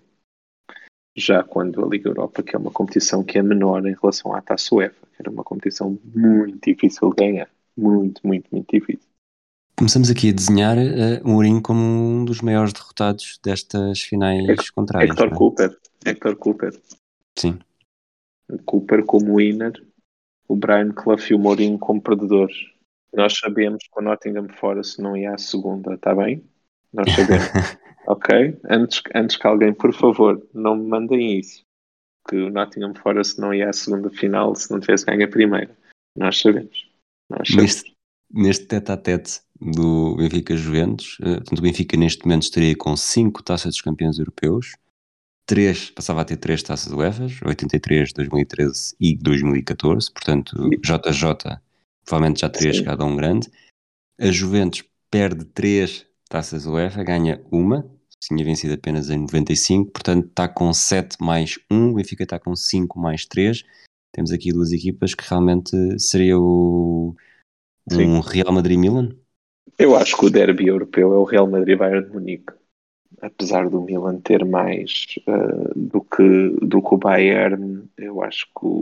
já 1.16 1.44
quando 1.44 1.84
a 1.84 1.88
Liga 1.88 2.10
Europa, 2.10 2.44
que 2.44 2.56
é 2.56 2.60
uma 2.60 2.72
competição 2.72 3.24
que 3.24 3.38
é 3.38 3.44
menor 3.44 3.86
em 3.86 3.96
relação 4.00 4.34
à 4.34 4.42
Taça 4.42 4.74
UEFA, 4.74 5.08
que 5.08 5.22
era 5.22 5.30
uma 5.30 5.44
competição 5.44 5.98
muito 6.04 6.60
difícil 6.70 7.10
de 7.10 7.16
ganhar. 7.16 7.50
Muito, 7.78 8.26
muito, 8.26 8.48
muito 8.52 8.68
difícil. 8.72 9.10
Começamos 9.78 10.12
aqui 10.12 10.30
a 10.30 10.34
desenhar 10.34 10.78
uh, 10.78 11.28
Mourinho 11.28 11.62
como 11.62 11.82
um 11.82 12.26
dos 12.26 12.42
maiores 12.42 12.74
derrotados 12.74 13.40
destas 13.44 14.02
finais 14.02 14.48
Hector, 14.48 14.74
contrárias. 14.76 15.12
Hector 15.12 15.28
é? 15.28 15.36
Cooper. 15.36 15.78
Hector 16.06 16.36
Cooper. 16.36 16.82
Sim. 17.38 17.60
Cooper 18.66 19.04
como 19.06 19.38
winner, 19.38 19.74
o 20.48 20.56
Brian 20.56 20.92
Clough 20.92 21.22
e 21.30 21.34
o 21.34 21.40
Mourinho 21.40 21.80
como 21.80 22.02
perdedores. 22.02 22.56
Nós 23.14 23.38
sabemos 23.38 23.84
que 23.84 24.00
o 24.00 24.04
Nottingham 24.04 24.48
Forest 24.50 25.02
não 25.02 25.18
ia 25.18 25.34
à 25.34 25.38
segunda, 25.38 25.96
está 25.96 26.14
bem? 26.14 26.44
Nós 26.94 27.08
sabemos. 27.16 27.78
Ok? 28.08 28.60
Antes, 28.70 29.02
antes 29.16 29.38
que 29.38 29.48
alguém, 29.48 29.74
por 29.74 29.94
favor, 29.94 30.46
não 30.54 30.76
me 30.76 30.88
mandem 30.88 31.40
isso. 31.40 31.64
Que 32.28 32.36
o 32.36 32.50
Nottingham 32.50 32.94
Forest 32.96 33.40
não 33.40 33.54
ia 33.54 33.70
à 33.70 33.74
segunda 33.74 34.10
final 34.10 34.56
se 34.56 34.72
não 34.72 34.80
tivesse 34.80 35.06
ganho 35.06 35.26
a 35.26 35.28
primeira. 35.28 35.76
Nós 36.18 36.40
sabemos. 36.40 36.90
Nós 37.30 37.48
sabemos. 37.48 37.76
Neste, 37.76 37.96
neste 38.32 38.66
tete 38.66 38.92
a 38.92 38.98
tete 38.98 39.42
do 39.60 40.16
Benfica 40.16 40.56
Juventus, 40.56 41.18
uh, 41.20 41.36
portanto, 41.36 41.60
o 41.60 41.62
Benfica 41.62 41.98
neste 41.98 42.26
momento 42.26 42.44
estaria 42.44 42.76
com 42.76 42.96
5 42.96 43.44
taças 43.44 43.74
dos 43.74 43.82
campeões 43.82 44.20
europeus, 44.20 44.76
3, 45.46 45.92
passava 45.92 46.22
a 46.22 46.26
ter 46.26 46.38
3 46.38 46.64
taças 46.64 46.94
UEFA, 46.94 47.28
83, 47.46 48.14
2013 48.14 48.96
e 49.00 49.16
2014, 49.18 50.12
portanto, 50.12 50.70
JJ 50.80 51.60
provavelmente 52.06 52.42
já 52.42 52.50
teria 52.50 52.74
Sim. 52.74 52.80
chegado 52.80 53.02
a 53.02 53.06
um 53.06 53.16
grande. 53.16 53.50
A 54.20 54.28
Juventus 54.28 54.84
perde 55.10 55.46
3 55.46 56.08
taças 56.32 56.66
UEFA, 56.66 57.04
ganha 57.04 57.44
uma, 57.52 57.86
tinha 58.22 58.44
vencido 58.44 58.74
apenas 58.74 59.10
em 59.10 59.20
95, 59.20 59.92
portanto 59.92 60.28
está 60.28 60.48
com 60.48 60.72
7 60.72 61.18
mais 61.20 61.60
1, 61.70 61.92
o 61.92 61.94
Benfica 61.96 62.24
está 62.24 62.40
com 62.40 62.56
5 62.56 62.98
mais 62.98 63.26
3. 63.26 63.64
Temos 64.14 64.32
aqui 64.32 64.52
duas 64.52 64.72
equipas 64.72 65.14
que 65.14 65.28
realmente 65.30 65.72
seria 66.00 66.40
o 66.40 67.16
um 67.92 68.20
Real 68.22 68.54
Madrid-Milan. 68.54 69.10
Eu 69.78 69.96
acho 69.96 70.18
que 70.18 70.26
o 70.26 70.30
derby 70.30 70.68
europeu 70.68 71.14
é 71.14 71.18
o 71.18 71.24
Real 71.24 71.50
Madrid-Bayern 71.50 72.06
de 72.06 72.14
Munique. 72.14 72.54
Apesar 73.22 73.70
do 73.70 73.82
Milan 73.82 74.20
ter 74.22 74.46
mais 74.46 75.16
uh, 75.28 75.74
do, 75.76 76.02
que, 76.02 76.50
do 76.66 76.82
que 76.82 76.94
o 76.94 76.98
Bayern, 76.98 77.84
eu 77.98 78.22
acho 78.24 78.46
que 78.48 78.66
o, 78.66 78.82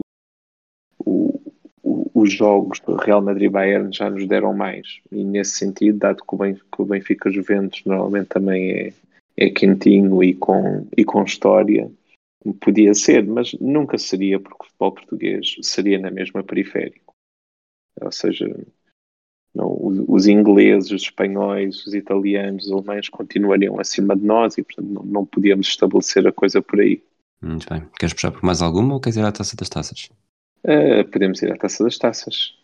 os 2.19 2.33
jogos 2.33 2.79
do 2.81 2.95
Real 2.95 3.21
Madrid-Bayern 3.21 3.91
já 3.91 4.09
nos 4.09 4.27
deram 4.27 4.53
mais. 4.53 4.99
E 5.11 5.23
nesse 5.23 5.51
sentido, 5.51 5.99
dado 5.99 6.23
que 6.23 6.35
o, 6.35 6.37
ben, 6.37 6.55
que 6.55 6.81
o 6.81 6.85
Benfica 6.85 7.31
Juventus 7.31 7.83
normalmente 7.85 8.27
também 8.27 8.71
é, 8.71 8.93
é 9.37 9.49
quentinho 9.49 10.23
e 10.23 10.33
com, 10.33 10.87
e 10.97 11.05
com 11.05 11.23
história, 11.23 11.89
podia 12.59 12.93
ser, 12.93 13.25
mas 13.25 13.53
nunca 13.53 13.97
seria 13.97 14.39
porque 14.39 14.63
o 14.63 14.65
futebol 14.65 14.91
português 14.91 15.55
seria 15.61 15.99
na 15.99 16.11
mesma 16.11 16.43
periférico. 16.43 17.13
Ou 18.01 18.11
seja, 18.11 18.47
não, 19.53 19.77
os 20.07 20.27
ingleses, 20.27 20.91
os 20.91 21.03
espanhóis, 21.03 21.85
os 21.85 21.93
italianos, 21.93 22.65
os 22.65 22.71
alemães 22.71 23.09
continuariam 23.09 23.79
acima 23.79 24.15
de 24.15 24.25
nós 24.25 24.57
e, 24.57 24.63
portanto, 24.63 24.89
não, 24.89 25.03
não 25.03 25.25
podíamos 25.25 25.67
estabelecer 25.67 26.25
a 26.27 26.31
coisa 26.31 26.61
por 26.61 26.79
aí. 26.79 27.01
Muito 27.41 27.67
bem. 27.69 27.83
Queres 27.97 28.13
puxar 28.13 28.31
por 28.31 28.43
mais 28.43 28.61
alguma 28.61 28.93
ou 28.93 28.99
queres 28.99 29.17
ir 29.17 29.25
à 29.25 29.31
taça 29.31 29.55
das 29.55 29.69
taças? 29.69 30.09
Uh, 30.63 31.09
podemos 31.09 31.41
ir 31.41 31.51
à 31.51 31.57
taça 31.57 31.83
das 31.83 31.97
taças. 31.97 32.55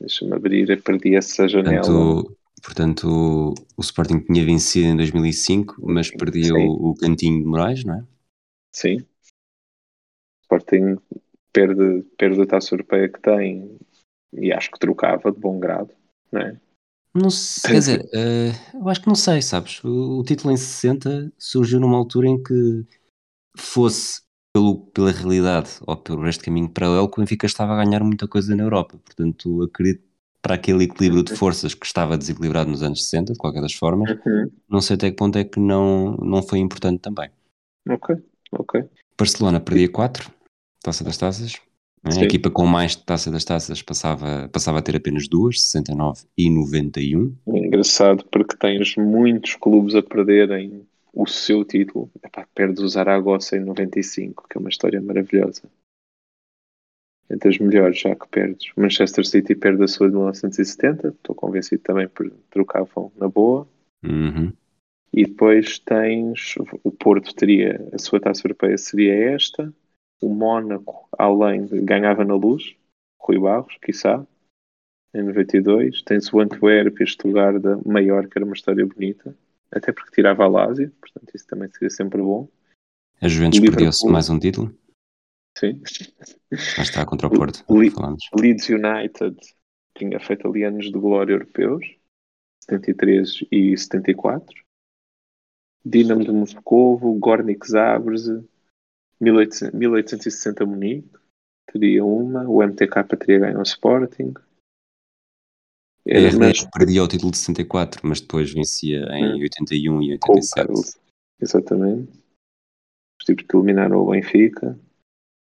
Deixa-me 0.00 0.34
abrir, 0.34 0.70
eu 0.70 0.82
perdi 0.82 1.16
essa 1.16 1.48
janela. 1.48 1.82
Portanto, 1.82 2.36
portanto, 2.62 3.54
o 3.76 3.80
Sporting 3.80 4.20
tinha 4.20 4.44
vencido 4.44 4.88
em 4.88 4.96
2005, 4.96 5.76
mas 5.82 6.10
perdia 6.10 6.54
o, 6.54 6.90
o, 6.90 6.94
cantinho 6.94 7.40
de 7.40 7.44
Moraes, 7.44 7.84
não 7.84 7.94
é? 7.94 8.04
Sim. 8.72 8.98
O 8.98 10.42
Sporting 10.42 10.96
perde, 11.52 12.04
perde 12.16 12.40
a 12.42 12.46
taça 12.46 12.74
europeia 12.74 13.08
que 13.08 13.20
tem 13.20 13.78
e 14.32 14.52
acho 14.52 14.70
que 14.70 14.78
trocava 14.78 15.32
de 15.32 15.40
bom 15.40 15.58
grado 15.58 15.92
não 16.30 16.40
é? 16.40 16.60
Não 17.12 17.30
sei, 17.30 17.72
quer 17.72 17.78
dizer, 17.78 18.00
uh, 18.04 18.78
eu 18.78 18.88
acho 18.88 19.00
que 19.00 19.08
não 19.08 19.16
sei, 19.16 19.42
sabes? 19.42 19.82
O, 19.82 20.20
o, 20.20 20.24
título 20.24 20.52
em 20.52 20.56
60 20.56 21.32
surgiu 21.36 21.80
numa 21.80 21.96
altura 21.96 22.28
em 22.28 22.40
que 22.40 22.86
fosse 23.56 24.22
pelo, 24.52 24.78
pela 24.92 25.10
realidade 25.10 25.70
ou 25.86 25.96
pelo 25.96 26.22
resto 26.22 26.40
de 26.40 26.46
caminho 26.46 26.68
paralelo 26.68 27.08
que 27.08 27.18
o 27.18 27.22
Benfica 27.22 27.46
estava 27.46 27.72
a 27.74 27.84
ganhar 27.84 28.02
muita 28.02 28.26
coisa 28.26 28.54
na 28.54 28.62
Europa. 28.62 28.98
Portanto, 29.04 29.62
acredito 29.62 30.02
para 30.42 30.54
aquele 30.54 30.84
equilíbrio 30.84 31.22
de 31.22 31.34
forças 31.34 31.74
que 31.74 31.84
estava 31.84 32.16
desequilibrado 32.16 32.70
nos 32.70 32.82
anos 32.82 33.04
60, 33.04 33.34
de 33.34 33.38
qualquer 33.38 33.60
das 33.60 33.74
formas, 33.74 34.10
uhum. 34.10 34.50
não 34.68 34.80
sei 34.80 34.96
até 34.96 35.10
que 35.10 35.16
ponto 35.16 35.38
é 35.38 35.44
que 35.44 35.60
não, 35.60 36.16
não 36.16 36.42
foi 36.42 36.58
importante 36.58 37.00
também. 37.00 37.28
Ok, 37.88 38.16
ok. 38.52 38.84
Barcelona 39.18 39.60
perdia 39.60 39.90
4, 39.90 40.30
taça 40.82 41.04
das 41.04 41.18
taças. 41.18 41.60
A 42.02 42.22
equipa 42.22 42.50
com 42.50 42.64
mais 42.64 42.96
taça 42.96 43.30
das 43.30 43.44
taças 43.44 43.82
passava, 43.82 44.48
passava 44.50 44.78
a 44.78 44.82
ter 44.82 44.96
apenas 44.96 45.28
duas, 45.28 45.62
69 45.62 46.22
e 46.36 46.48
91. 46.48 47.36
É 47.48 47.58
engraçado 47.58 48.24
porque 48.32 48.56
tens 48.56 48.96
muitos 48.96 49.54
clubes 49.56 49.94
a 49.94 50.02
perderem 50.02 50.86
o 51.12 51.26
seu 51.26 51.64
título. 51.64 52.10
Epá, 52.22 52.46
perdes 52.54 52.80
o 52.80 52.88
Zaragoza 52.88 53.56
em 53.56 53.60
95, 53.60 54.46
que 54.48 54.56
é 54.56 54.60
uma 54.60 54.70
história 54.70 55.00
maravilhosa. 55.00 55.62
Entre 57.30 57.48
as 57.48 57.58
melhores, 57.58 58.00
já 58.00 58.14
que 58.14 58.28
perdes. 58.28 58.72
Manchester 58.76 59.24
City 59.24 59.54
perde 59.54 59.84
a 59.84 59.88
sua 59.88 60.08
de 60.08 60.14
1970, 60.14 61.08
estou 61.08 61.34
convencido 61.34 61.82
também 61.82 62.08
por 62.08 62.28
trocavam 62.50 63.12
na 63.16 63.28
boa. 63.28 63.68
Uhum. 64.02 64.52
E 65.12 65.24
depois 65.24 65.78
tens 65.78 66.54
o 66.84 66.90
Porto 66.90 67.34
teria 67.34 67.88
a 67.92 67.98
sua 67.98 68.20
taça 68.20 68.46
europeia 68.46 68.78
seria 68.78 69.34
esta 69.34 69.72
o 70.20 70.28
Mónaco, 70.28 71.08
além 71.18 71.64
de 71.64 71.80
ganhava 71.80 72.24
na 72.24 72.34
luz, 72.34 72.76
Rui 73.18 73.38
Barros, 73.38 73.76
quiçá, 73.82 74.26
em 75.14 75.22
92. 75.22 76.02
Tens 76.02 76.32
o 76.32 76.40
Antwerp 76.40 77.00
e 77.00 77.06
Stuttgart 77.06 77.62
maior, 77.84 78.28
que 78.28 78.38
era 78.38 78.44
uma 78.44 78.54
história 78.54 78.86
bonita, 78.86 79.34
até 79.72 79.92
porque 79.92 80.10
tirava 80.10 80.44
a 80.44 80.48
Lásia, 80.48 80.92
portanto 81.00 81.34
isso 81.34 81.46
também 81.46 81.70
seria 81.70 81.90
sempre 81.90 82.20
bom. 82.20 82.48
A 83.20 83.28
Juventus 83.28 83.60
perdeu-se 83.60 84.06
mais 84.08 84.28
um 84.28 84.38
título. 84.38 84.74
Sim. 85.56 85.82
Já 86.50 86.82
está 86.82 87.04
contra 87.04 87.26
o 87.26 87.30
Porto, 87.30 87.64
Le 87.70 87.90
falamos. 87.90 88.24
Leeds 88.34 88.68
United 88.68 89.36
tinha 89.96 90.18
feito 90.18 90.48
ali 90.48 90.64
anos 90.64 90.86
de 90.86 90.92
glória 90.92 91.34
europeus, 91.34 91.84
73 92.64 93.44
e 93.50 93.76
74. 93.76 94.46
Dinamo 95.84 96.24
de 96.24 96.32
Moscovo, 96.32 97.14
Gornik 97.18 97.66
Zabrze, 97.66 98.44
1860 99.20 100.64
Munique 100.64 101.10
teria 101.70 102.04
uma, 102.04 102.48
o 102.48 102.62
MTK 102.62 103.04
teria 103.18 103.38
ganho 103.40 103.58
o 103.58 103.62
Sporting. 103.62 104.34
A 106.10 106.38
mas... 106.38 106.64
perdia 106.64 107.04
o 107.04 107.08
título 107.08 107.30
de 107.30 107.38
64, 107.38 108.00
mas 108.02 108.20
depois 108.20 108.52
vencia 108.52 109.06
em 109.12 109.34
hum. 109.34 109.40
81 109.40 110.02
e 110.02 110.12
87. 110.12 110.98
Exatamente. 111.40 112.10
Os 113.20 113.24
tipos 113.24 113.44
que 113.46 113.56
eliminaram 113.56 113.98
o 113.98 114.10
Benfica, 114.10 114.78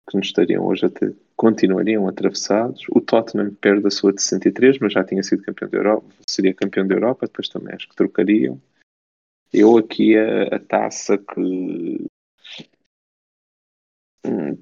que 0.09 0.17
nos 0.17 0.27
estariam 0.27 0.67
hoje 0.67 0.87
até 0.87 1.13
continuariam 1.37 2.07
atravessados. 2.07 2.85
O 2.91 3.01
Tottenham 3.01 3.55
perde 3.55 3.87
a 3.87 3.91
sua 3.91 4.13
de 4.13 4.21
63, 4.21 4.79
mas 4.81 4.93
já 4.93 5.03
tinha 5.03 5.23
sido 5.23 5.43
campeão 5.43 5.71
da 5.71 5.79
Europa, 5.79 6.07
seria 6.27 6.53
campeão 6.53 6.87
da 6.87 6.95
Europa, 6.95 7.27
depois 7.27 7.49
também 7.49 7.75
acho 7.75 7.89
que 7.89 7.97
trocariam. 7.97 8.61
Eu 9.53 9.79
aqui 9.79 10.17
a, 10.17 10.57
a 10.57 10.59
taça 10.59 11.17
que 11.17 12.07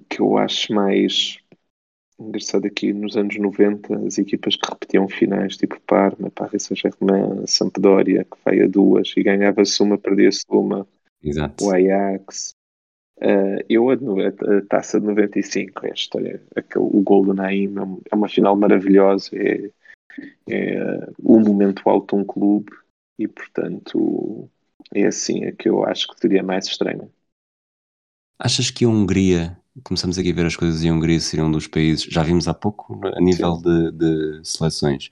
que 0.08 0.20
eu 0.20 0.38
acho 0.38 0.72
mais 0.72 1.40
engraçado 2.18 2.66
aqui 2.66 2.92
nos 2.92 3.16
anos 3.16 3.36
90, 3.36 4.06
as 4.06 4.18
equipas 4.18 4.56
que 4.56 4.68
repetiam 4.68 5.08
finais, 5.08 5.56
tipo 5.56 5.80
Parma, 5.82 6.30
Paris 6.30 6.64
Saint-Germain, 6.64 7.46
Sampdoria, 7.46 8.24
que 8.24 8.36
vai 8.44 8.60
a 8.60 8.66
duas 8.66 9.12
e 9.16 9.22
ganhava-se 9.22 9.82
uma, 9.82 9.96
perdia-se 9.96 10.44
uma, 10.48 10.86
Exato. 11.22 11.64
o 11.64 11.70
Ajax. 11.70 12.54
Uh, 13.18 13.58
eu 13.68 13.90
a, 13.90 13.94
a, 13.94 14.62
taça 14.68 15.00
de 15.00 15.06
95, 15.06 15.86
é 15.86 15.90
a 15.90 15.94
história, 15.94 16.42
aquele, 16.54 16.84
o 16.84 17.00
gol 17.02 17.24
do 17.24 17.34
Naim 17.34 17.74
é 18.10 18.14
uma 18.14 18.28
final 18.28 18.56
maravilhosa, 18.56 19.30
é, 19.34 19.70
é 20.48 21.10
um 21.24 21.40
momento 21.40 21.82
alto 21.88 22.14
de 22.14 22.22
um 22.22 22.24
clube 22.24 22.70
e 23.18 23.26
portanto 23.26 24.48
é 24.94 25.04
assim 25.04 25.44
é 25.44 25.50
que 25.50 25.68
eu 25.68 25.84
acho 25.84 26.06
que 26.06 26.20
seria 26.20 26.44
mais 26.44 26.66
estranho. 26.66 27.10
Achas 28.38 28.70
que 28.70 28.84
a 28.84 28.88
Hungria, 28.88 29.57
começamos 29.84 30.18
aqui 30.18 30.30
a 30.30 30.34
ver 30.34 30.46
as 30.46 30.56
coisas 30.56 30.82
e 30.82 30.88
a 30.88 30.92
Hungria 30.92 31.20
seria 31.20 31.44
um 31.44 31.50
dos 31.50 31.66
países, 31.66 32.04
já 32.04 32.22
vimos 32.22 32.48
há 32.48 32.54
pouco, 32.54 33.00
a 33.04 33.20
nível 33.20 33.56
de, 33.58 33.92
de, 33.92 34.40
seleções, 34.44 35.10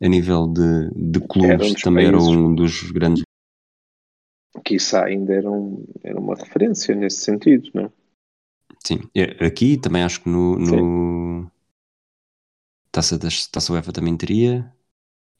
a 0.00 0.08
nível 0.08 0.46
de, 0.46 0.90
de 0.94 1.20
clubes, 1.20 1.72
um 1.72 1.74
também 1.74 2.06
era 2.06 2.18
um 2.18 2.54
dos 2.54 2.90
grandes. 2.90 3.22
Quiçá 4.64 5.04
ainda 5.04 5.32
era, 5.32 5.50
um, 5.50 5.84
era 6.02 6.18
uma 6.18 6.34
referência 6.34 6.94
nesse 6.94 7.18
sentido, 7.18 7.70
não 7.74 7.84
é? 7.84 7.92
Sim, 8.84 9.00
aqui 9.44 9.76
também 9.76 10.02
acho 10.02 10.22
que 10.22 10.28
no, 10.28 10.58
no 10.58 11.50
Taça, 12.90 13.18
das, 13.18 13.46
Taça 13.46 13.72
UEFA 13.72 13.92
também 13.92 14.16
teria, 14.16 14.72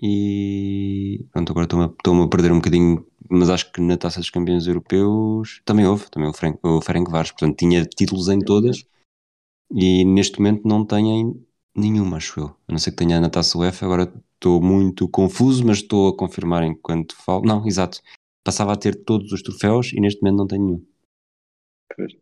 e 0.03 1.26
pronto, 1.30 1.53
agora 1.53 1.64
estou-me 1.64 2.24
a, 2.24 2.28
perder 2.28 2.53
um 2.53 2.57
bocadinho, 2.57 3.07
mas 3.28 3.51
acho 3.51 3.70
que 3.72 3.80
na 3.80 3.96
Taça 3.96 4.20
dos 4.20 4.30
Campeões 4.30 4.66
Europeus 4.66 5.61
também 5.64 5.86
houve, 5.86 6.11
também 6.11 6.28
o, 6.28 6.32
Frank, 6.32 6.59
o 6.62 6.80
Ferencváros, 6.80 7.32
portanto 7.32 7.59
tinha 7.59 7.84
títulos 7.84 8.28
em 8.28 8.38
todas 8.38 8.84
e 9.70 10.05
neste 10.05 10.38
momento 10.38 10.66
não 10.66 10.84
tem 10.84 11.34
nenhuma, 11.74 12.16
acho 12.16 12.40
eu. 12.40 12.46
A 12.66 12.72
não 12.72 12.78
ser 12.78 12.92
que 12.92 12.96
tenha 12.96 13.20
na 13.20 13.30
Taça 13.30 13.59
UEFA, 13.59 13.84
agora 13.84 14.12
estou 14.34 14.61
muito 14.61 15.09
confuso, 15.09 15.64
mas 15.66 15.78
estou 15.78 16.09
a 16.09 16.16
confirmar 16.16 16.62
enquanto 16.64 17.14
falo. 17.14 17.42
Não, 17.44 17.66
exato. 17.66 18.01
Passava 18.42 18.72
a 18.72 18.76
ter 18.76 19.05
todos 19.05 19.32
os 19.32 19.42
troféus 19.42 19.92
e 19.92 20.01
neste 20.01 20.22
momento 20.22 20.38
não 20.38 20.46
tenho 20.46 20.64
nenhum. 20.64 20.86
Pois. 21.94 22.12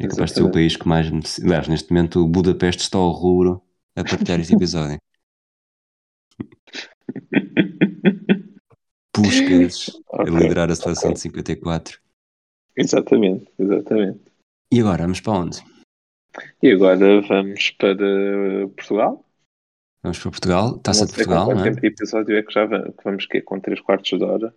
É 0.00 0.06
capaz 0.06 0.30
de 0.30 0.36
ser 0.36 0.44
o 0.44 0.52
país 0.52 0.76
que 0.76 0.88
mais 0.88 1.10
me. 1.10 1.20
Aliás, 1.42 1.68
neste 1.68 1.92
momento 1.92 2.20
o 2.20 2.28
Budapeste 2.28 2.82
está 2.82 2.98
ao 2.98 3.10
rubro 3.10 3.60
a 3.96 4.04
partilhar 4.04 4.40
este 4.40 4.54
episódio. 4.56 4.98
Puskas 9.12 9.90
a 10.12 10.22
Ok, 10.22 10.34
liderar 10.38 10.70
a 10.70 10.74
seleção 10.74 11.10
ok. 11.10 11.14
de 11.14 11.20
54. 11.20 11.98
Exatamente, 12.76 13.50
exatamente. 13.58 14.20
E 14.72 14.80
agora, 14.80 15.02
vamos 15.02 15.20
para 15.20 15.32
onde? 15.32 15.58
E 16.62 16.70
agora 16.70 17.20
vamos 17.22 17.70
para 17.72 17.96
Portugal. 18.76 19.24
Vamos 20.02 20.18
para 20.20 20.30
Portugal, 20.30 20.78
Taça 20.78 21.00
não 21.00 21.06
de 21.08 21.14
Portugal, 21.14 21.46
quanto 21.46 21.56
não 21.58 21.64
é? 21.64 21.68
tempo 21.70 21.80
de 21.80 21.86
episódio 21.88 22.36
é 22.36 22.42
que 22.42 22.52
já 22.52 22.64
vamos, 22.66 22.94
que 22.94 23.04
vamos 23.04 23.26
com 23.44 23.60
3 23.60 23.80
quartos 23.80 24.18
de 24.18 24.24
hora? 24.24 24.54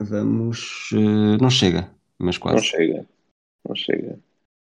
Vamos. 0.00 0.88
eh, 0.94 1.36
não 1.42 1.50
chega, 1.50 1.90
mas 2.18 2.36
Não 2.36 2.42
quase. 2.42 2.64
chega. 2.64 3.06
Não 3.68 3.76
chega. 3.76 4.18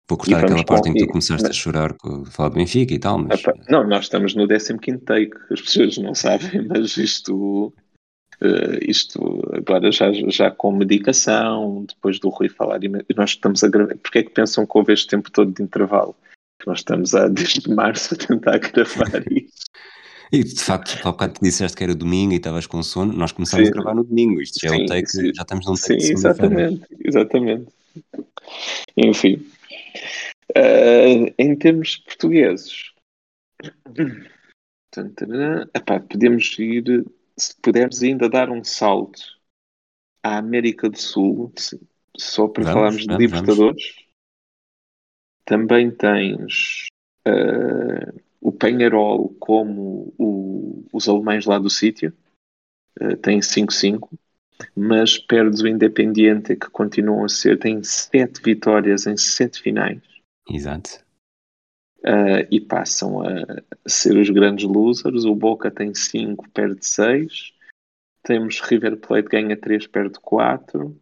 Vou 0.10 0.18
cortar 0.18 0.44
aquela 0.44 0.66
parte 0.66 0.90
em 0.90 0.94
que 0.94 1.00
tu 1.00 1.06
e- 1.06 1.08
começaste 1.08 1.46
a 1.46 1.50
mas- 1.50 1.56
chorar 1.56 1.94
com 1.94 2.26
falar 2.26 2.50
do 2.50 2.56
Benfica 2.56 2.94
e 2.94 3.00
tal, 3.00 3.20
mas. 3.20 3.42
Não, 3.70 3.86
nós 3.88 4.06
estamos 4.06 4.34
no 4.34 4.48
15 4.48 4.98
take, 5.06 5.32
as 5.52 5.62
pessoas 5.62 5.98
não 6.00 6.16
sabem, 6.16 6.68
mas 6.68 6.98
isto, 6.98 7.72
eh, 8.42 8.80
isto 8.82 9.40
agora 9.54 9.92
já, 9.92 10.12
já 10.12 10.50
com 10.50 10.72
medicação, 10.72 11.86
depois 11.88 12.20
do 12.20 12.30
Rui 12.30 12.50
falar, 12.50 12.84
e 12.84 12.90
nós 13.16 13.30
estamos 13.32 13.64
a 13.64 13.68
gravar. 13.68 13.96
Porquê 13.98 14.20
é 14.20 14.24
que 14.24 14.32
pensam 14.32 14.66
que 14.66 14.76
houve 14.76 14.94
este 14.94 15.08
tempo 15.08 15.30
todo 15.32 15.52
de 15.52 15.62
intervalo? 15.62 16.16
Que 16.60 16.68
nós 16.68 16.80
estamos 16.80 17.14
há, 17.14 17.28
desde 17.30 17.70
março 17.70 18.16
a 18.16 18.18
tentar 18.18 18.58
gravar 18.58 19.24
isto. 19.32 19.70
E 20.32 20.44
de 20.44 20.60
facto, 20.64 20.96
há 21.08 21.12
bocado 21.12 21.34
te 21.34 21.42
disseste 21.42 21.76
que 21.78 21.84
era 21.84 21.94
domingo 21.96 22.34
e 22.34 22.38
estavas 22.38 22.66
com 22.68 22.82
sono, 22.84 23.14
nós 23.14 23.32
começámos 23.32 23.68
Sim. 23.68 23.72
a 23.72 23.76
gravar 23.76 23.96
no 23.96 24.04
domingo. 24.04 24.42
Isto 24.42 24.60
já 24.62 24.70
é 24.74 24.78
Sim, 24.78 24.84
um 24.84 24.86
take, 24.88 25.10
sim. 25.10 25.34
já 25.36 25.42
estamos 25.44 25.66
num 25.68 25.74
take 25.74 26.00
Sim, 26.02 26.08
de 26.08 26.14
exatamente, 26.14 26.82
exatamente. 27.04 27.66
Enfim, 28.98 29.46
eh, 30.56 31.34
em 31.38 31.56
termos 31.56 31.98
portugueses, 31.98 32.94
epá, 35.74 36.00
podemos 36.00 36.58
ir, 36.60 37.06
se 37.38 37.56
puderes 37.62 38.02
ainda 38.02 38.30
dar 38.30 38.50
um 38.50 38.64
salto 38.64 39.22
à 40.24 40.38
América 40.38 40.90
do 40.90 40.98
Sul, 40.98 41.54
só 42.18 42.48
para 42.48 42.64
Vamos, 42.64 42.74
falarmos 42.74 43.02
de 43.02 43.08
vamos, 43.08 43.22
Libertadores. 43.22 43.84
Também 45.46 45.90
tens 45.92 46.88
eh, 47.26 48.14
o 48.42 48.52
Penharol 48.52 49.30
como 49.40 50.14
o- 50.18 50.86
os 50.94 51.10
alemães 51.10 51.46
lá 51.46 51.58
do 51.60 51.70
sítio, 51.70 52.14
eh, 53.00 53.16
tem 53.16 53.42
5-5 53.42 54.10
mas 54.76 55.18
perdes 55.18 55.62
o 55.62 55.68
Independiente, 55.68 56.56
que 56.56 56.70
continuam 56.70 57.26
a 57.26 57.30
ser, 57.30 57.58
tem 57.58 57.84
sete 57.84 58.42
vitórias 58.42 59.06
em 59.08 59.18
sete 59.18 59.62
finais 59.62 60.02
Exato. 60.50 61.04
ah, 62.04 62.48
e 62.52 62.60
passam 62.60 63.22
a 63.22 63.62
ser 63.88 64.18
os 64.18 64.30
grandes 64.30 64.66
losers. 64.66 65.26
O 65.26 65.36
Boca 65.36 65.70
tem 65.70 65.94
cinco, 65.94 66.50
perde 66.50 66.86
seis. 66.86 67.54
Temos 68.24 68.60
River 68.62 68.98
Plate 68.98 69.30
ganha 69.30 69.58
três, 69.58 69.88
perde 69.88 70.20
quatro. 70.20 71.00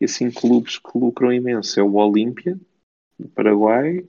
E 0.00 0.04
assim, 0.04 0.30
clubes 0.30 0.78
que 0.78 0.98
lucram 0.98 1.32
imenso 1.32 1.80
é 1.80 1.82
o 1.82 1.94
Olímpia, 1.94 2.58
do 3.18 3.28
Paraguai, 3.28 4.06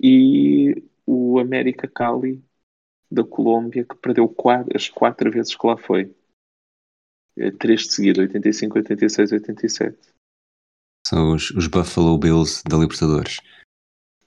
e 0.00 0.82
o 1.04 1.38
América 1.38 1.86
Cali, 1.86 2.42
da 3.10 3.22
Colômbia, 3.22 3.84
que 3.84 3.94
perdeu 3.96 4.28
quatro, 4.28 4.74
as 4.74 4.88
quatro 4.88 5.30
vezes 5.30 5.54
que 5.54 5.66
lá 5.66 5.76
foi. 5.76 6.14
Eh, 7.40 7.50
Três 7.52 7.82
de 7.82 7.92
seguida, 7.94 8.20
85, 8.20 8.78
86, 8.78 9.32
87. 9.32 9.98
São 11.06 11.34
os, 11.34 11.50
os 11.52 11.66
Buffalo 11.66 12.18
Bills 12.18 12.62
da 12.68 12.76
Libertadores. 12.76 13.38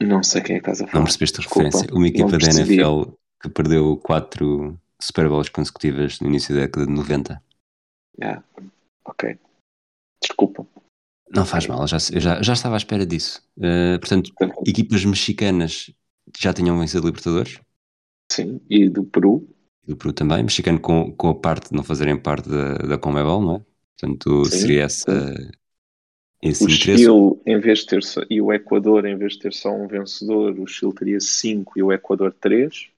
Não 0.02 0.24
sei 0.24 0.42
quem 0.42 0.56
é 0.56 0.60
que 0.60 0.70
estás 0.70 0.82
a 0.82 0.88
falar. 0.88 1.00
Não 1.00 1.04
percebeste 1.06 1.40
a 1.40 1.44
Desculpa, 1.44 1.64
referência? 1.66 1.96
Uma 1.96 2.08
equipa 2.08 2.38
da. 2.38 2.48
NFL 2.48 3.12
que 3.42 3.50
perdeu 3.50 3.98
quatro 3.98 4.78
Super 5.00 5.30
Bowls 5.30 5.50
consecutivas 5.50 6.20
no 6.20 6.28
início 6.28 6.56
da 6.56 6.62
década 6.62 6.88
de 6.88 6.92
90. 6.92 7.42
Ah, 8.22 8.44
ok. 9.06 9.38
Desculpa. 10.22 10.68
Não 11.30 11.46
faz 11.46 11.68
mal, 11.68 11.88
já, 11.88 11.98
eu 12.12 12.20
já, 12.20 12.42
já 12.42 12.54
estava 12.54 12.76
à 12.76 12.78
espera 12.78 13.06
disso. 13.06 13.44
Eh, 13.60 13.98
portanto, 13.98 14.32
equipas 14.68 15.04
mexicanas 15.04 15.92
já 16.38 16.54
tinham 16.54 16.80
vencido 16.80 17.06
Libertadores, 17.08 17.60
Sim, 18.32 18.62
e 18.70 18.90
do 18.90 19.04
Peru. 19.04 19.48
Do 19.86 19.96
Peru 19.98 20.14
também, 20.14 20.44
mexicano 20.44 20.80
com, 20.80 21.12
com 21.14 21.30
a 21.30 21.36
parte 21.36 21.70
de 21.70 21.76
não 21.76 21.84
fazerem 21.84 22.18
parte 22.18 22.50
da, 22.50 22.74
da 22.76 22.98
Conmebol, 22.98 23.42
não 23.42 23.56
é? 23.56 23.62
Portanto, 24.00 24.46
Sim, 24.46 24.58
seria 24.60 24.84
essa, 24.84 25.34
esse 26.42 26.64
O 26.66 26.70
interesse. 26.70 27.04
Chile, 27.04 27.40
em 27.46 27.60
vez 27.60 27.80
de 27.80 27.86
ter 27.88 28.04
só, 28.04 28.22
e 28.30 28.42
o 28.42 28.52
Equador, 28.52 29.06
em 29.06 29.16
vez 29.18 29.34
de 29.34 29.40
ter 29.40 29.54
só 29.54 29.72
um 29.74 29.88
vencedor, 29.88 30.58
o 30.60 30.68
Chile 30.68 30.94
teria 30.94 31.20
5 31.20 31.74
e 31.78 31.84
o 31.84 31.92
Equador 31.92 32.34
3. 32.40 32.90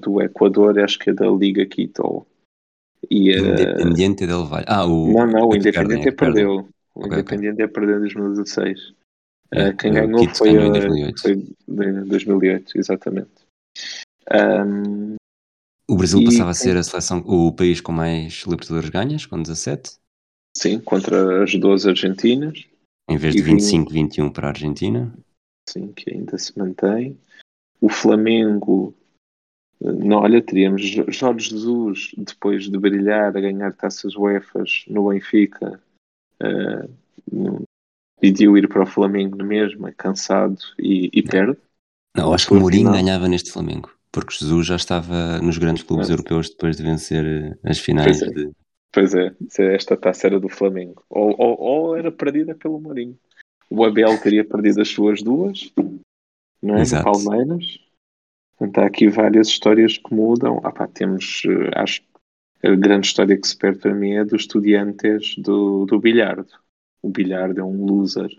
do 0.00 0.20
Equador, 0.20 0.78
acho 0.80 0.98
que 0.98 1.10
é 1.10 1.12
da 1.14 1.26
Liga 1.30 1.64
Quito. 1.66 2.26
E, 3.08 3.30
eh, 3.30 3.38
Independiente 3.38 4.26
del 4.26 4.44
Valle. 4.46 4.64
Ah, 4.66 4.84
o. 4.84 5.12
não, 5.12 5.26
não, 5.26 5.48
o 5.48 5.54
é 5.54 5.58
Independiente 5.58 6.08
é 6.08 6.10
que 6.10 6.16
perdem. 6.16 6.44
perdeu. 6.44 6.68
O 6.94 7.00
Ok, 7.00 7.06
ok. 7.06 7.36
Independiente 7.36 7.68
perdeu 7.68 7.96
em 7.96 8.00
2016. 8.00 8.92
É, 9.52 9.68
Eh, 9.68 9.72
quem 9.74 9.90
o 9.92 9.94
ganhou 9.94 10.28
foi, 10.34 10.52
ganhou 10.52 10.64
em 10.64 10.68
a- 10.68 10.72
2008. 10.72 11.20
foi 11.22 11.36
de 11.36 12.04
2008, 12.08 12.76
exatamente. 12.78 13.30
Ahm, 14.30 15.14
O 15.88 15.96
Brasil 15.96 16.20
E- 16.20 16.24
passava 16.24 16.50
a 16.50 16.54
ser 16.54 16.76
a 16.76 16.82
seleção, 16.82 17.18
o 17.26 17.52
país 17.52 17.80
com 17.80 17.92
mais 17.92 18.44
Libertadores 18.46 18.90
ganhas, 18.90 19.24
com 19.26 19.40
17, 19.42 19.92
sim, 20.56 20.78
contra 20.80 21.42
as 21.44 21.54
12 21.54 21.88
argentinas. 21.88 22.66
em 23.08 23.16
vez 23.16 23.34
de 23.34 23.40
vinha- 23.42 23.56
25, 23.56 23.90
21 23.90 24.30
para 24.30 24.48
a 24.48 24.50
Argentina. 24.50 25.14
Sim, 25.68 25.92
que 25.92 26.10
ainda 26.12 26.36
se 26.36 26.56
mantém. 26.58 27.18
O 27.80 27.88
Flamengo, 27.88 28.94
eh, 29.80 29.92
não, 29.92 30.18
olha, 30.18 30.42
teríamos 30.42 30.82
Jo- 30.82 31.10
Jorge 31.10 31.48
Jesus, 31.50 32.10
depois 32.18 32.68
de 32.68 32.78
brilhar, 32.78 33.34
a 33.34 33.40
ganhar 33.40 33.72
taças 33.72 34.14
UEFAs 34.14 34.84
no 34.88 35.08
Benfica, 35.08 35.80
no- 37.32 37.62
pediu 38.20 38.56
ir 38.58 38.68
para 38.68 38.82
o 38.82 38.86
Flamengo 38.86 39.42
mesmo, 39.42 39.86
é 39.88 39.92
cansado 39.92 40.58
e, 40.78 41.08
e 41.12 41.22
perde. 41.22 41.58
Não, 42.16 42.32
acho 42.34 42.48
que 42.48 42.54
o 42.54 42.60
Mourinho 42.60 42.90
ganhava 42.92 43.28
neste 43.28 43.50
Flamengo, 43.52 43.90
porque 44.10 44.34
Jesus 44.34 44.66
já 44.66 44.76
estava 44.76 45.38
nos 45.38 45.58
grandes 45.58 45.82
clubes 45.82 46.10
europeus 46.10 46.50
depois 46.50 46.76
de 46.76 46.82
vencer 46.82 47.24
eh, 47.24 47.58
as 47.64 47.78
finais 47.78 48.18
Pois 48.18 48.22
é. 48.22 48.34
de. 48.34 48.50
Pois 48.90 49.14
é, 49.14 49.34
se 49.48 49.62
esta 49.74 49.96
taça 49.96 50.26
era 50.26 50.40
do 50.40 50.48
Flamengo. 50.48 51.04
Ou, 51.10 51.34
ou, 51.38 51.60
ou 51.60 51.96
era 51.96 52.10
perdida 52.10 52.54
pelo 52.54 52.80
Mourinho. 52.80 53.18
O 53.70 53.84
Abel 53.84 54.18
teria 54.20 54.44
perdido 54.44 54.80
as 54.80 54.88
suas 54.88 55.22
duas, 55.22 55.70
não 56.62 56.76
é? 56.76 56.80
Exato. 56.80 57.06
No 57.06 57.12
Palmeiras. 57.12 57.78
Portanto, 58.56 58.78
há 58.78 58.86
aqui 58.86 59.08
várias 59.08 59.48
histórias 59.48 59.98
que 59.98 60.14
mudam. 60.14 60.60
Ah, 60.64 60.72
pá, 60.72 60.88
temos, 60.88 61.42
eh, 61.44 61.70
acho 61.78 62.02
a 62.62 62.74
grande 62.74 63.06
história 63.06 63.38
que 63.40 63.46
se 63.46 63.56
perde 63.56 63.78
para 63.78 63.94
mim 63.94 64.12
é 64.12 64.24
dos 64.24 64.42
estudiantes 64.42 65.36
do, 65.38 65.86
do 65.86 66.00
Bilhardo. 66.00 66.48
O 67.00 67.08
Bilhardo 67.08 67.60
é 67.60 67.64
um 67.64 67.84
loser. 67.84 68.30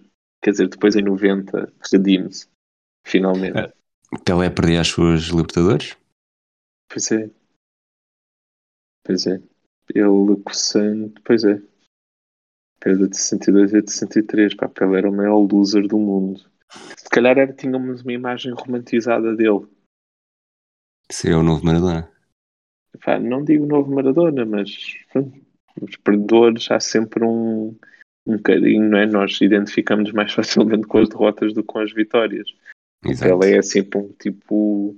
Quer 0.42 0.52
dizer, 0.52 0.68
depois 0.68 0.96
em 0.96 1.04
90 1.04 1.72
redime-se, 1.92 2.48
finalmente. 3.06 3.74
É. 4.14 4.18
Pelé 4.24 4.49
perdia 4.49 4.82
as 4.82 4.88
suas 4.88 5.24
Libertadores. 5.24 5.97
Pois 6.89 7.12
é. 7.12 7.30
Pois 9.03 9.28
é. 9.28 9.41
Ele 9.93 10.41
coçando. 10.43 11.14
Pois 11.24 11.43
é. 11.43 11.62
Perda 12.80 13.07
de 13.07 13.18
62 13.18 13.74
e 13.74 13.82
de 13.82 13.91
63. 13.91 14.55
Pá, 14.55 14.70
Pelé 14.70 14.99
era 14.99 15.10
o 15.10 15.16
maior 15.16 15.39
loser 15.39 15.88
do 15.88 15.97
mundo. 15.97 16.49
Se 16.97 17.10
calhar 17.10 17.38
era, 17.38 17.53
tínhamos 17.53 18.03
uma 18.03 18.14
imagem 18.14 18.53
romantizada 18.53 19.36
dele. 19.36 19.68
Seria 21.12 21.39
o 21.39 21.43
novo 21.43 21.66
Maradona. 21.66 22.12
Pá, 23.03 23.20
não 23.20 23.43
digo 23.43 23.66
novo 23.66 23.93
Maradona, 23.93 24.45
mas 24.45 24.72
pronto, 25.12 25.41
os 25.82 25.95
perdedores 25.97 26.70
há 26.70 26.80
sempre 26.80 27.24
um, 27.24 27.76
um 28.26 28.38
carinho, 28.38 28.89
não 28.89 28.97
é? 28.97 29.05
Nós 29.05 29.39
identificamos 29.41 30.12
mais 30.12 30.32
facilmente 30.34 30.88
com 30.88 30.99
as 30.99 31.10
derrotas 31.10 31.53
do 31.53 31.62
que 31.62 31.68
com 31.68 31.80
as 31.80 31.91
vitórias. 31.91 32.53
O 33.06 33.12
Exato. 33.12 33.39
Pelé 33.39 33.58
é 33.58 33.62
sempre 33.62 34.00
um 34.00 34.10
tipo. 34.20 34.95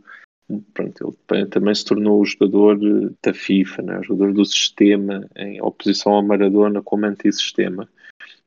Pronto, 0.73 1.17
ele 1.31 1.45
também 1.45 1.73
se 1.73 1.85
tornou 1.85 2.19
o 2.19 2.25
jogador 2.25 2.77
da 3.23 3.33
FIFA, 3.33 3.81
né? 3.83 3.99
o 3.99 4.03
jogador 4.03 4.33
do 4.33 4.43
sistema, 4.43 5.25
em 5.37 5.61
oposição 5.61 6.13
ao 6.13 6.23
Maradona 6.23 6.81
como 6.81 7.05
antissistema. 7.05 7.87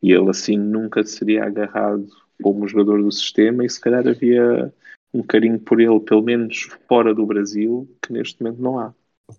E 0.02 0.12
ele 0.12 0.28
assim 0.28 0.59
nunca 0.59 1.02
seria 1.05 1.44
agarrado 1.44 2.07
como 2.42 2.68
jogador 2.68 3.02
do 3.02 3.11
sistema 3.11 3.64
e 3.64 3.70
se 3.70 3.80
calhar 3.80 4.07
havia 4.07 4.70
um 5.14 5.22
carinho 5.22 5.59
por 5.59 5.80
ele, 5.80 6.00
pelo 6.00 6.22
menos 6.22 6.68
fora 6.88 7.14
do 7.14 7.24
Brasil, 7.24 7.88
que 8.02 8.12
neste 8.12 8.42
momento 8.42 8.61
não 8.61 8.78
há. 8.78 8.92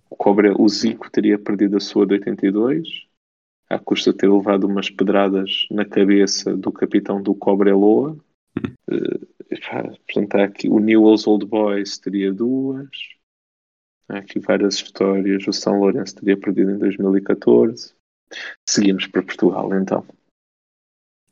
O, 0.10 0.64
o 0.64 0.70
Zico 0.70 1.12
teria 1.12 1.38
perdido 1.38 1.78
a 1.78 1.80
sua 1.80 2.08
de 2.08 2.14
82, 2.14 3.06
à 3.70 3.78
custa 3.78 4.12
de 4.12 4.18
ter 4.18 4.30
levado 4.30 4.66
umas 4.66 4.90
pedradas 4.90 5.68
na 5.70 5.86
cabeça 5.86 6.56
do 6.56 6.72
capitão 6.72 7.22
do 7.22 7.36
Cobreloa. 7.36 8.18
Uh, 8.90 9.60
pá, 9.70 9.84
portanto, 9.84 10.36
há 10.36 10.44
aqui, 10.46 10.70
o 10.70 10.80
Newell's 10.80 11.28
Old 11.28 11.46
Boys 11.46 11.98
teria 11.98 12.34
duas. 12.34 12.90
Há 14.10 14.18
aqui 14.20 14.40
várias 14.40 14.76
histórias. 14.76 15.48
O 15.48 15.54
São 15.54 15.80
Lourenço 15.80 16.16
teria 16.16 16.38
perdido 16.38 16.72
em 16.72 16.78
2014. 16.78 17.94
Seguimos 18.68 19.08
para 19.08 19.24
Portugal, 19.24 19.74
então. 19.74 20.06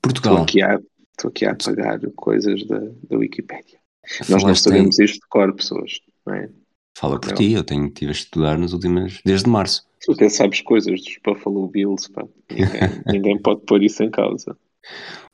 Portugal. 0.01 0.33
Estou 0.33 0.43
aqui 0.43 0.61
a, 0.61 0.79
estou 1.11 1.29
aqui 1.29 1.45
a 1.45 1.51
apagar 1.51 1.99
coisas 2.15 2.65
da, 2.65 2.79
da 2.79 3.17
Wikipédia. 3.17 3.79
Nós 4.29 4.43
não 4.43 4.55
sabemos 4.55 4.99
em- 4.99 5.05
isto 5.05 5.19
de 5.21 5.27
cor, 5.29 5.53
pessoas. 5.53 5.99
Não 6.25 6.33
é? 6.33 6.49
Fala 6.97 7.19
por 7.19 7.29
Não. 7.29 7.35
ti, 7.35 7.51
eu 7.53 7.63
tenho 7.63 7.89
tive 7.89 8.11
a 8.11 8.13
estudar 8.13 8.57
nas 8.57 8.73
últimas. 8.73 9.19
desde 9.25 9.49
março. 9.49 9.85
Tu 10.05 10.11
até 10.11 10.29
sabes 10.29 10.61
coisas 10.61 11.01
dos 11.01 11.17
Buffalo 11.23 11.67
Bills, 11.67 12.11
pá. 12.11 12.25
Ninguém, 12.51 12.67
ninguém 13.07 13.41
pode 13.41 13.61
pôr 13.61 13.81
isso 13.81 14.03
em 14.03 14.11
causa. 14.11 14.57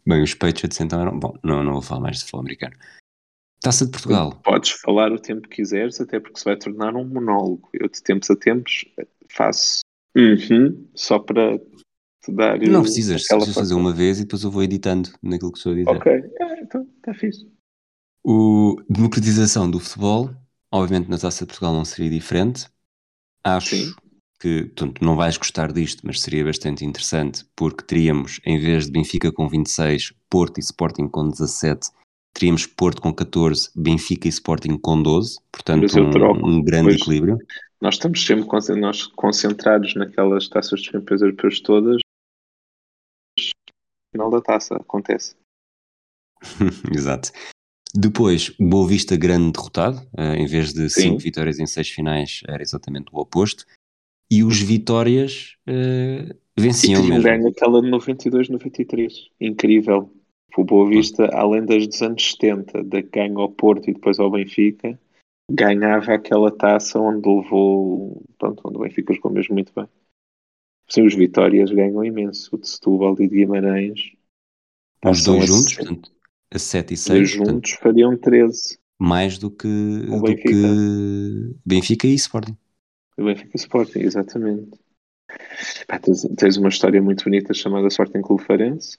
Bem, 0.10 0.24
os 0.24 0.34
Patriots 0.34 0.80
então 0.82 1.00
eram. 1.00 1.20
Bom, 1.20 1.38
não, 1.44 1.64
não 1.64 1.74
vou 1.74 1.82
falar 1.84 2.02
mais 2.02 2.18
de 2.18 2.24
futebol 2.24 2.42
americano. 2.42 2.76
Taça 3.62 3.86
de 3.86 3.92
Portugal. 3.92 4.42
Podes 4.44 4.72
falar 4.72 5.12
o 5.12 5.20
tempo 5.20 5.48
que 5.48 5.58
quiseres, 5.58 6.02
até 6.02 6.20
porque 6.20 6.40
se 6.40 6.46
vai 6.46 6.58
tornar 6.58 6.96
um 6.96 7.06
monólogo. 7.06 7.70
Eu, 7.74 7.88
de 7.88 8.02
tempos 8.02 8.28
a 8.32 8.36
tempos, 8.36 8.86
faço 9.30 9.82
uhum, 10.18 10.88
só 10.96 11.20
para 11.20 11.60
te 11.60 12.32
dar. 12.32 12.58
Não 12.58 12.82
precisas, 12.82 13.24
aquela 13.24 13.42
precisas 13.42 13.54
fazer 13.54 13.76
uma 13.76 13.94
vez 13.94 14.18
e 14.18 14.24
depois 14.24 14.44
eu 14.44 14.50
vou 14.50 14.64
editando 14.64 15.12
naquilo 15.22 15.52
que 15.52 15.60
estou 15.60 15.74
a 15.74 15.76
dizer. 15.76 15.90
Ok, 15.92 16.12
é, 16.12 16.62
então 16.64 16.90
está 16.98 17.14
fixe. 17.14 17.48
O 18.24 18.82
democratização 18.90 19.70
do 19.70 19.80
futebol, 19.80 20.32
obviamente 20.72 21.08
na 21.08 21.20
Taça 21.20 21.46
de 21.46 21.50
Portugal 21.50 21.74
não 21.74 21.86
seria 21.86 22.10
diferente. 22.10 22.66
Acho 23.44 23.76
Sim. 23.76 23.94
Que, 24.40 24.64
portanto, 24.66 25.04
não 25.04 25.16
vais 25.16 25.38
gostar 25.38 25.72
disto, 25.72 26.02
mas 26.06 26.22
seria 26.22 26.46
bastante 26.46 26.86
interessante, 26.86 27.46
porque 27.56 27.84
teríamos, 27.84 28.40
em 28.46 28.58
vez 28.58 28.86
de 28.86 28.92
Benfica 28.92 29.32
com 29.32 29.48
26, 29.50 30.14
Porto 30.30 30.60
e 30.60 30.62
Sporting 30.62 31.08
com 31.10 31.28
17, 31.28 31.90
teríamos 32.34 32.66
Porto 32.66 33.02
com 33.02 33.14
14, 33.14 33.70
Benfica 33.76 34.28
e 34.28 34.30
Sporting 34.30 34.78
com 34.78 35.02
12, 35.02 35.40
portanto 35.52 35.86
um, 36.00 36.48
um 36.48 36.64
grande 36.64 36.90
pois. 36.90 37.02
equilíbrio. 37.02 37.38
Nós 37.82 37.96
estamos 37.96 38.26
sempre 38.26 38.46
nós 38.80 39.08
concentrados 39.08 39.96
naquelas 39.96 40.48
taças 40.50 40.82
dos 40.82 40.90
campeões 40.90 41.22
europeus 41.22 41.62
todas. 41.62 42.00
Final 44.14 44.30
da 44.32 44.42
taça, 44.42 44.76
acontece. 44.76 45.36
Exato. 46.94 47.32
Depois, 47.94 48.50
Boa 48.60 48.88
Vista 48.88 49.16
grande 49.16 49.52
derrotado, 49.52 50.02
eh, 50.16 50.36
em 50.36 50.46
vez 50.46 50.74
de 50.74 50.90
Sim. 50.90 51.12
5 51.12 51.20
vitórias 51.20 51.60
em 51.60 51.66
6 51.66 51.90
finais, 51.90 52.42
era 52.48 52.62
exatamente 52.62 53.08
o 53.12 53.20
oposto. 53.20 53.66
E 54.32 54.44
os 54.44 54.60
Vitórias 54.62 55.56
E 55.68 56.62
venciam 56.62 57.02
tinham 57.02 57.18
mesmo. 57.18 57.24
ganho 57.24 57.48
aquela 57.48 57.82
de 57.82 57.90
92, 57.90 58.50
93. 58.50 59.30
Incrível. 59.40 60.14
O 60.58 60.64
Boa 60.64 60.90
Vista, 60.90 61.30
além 61.34 61.66
das 61.66 61.88
dos 61.88 62.02
anos 62.02 62.32
70, 62.32 62.84
da 62.84 63.02
que 63.02 63.10
ganha 63.10 63.38
ao 63.38 63.50
Porto 63.50 63.90
e 63.90 63.94
depois 63.94 64.20
ao 64.20 64.30
Benfica, 64.32 65.00
ganhava 65.50 66.14
aquela 66.14 66.52
taça 66.52 67.00
onde 67.00 67.28
levou. 67.30 68.22
Pronto, 68.38 68.62
onde 68.66 68.78
o 68.78 68.82
Benfica 68.82 69.14
jogou 69.14 69.32
mesmo 69.32 69.54
muito 69.54 69.72
bem. 69.76 69.88
Sim, 70.90 71.06
os 71.06 71.14
Vitórias 71.16 71.72
ganham 71.72 72.04
imenso. 72.04 72.56
O 72.56 72.60
de 72.60 72.68
Setúbal 72.68 73.16
e 73.20 73.28
de 73.28 73.36
Guimarães. 73.38 74.12
Os 75.06 75.24
dois 75.24 75.46
juntos, 75.46 75.70
se- 75.70 75.78
portanto, 75.78 76.12
a 76.52 76.60
7 76.60 76.94
e 76.94 76.98
Dois 77.08 77.30
6, 77.30 77.36
portanto, 77.38 77.56
juntos 77.56 77.72
fariam 77.74 78.18
13. 78.18 78.78
mais 79.00 79.38
do 79.38 79.50
que, 79.50 79.68
do 79.68 80.22
Benfica. 80.22 80.50
que 80.50 81.56
Benfica 81.66 82.08
e 82.08 82.16
Sporting. 82.16 82.58
O 83.20 83.26
Benfica 83.26 83.58
Sporting, 83.58 84.00
exatamente. 84.00 84.80
Pá, 85.86 86.00
tens, 86.00 86.22
tens 86.38 86.56
uma 86.56 86.70
história 86.70 87.02
muito 87.02 87.26
bonita 87.26 87.54
chamada 87.54 87.88
Sporting 87.88 88.22
Clube 88.22 88.44
Farense. 88.44 88.98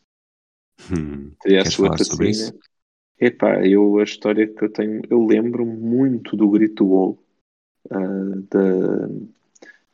Hum, 0.92 1.32
a 1.40 1.48
Queres 1.48 1.74
falar 1.74 1.98
sobre 1.98 2.28
tacinha. 2.28 2.54
Epá, 3.18 3.66
eu 3.66 3.98
a 3.98 4.02
história 4.02 4.46
que 4.46 4.62
eu 4.62 4.70
tenho, 4.70 5.00
eu 5.08 5.24
lembro 5.24 5.64
muito 5.64 6.36
do 6.36 6.50
grito 6.50 6.84
do 6.84 6.88
gol. 6.88 7.18
ah, 7.90 7.96
da- 8.50 9.08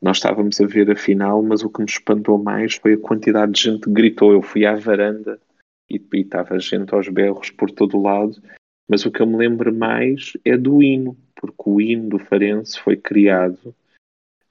nós 0.02 0.18
estávamos 0.18 0.60
a 0.60 0.66
ver 0.66 0.90
a 0.90 0.96
final, 0.96 1.42
mas 1.42 1.62
o 1.62 1.70
que 1.70 1.80
me 1.80 1.86
espantou 1.86 2.36
mais 2.36 2.74
foi 2.74 2.94
a 2.94 2.98
quantidade 2.98 3.52
de 3.52 3.62
gente 3.62 3.84
que 3.84 3.90
gritou. 3.90 4.32
Eu 4.32 4.42
fui 4.42 4.66
à 4.66 4.74
varanda 4.74 5.40
e, 5.88 5.96
e 5.96 6.20
estava 6.20 6.58
gente 6.58 6.92
aos 6.94 7.08
berros 7.08 7.50
por 7.50 7.70
todo 7.70 7.96
o 7.96 8.02
lado, 8.02 8.40
mas 8.88 9.06
o 9.06 9.10
que 9.10 9.22
eu 9.22 9.26
me 9.26 9.36
lembro 9.36 9.72
mais 9.72 10.36
é 10.44 10.56
do 10.56 10.82
hino, 10.82 11.16
porque 11.34 11.62
o 11.64 11.80
hino 11.80 12.08
do 12.08 12.18
Farense 12.18 12.78
foi 12.80 12.96
criado 12.96 13.74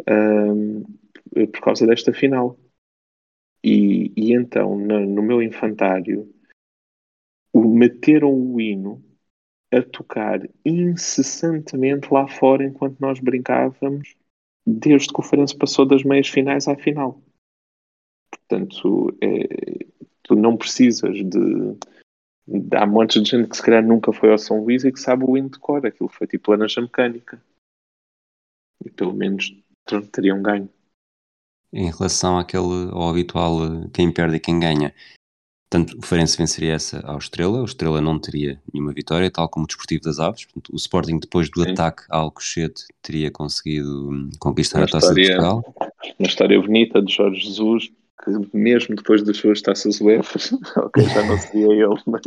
ahm, 0.07 0.83
por 1.51 1.61
causa 1.61 1.85
desta 1.85 2.13
final. 2.13 2.57
E, 3.63 4.13
e 4.15 4.33
então, 4.33 4.77
no, 4.77 5.05
no 5.05 5.23
meu 5.23 5.41
infantário, 5.41 6.31
o, 7.51 7.63
meteram 7.63 8.31
o 8.31 8.61
hino 8.61 9.03
a 9.71 9.81
tocar 9.81 10.47
incessantemente 10.63 12.13
lá 12.13 12.27
fora 12.27 12.63
enquanto 12.63 12.99
nós 12.99 13.19
brincávamos, 13.19 14.15
desde 14.65 15.11
que 15.11 15.19
o 15.19 15.23
Farense 15.23 15.57
passou 15.57 15.85
das 15.85 16.03
meias 16.03 16.27
finais 16.27 16.67
à 16.67 16.75
final. 16.75 17.21
Portanto, 18.29 19.17
é, 19.21 19.85
tu 20.23 20.35
não 20.35 20.57
precisas 20.57 21.17
de. 21.17 21.77
Há 22.77 22.85
montes 22.85 23.23
de 23.23 23.29
gente 23.31 23.49
que 23.49 23.57
se 23.57 23.63
calhar 23.63 23.83
nunca 23.83 24.13
foi 24.13 24.31
ao 24.31 24.37
São 24.37 24.63
Luís 24.63 24.83
e 24.83 24.91
que 24.91 24.99
sabe 24.99 25.25
o 25.25 25.35
hino 25.35 25.49
de 25.49 25.57
cor. 25.57 25.85
Aquilo 25.85 26.09
foi 26.09 26.27
tipo 26.27 26.51
laranja 26.51 26.81
mecânica. 26.81 27.41
E 28.85 28.89
pelo 28.91 29.13
menos 29.13 29.51
teriam 30.11 30.41
ganho. 30.41 30.69
Em 31.73 31.91
relação 31.91 32.37
àquele, 32.37 32.89
ao 32.91 33.09
habitual 33.09 33.65
eh, 33.65 33.87
quem 33.93 34.11
perde 34.11 34.37
e 34.37 34.39
quem 34.39 34.59
ganha, 34.59 34.93
Portanto, 35.75 35.97
o 35.97 36.05
Farense 36.05 36.37
venceria 36.37 36.73
essa 36.73 37.01
ao 37.05 37.17
Estrela, 37.17 37.61
o 37.61 37.65
Estrela 37.65 37.99
não 37.99 38.19
teria 38.19 38.61
nenhuma 38.71 38.93
vitória, 38.93 39.29
tal 39.29 39.49
como 39.49 39.65
o 39.65 39.67
Desportivo 39.67 40.03
das 40.03 40.19
Aves. 40.19 40.45
Portanto, 40.45 40.71
o 40.71 40.75
Sporting, 40.75 41.19
depois 41.19 41.49
do 41.49 41.63
Sim. 41.63 41.71
ataque 41.71 42.03
ao 42.09 42.25
Alcochete, 42.25 42.85
teria 43.01 43.31
conseguido 43.31 44.09
hum, 44.09 44.29
conquistar 44.39 44.79
Uma 44.79 44.85
a 44.85 44.89
taça 44.89 45.13
de 45.13 45.25
Portugal. 45.25 45.75
Uma 46.19 46.27
história 46.27 46.61
bonita 46.61 47.01
de 47.01 47.13
Jorge 47.13 47.41
Jesus, 47.41 47.91
que 48.23 48.57
mesmo 48.57 48.95
depois 48.95 49.23
das 49.23 49.37
suas 49.37 49.61
taças 49.61 49.99
UEFA, 49.99 50.39
ok, 50.77 51.03
já 51.03 51.25
não 51.25 51.37
seria 51.39 51.73
ele, 51.73 52.01
mas. 52.05 52.21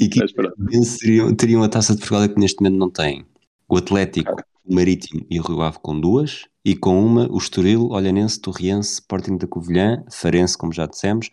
E 0.00 0.08
que 0.08 0.20
Mas 0.20 0.32
venceriam, 0.56 1.34
teriam 1.34 1.62
a 1.62 1.68
taça 1.68 1.94
de 1.94 1.98
Portugal 1.98 2.28
que 2.28 2.40
neste 2.40 2.62
momento 2.62 2.78
não 2.78 2.90
têm. 2.90 3.26
O 3.68 3.76
Atlético, 3.76 4.34
o 4.68 4.74
Marítimo 4.74 5.26
e 5.30 5.40
o 5.40 5.42
Rio 5.42 5.62
Ave 5.62 5.78
com 5.80 5.98
duas, 5.98 6.46
e 6.64 6.76
com 6.76 7.02
uma 7.02 7.26
o 7.30 7.38
Estoril, 7.38 7.88
Olhanense, 7.88 8.40
Torriense, 8.40 8.94
Sporting 8.94 9.38
da 9.38 9.46
Covilhã, 9.46 10.04
Farense, 10.10 10.58
como 10.58 10.72
já 10.72 10.86
dissemos, 10.86 11.30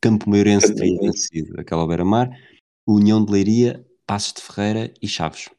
Campo 0.00 0.30
Meirense 0.30 0.74
teria 0.74 0.98
vencido 1.00 1.60
aquela 1.60 1.86
Beira-Mar, 1.86 2.30
União 2.86 3.22
de 3.22 3.30
Leiria, 3.30 3.86
Passos 4.06 4.32
de 4.32 4.40
Ferreira 4.40 4.94
e 5.02 5.06
Chaves. 5.06 5.50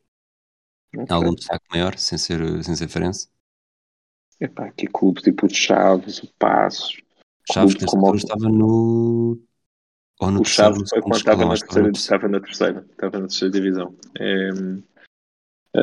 Ok. 0.96 1.06
Algum 1.10 1.36
destaque 1.36 1.66
maior, 1.70 1.96
sem 1.98 2.18
ser, 2.18 2.64
sem 2.64 2.76
ser 2.76 2.88
Farense? 2.88 3.30
Epá, 4.40 4.66
aqui 4.66 4.88
clubes 4.88 5.22
tipo 5.22 5.46
o 5.46 5.50
Chaves, 5.50 6.24
o 6.24 6.34
Passos. 6.40 7.00
Chaves, 7.52 7.76
Clube 7.76 7.86
que 7.86 7.98
como 7.98 8.16
estava 8.16 8.50
no... 8.50 9.40
Ou 10.22 10.32
no 10.32 10.40
o 10.40 10.44
terceiro, 10.44 10.74
Chaves 10.74 10.90
foi 10.90 11.02
quando 11.02 11.16
estava 11.16 11.46
na, 11.46 11.56
terceira, 11.56 11.90
estava 11.92 12.28
na 12.28 12.40
terceira, 12.40 12.88
estava 12.90 13.20
na 13.20 13.28
terceira 13.28 13.54
divisão. 13.54 13.96
É, 14.18 14.50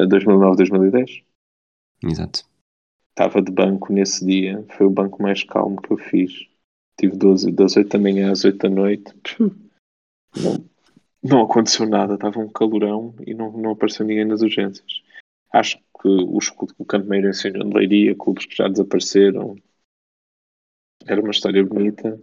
2009, 0.09 0.57
2010. 0.57 1.27
Exato. 2.03 2.45
Estava 3.11 3.41
de 3.41 3.51
banco 3.51 3.93
nesse 3.93 4.25
dia, 4.25 4.65
foi 4.77 4.87
o 4.87 4.91
banco 4.91 5.23
mais 5.23 5.43
calmo 5.43 5.81
que 5.81 5.93
eu 5.93 5.97
fiz. 5.97 6.47
Tive 6.99 7.17
12, 7.17 7.53
das 7.53 7.77
8 7.77 7.89
da 7.89 7.99
manhã 7.99 8.31
às 8.31 8.45
8 8.45 8.59
da 8.59 8.69
noite. 8.69 9.15
Não, 10.37 10.69
não 11.23 11.43
aconteceu 11.43 11.89
nada, 11.89 12.15
estava 12.15 12.39
um 12.39 12.49
calorão 12.49 13.15
e 13.27 13.33
não, 13.33 13.51
não 13.51 13.71
apareceu 13.71 14.05
ninguém 14.05 14.27
nas 14.27 14.43
urgências. 14.43 15.03
Acho 15.51 15.79
que 15.79 16.09
os, 16.09 16.53
o 16.77 16.85
Campo 16.85 17.09
Meirense 17.09 17.49
e 17.49 17.51
União 17.51 17.71
de 17.71 17.75
Leiria, 17.75 18.15
clubes 18.15 18.45
que 18.45 18.55
já 18.55 18.69
desapareceram, 18.69 19.57
era 21.07 21.21
uma 21.21 21.31
história 21.31 21.65
bonita. 21.65 22.21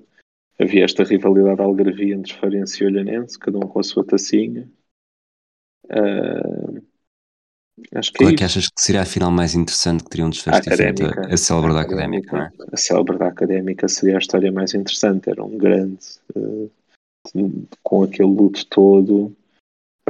Havia 0.60 0.86
esta 0.86 1.04
rivalidade 1.04 1.60
algarvia 1.60 2.14
entre 2.14 2.34
Farense 2.34 2.84
e 2.84 2.86
Olhanense, 2.86 3.40
cada 3.40 3.58
um 3.58 3.68
com 3.68 3.80
a 3.80 3.84
sua 3.84 4.06
tacinha. 4.06 4.70
Ah, 5.90 6.73
acho 7.96 8.14
que 8.14 8.24
Qual 8.24 8.30
é 8.30 8.34
é 8.34 8.34
que 8.34 8.44
achas 8.44 8.68
que 8.70 8.82
seria 8.82 9.02
a 9.04 9.06
final 9.06 9.30
mais 9.32 9.54
interessante 9.54 10.04
que 10.04 10.10
teria 10.10 10.26
um 10.26 10.30
desfecho 10.32 10.62
diferente? 10.62 11.04
académica. 11.04 11.22
A, 11.34 11.38
célebre 11.38 11.74
da 11.74 11.82
A 11.82 11.82
académica, 11.82 12.32
não 12.36 12.44
é? 12.46 12.52
A 12.74 12.78
célebre 12.78 13.18
da 13.18 13.28
académica 13.28 13.88
seria 13.88 14.16
a 14.16 14.20
história 14.20 14.52
mais 14.52 14.74
interessante. 14.74 15.30
Era 15.30 15.44
um 15.44 15.58
grande, 15.58 16.00
eh, 16.36 16.70
com 17.84 18.04
aquele 18.04 18.30
luto 18.30 18.66
todo. 18.68 19.36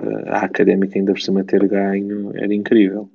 eh, 0.01 0.30
a 0.30 0.45
académica 0.45 0.97
ainda 0.99 1.14
por 1.14 1.22
cima 1.22 1.43
ter 1.45 1.68
ganho 1.68 2.36
era 2.38 2.53
incrível. 2.53 3.09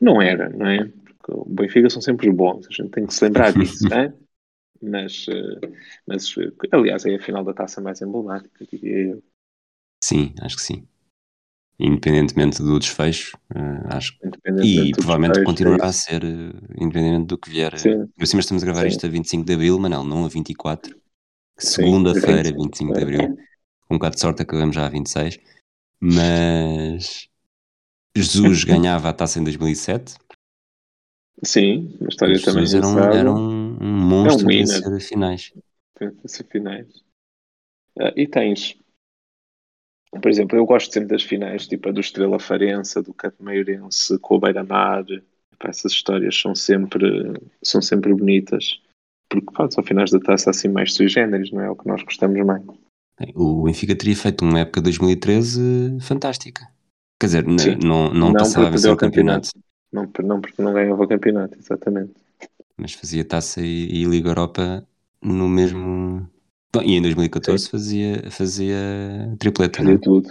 Não 0.00 0.20
era, 0.20 0.48
não 0.50 0.66
é? 0.66 0.84
Porque 0.88 1.32
o 1.32 1.44
Benfica 1.44 1.88
são 1.90 2.00
sempre 2.02 2.28
os 2.28 2.34
bons, 2.36 2.66
a 2.66 2.70
gente 2.70 2.90
tem 2.90 3.06
que 3.06 3.14
se 3.14 3.24
lembrar 3.24 3.52
disso, 3.52 3.88
não 3.88 3.98
é? 3.98 4.14
Mas, 4.82 5.26
eh, 5.28 5.60
mas, 6.06 6.34
aliás, 6.72 7.06
é 7.06 7.16
a 7.16 7.20
final 7.22 7.44
da 7.44 7.54
taça 7.54 7.80
mais 7.80 8.02
emblemática, 8.02 8.66
diria 8.66 8.98
eu. 9.14 9.24
Sim, 10.04 10.34
acho 10.40 10.56
que 10.56 10.62
sim. 10.62 10.88
Independentemente 11.78 12.62
do 12.62 12.78
desfecho, 12.78 13.36
eh, 13.54 13.82
acho 13.96 14.16
que. 14.18 14.26
Independentemente 14.26 14.88
E 14.88 14.92
provavelmente 14.92 15.32
desfecho, 15.32 15.46
continuará 15.46 15.86
é 15.86 15.88
a 15.88 15.92
ser, 15.92 16.24
eh, 16.24 16.52
independente 16.78 17.26
do 17.26 17.38
que 17.38 17.50
vier. 17.50 17.78
Sim. 17.78 18.06
Por 18.16 18.26
cima 18.26 18.40
estamos 18.40 18.62
a 18.62 18.66
gravar 18.66 18.82
Sim. 18.82 18.88
isto 18.88 19.06
a 19.06 19.08
25 19.08 19.44
de 19.44 19.52
Abril, 19.54 19.78
Manel, 19.78 20.04
não 20.04 20.24
a 20.24 20.28
24. 20.28 20.94
Sim, 21.58 21.82
Segunda-feira, 21.84 22.50
25. 22.52 22.62
25 22.62 22.92
de 22.94 23.02
Abril. 23.02 23.36
Com 23.88 23.94
um 23.94 23.98
bocado 23.98 24.14
de 24.14 24.20
sorte 24.20 24.42
acabamos 24.42 24.74
já 24.74 24.86
a 24.86 24.90
26. 24.90 25.38
Mas. 26.00 27.28
Jesus 28.14 28.64
ganhava 28.64 29.08
a 29.08 29.12
taça 29.12 29.40
em 29.40 29.44
2007. 29.44 30.14
Sim, 31.44 31.96
a 32.02 32.08
história 32.08 32.36
Os 32.36 32.42
também 32.42 32.66
Jesus 32.66 32.84
era 32.84 32.86
um, 32.86 32.98
era 32.98 33.32
um, 33.32 33.78
um 33.80 34.08
monstro 34.08 34.46
de 34.46 34.58
winner. 34.58 34.82
vencer 34.82 35.00
finais. 35.00 35.52
Vencer 35.98 36.46
finais. 36.46 36.86
Ah, 37.98 38.12
e 38.16 38.26
tens, 38.26 38.76
por 40.20 40.30
exemplo, 40.30 40.58
eu 40.58 40.66
gosto 40.66 40.92
sempre 40.92 41.08
das 41.08 41.22
finais, 41.22 41.66
tipo 41.66 41.88
a 41.88 41.92
do 41.92 42.00
Estrela 42.00 42.38
Farense, 42.38 42.98
a 42.98 43.02
do 43.02 43.14
Catameirense 43.14 44.18
com 44.18 44.36
o 44.36 44.40
Beira-Mar. 44.40 45.04
Essas 45.64 45.92
histórias 45.92 46.38
são 46.38 46.54
sempre, 46.54 47.32
são 47.62 47.80
sempre 47.80 48.12
bonitas. 48.12 48.80
Porque 49.28 49.50
pá, 49.52 49.70
são 49.70 49.82
finais 49.82 50.10
da 50.10 50.20
taça 50.20 50.50
assim 50.50 50.68
mais 50.68 50.92
sui 50.92 51.08
generis, 51.08 51.50
não 51.50 51.60
é 51.60 51.70
o 51.70 51.76
que 51.76 51.86
nós 51.86 52.02
gostamos 52.02 52.44
mais. 52.44 52.62
O 53.34 53.62
Benfica 53.62 53.94
teria 53.96 54.16
feito 54.16 54.44
uma 54.44 54.60
época 54.60 54.80
2013 54.80 55.98
fantástica. 56.00 56.68
Quer 57.20 57.26
dizer, 57.26 57.44
Sim. 57.58 57.78
não, 57.82 58.12
não, 58.12 58.28
Não 58.28 58.32
passava 58.32 58.66
a 58.66 58.70
vencer 58.70 58.90
o 58.90 58.96
campeonato. 58.96 59.50
campeonato, 59.92 60.20
Não, 60.20 60.28
não 60.28 60.40
porque 60.40 60.60
não 60.60 60.72
ganhava 60.72 61.04
o 61.04 61.08
campeonato, 61.08 61.56
exatamente. 61.56 62.12
mas 62.76 62.92
fazia 62.94 63.24
taça 63.24 63.60
e, 63.60 63.86
e 64.02 64.04
Liga 64.04 64.30
Europa 64.30 64.86
no 65.22 65.48
mesmo. 65.48 66.28
Bom, 66.74 66.82
e 66.82 66.94
em 66.94 67.02
2014 67.02 67.68
fazia, 67.68 68.30
fazia 68.30 69.36
tripleta, 69.38 69.82
não? 69.82 69.92
Fazia 69.92 69.98
é? 69.98 70.02
tudo. 70.02 70.28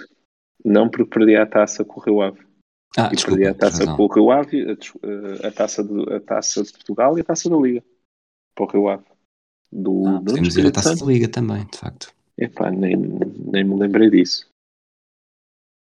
Não 0.65 0.89
porque 0.89 1.09
perdia 1.09 1.43
a 1.43 1.45
taça 1.45 1.85
com 1.85 1.99
o 1.99 2.03
Rio 2.03 2.21
Ave. 2.21 2.39
Ah, 2.97 3.09
e 3.11 3.15
desculpa, 3.15 3.37
perdia 3.37 3.51
a 3.51 3.53
taça 3.55 3.79
razão. 3.79 3.97
com 3.97 4.03
o 4.03 4.07
Rio 4.07 4.31
Ave, 4.31 4.61
a, 4.63 4.71
eh, 4.73 5.47
a 5.47 5.51
taça 5.51 5.83
de, 5.83 6.13
a 6.13 6.19
taça 6.19 6.63
de 6.63 6.71
Portugal 6.71 7.17
e 7.17 7.21
a 7.21 7.23
taça 7.23 7.49
da 7.49 7.57
Liga. 7.57 7.83
Para 8.55 8.65
o 8.65 8.67
Rio 8.67 8.89
Ave. 8.89 9.03
Do, 9.71 10.07
Ah, 10.07 10.19
podemos 10.19 10.55
ir 10.55 10.65
a 10.65 10.69
Espírito 10.69 10.73
taça 10.73 10.95
da 10.95 11.05
Liga 11.05 11.27
também, 11.29 11.65
de 11.65 11.77
facto. 11.77 12.13
Epá, 12.37 12.71
nem, 12.71 12.97
nem 12.97 13.63
me 13.63 13.79
lembrei 13.79 14.09
disso. 14.09 14.49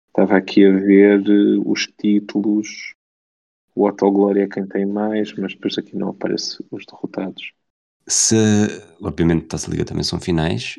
Estava 0.09 0.37
aqui 0.37 0.67
a 0.67 0.71
ver 0.71 1.21
eh, 1.27 1.63
os 1.65 1.87
títulos. 1.87 2.95
O 3.75 3.87
Autoglória 3.87 4.45
é 4.45 4.49
quem 4.49 4.67
tem 4.67 4.85
mais, 4.85 5.33
mas 5.33 5.55
depois 5.55 5.79
aqui 5.79 5.97
não 5.97 6.11
aparece 6.11 6.63
os 6.71 6.85
derrotados. 6.85 7.55
Se, 8.07 8.37
obviamente, 9.01 9.47
taça 9.47 9.71
Liga 9.71 9.85
também 9.85 10.03
são 10.05 10.21
finais, 10.21 10.79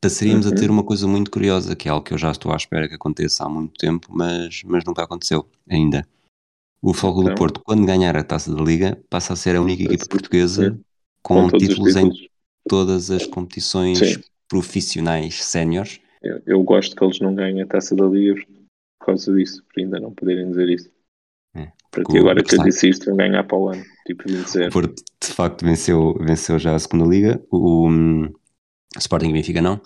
passaríamos 0.00 0.46
a 0.46 0.50
Uhum. 0.50 0.56
ter 0.56 0.70
uma 0.70 0.84
coisa 0.84 1.06
muito 1.06 1.30
curiosa, 1.30 1.76
que 1.76 1.88
é 1.88 1.90
algo 1.90 2.04
que 2.04 2.14
eu 2.14 2.18
já 2.18 2.30
estou 2.30 2.52
à 2.52 2.56
espera 2.56 2.88
que 2.88 2.94
aconteça 2.94 3.44
há 3.44 3.48
muito 3.48 3.74
tempo, 3.78 4.08
mas, 4.10 4.62
mas 4.64 4.84
nunca 4.84 5.02
aconteceu 5.04 5.48
ainda. 5.68 6.06
O 6.82 6.94
Fogo 6.94 7.22
do 7.22 7.26
Então? 7.26 7.36
Porto, 7.36 7.60
quando 7.64 7.86
ganhar 7.86 8.16
a 8.16 8.24
taça 8.24 8.54
da 8.54 8.62
Liga, 8.62 9.02
passa 9.10 9.32
a 9.32 9.36
ser 9.36 9.56
a 9.56 9.60
única 9.62 9.82
equipa 9.82 10.04
Sim. 10.04 10.10
portuguesa 10.10 10.78
com, 11.22 11.34
Com 11.44 11.48
todos 11.50 11.62
os 11.62 11.68
títulos 11.68 11.96
em 11.96 12.10
títulos. 12.10 12.28
todas 12.68 13.10
as 13.10 13.26
competições 13.26 13.98
Sim. 13.98 14.22
profissionais 14.48 15.42
séniores. 15.44 16.00
Eu, 16.22 16.40
eu 16.46 16.62
gosto 16.62 16.94
que 16.96 17.04
eles 17.04 17.20
não 17.20 17.34
ganhem 17.34 17.62
a 17.62 17.66
taça 17.66 17.94
da 17.94 18.06
Liga 18.06 18.40
por 19.00 19.06
causa 19.06 19.34
disso, 19.34 19.64
por 19.64 19.80
ainda 19.80 19.98
não 20.00 20.12
poderem 20.12 20.48
dizer 20.48 20.68
isso. 20.68 20.90
É, 21.88 21.90
Porque 21.90 22.02
porque 22.04 22.18
o- 22.18 22.20
agora 22.20 22.42
que 22.42 22.54
eu 22.54 22.62
disse 22.62 22.88
isto, 22.88 23.06
vão 23.06 23.16
ganhar 23.16 23.44
para 23.44 23.56
o 23.58 23.68
ano. 23.68 23.84
Tipo 24.06 24.28
O 24.28 24.32
20 24.32 24.70
Porto, 24.70 25.02
de 25.22 25.32
facto, 25.32 25.64
venceu, 25.64 26.14
venceu 26.20 26.58
já 26.58 26.74
a 26.74 26.78
segunda 26.78 27.06
liga. 27.06 27.42
O, 27.50 27.88
hum, 27.88 28.32
Sporting 28.98 29.30
e 29.30 29.32
Benfica 29.32 29.60
não. 29.60 29.80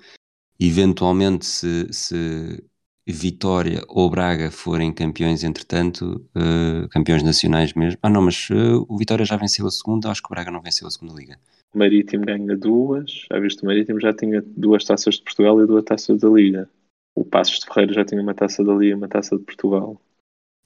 Eventualmente, 0.60 1.44
se, 1.44 1.88
se 1.92 2.62
Vitória 3.06 3.82
ou 3.88 4.08
Braga 4.08 4.50
forem 4.50 4.92
campeões, 4.92 5.42
entretanto, 5.42 6.24
eh, 6.36 6.86
campeões 6.90 7.22
nacionais 7.22 7.74
mesmo. 7.74 7.98
Ah, 8.02 8.08
não, 8.08 8.22
mas 8.22 8.48
eh, 8.50 8.54
o 8.88 8.96
Vitória 8.96 9.24
já 9.24 9.36
venceu 9.36 9.66
a 9.66 9.70
segunda, 9.70 10.08
acho 10.08 10.22
que 10.22 10.28
o 10.28 10.30
Braga 10.34 10.52
não 10.52 10.62
venceu 10.62 10.86
a 10.86 10.90
segunda 10.90 11.14
liga. 11.14 11.36
O 11.74 11.78
Marítimo 11.78 12.24
ganha 12.24 12.56
duas. 12.56 13.26
Já 13.30 13.40
viste, 13.40 13.62
o 13.62 13.66
Marítimo 13.66 14.00
já 14.00 14.12
tinha 14.12 14.42
duas 14.46 14.84
taças 14.84 15.16
de 15.16 15.22
Portugal 15.22 15.60
e 15.62 15.66
duas 15.66 15.84
taças 15.84 16.20
da 16.20 16.28
Liga. 16.28 16.68
O 17.14 17.24
Passos 17.24 17.58
de 17.58 17.66
Ferreira 17.66 17.92
já 17.92 18.04
tinha 18.04 18.22
uma 18.22 18.34
taça 18.34 18.62
da 18.62 18.72
Liga 18.72 18.92
e 18.92 18.94
uma 18.94 19.08
taça 19.08 19.36
de 19.36 19.42
Portugal. 19.42 20.00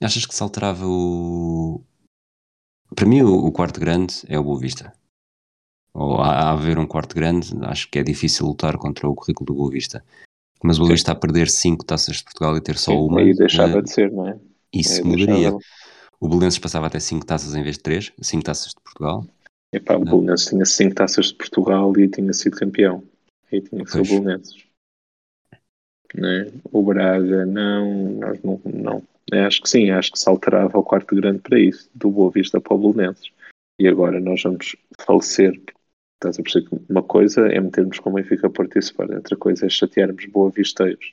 Achas 0.02 0.26
que 0.26 0.34
se 0.34 0.42
alterava 0.42 0.84
o. 0.86 1.82
Para 2.94 3.06
mim, 3.06 3.22
o, 3.22 3.50
quarto 3.50 3.80
grande 3.80 4.14
é 4.28 4.38
o 4.38 4.44
Boa 4.44 4.58
Vista. 4.60 4.92
Ou 5.92 6.20
a 6.20 6.50
haver 6.52 6.78
um 6.78 6.86
quarto 6.86 7.14
grande, 7.14 7.50
acho 7.62 7.88
que 7.90 7.98
é 7.98 8.02
difícil 8.02 8.46
lutar 8.46 8.76
contra 8.76 9.08
o 9.08 9.14
currículo 9.14 9.46
do 9.46 9.54
Boa 9.54 9.70
Vista. 9.70 10.04
Mas 10.62 10.76
o 10.76 10.82
Boa. 10.82 10.92
Vista 10.92 11.12
a 11.12 11.14
perder 11.14 11.48
cinco 11.48 11.84
taças 11.84 12.16
de 12.16 12.24
Portugal 12.24 12.56
e 12.56 12.60
ter 12.60 12.76
só 12.76 12.92
Sim, 12.92 12.98
uma. 12.98 13.20
aí 13.20 13.34
deixava 13.34 13.78
eh, 13.78 13.82
de 13.82 13.90
ser, 13.90 14.12
não 14.12 14.28
é? 14.28 14.38
Isso 14.72 15.04
mudaria. 15.04 15.26
deixava- 15.26 15.58
O 16.20 16.28
Belenenses 16.28 16.58
passava 16.58 16.86
até 16.86 16.98
5 16.98 17.26
taças 17.26 17.54
em 17.54 17.62
vez 17.62 17.76
de 17.76 17.82
3, 17.82 18.12
5 18.20 18.44
taças 18.44 18.68
de 18.68 18.80
Portugal. 18.82 19.26
Epá, 19.72 19.96
o 19.96 20.04
Não. 20.04 20.18
Belenenses 20.18 20.46
tinha 20.48 20.64
cinco 20.64 20.94
taças 20.94 21.26
de 21.26 21.34
Portugal 21.34 21.92
e 21.98 22.08
tinha 22.08 22.32
sido 22.32 22.56
campeão. 22.56 23.02
Aí 23.52 23.60
tinha 23.60 23.84
que 23.84 23.90
ser 23.90 24.00
o. 24.00 24.04
Belenenses. 24.04 24.64
Né? 26.14 26.50
O 26.72 26.82
Braga, 26.82 27.44
não, 27.44 28.12
nós 28.12 28.42
não, 28.42 28.60
não. 28.64 29.02
Eu 29.32 29.44
Acho 29.44 29.60
que 29.62 29.68
sim, 29.68 29.90
acho 29.90 30.12
que 30.12 30.18
se 30.18 30.28
alterava 30.28 30.78
o 30.78 30.84
quarto 30.84 31.14
grande 31.14 31.40
para 31.40 31.58
isso, 31.58 31.90
do 31.94 32.10
Boa 32.10 32.30
Vista 32.30 32.60
para 32.60 32.74
o 32.74 32.92
Belenenses. 32.92 33.30
E 33.78 33.88
agora 33.88 34.20
nós 34.20 34.42
vamos 34.42 34.76
falecer. 35.00 35.60
Estás 36.14 36.38
a 36.38 36.42
perceber 36.42 36.68
que 36.68 36.76
uma 36.88 37.02
coisa 37.02 37.46
é 37.48 37.60
metermos 37.60 37.98
com 37.98 38.10
o 38.10 38.14
Benfica 38.14 38.48
Porto 38.48 38.78
e 38.78 39.14
outra 39.14 39.36
coisa 39.36 39.66
é 39.66 39.68
chatearmos 39.68 40.24
Boa 40.26 40.50
Visteiros. 40.50 41.12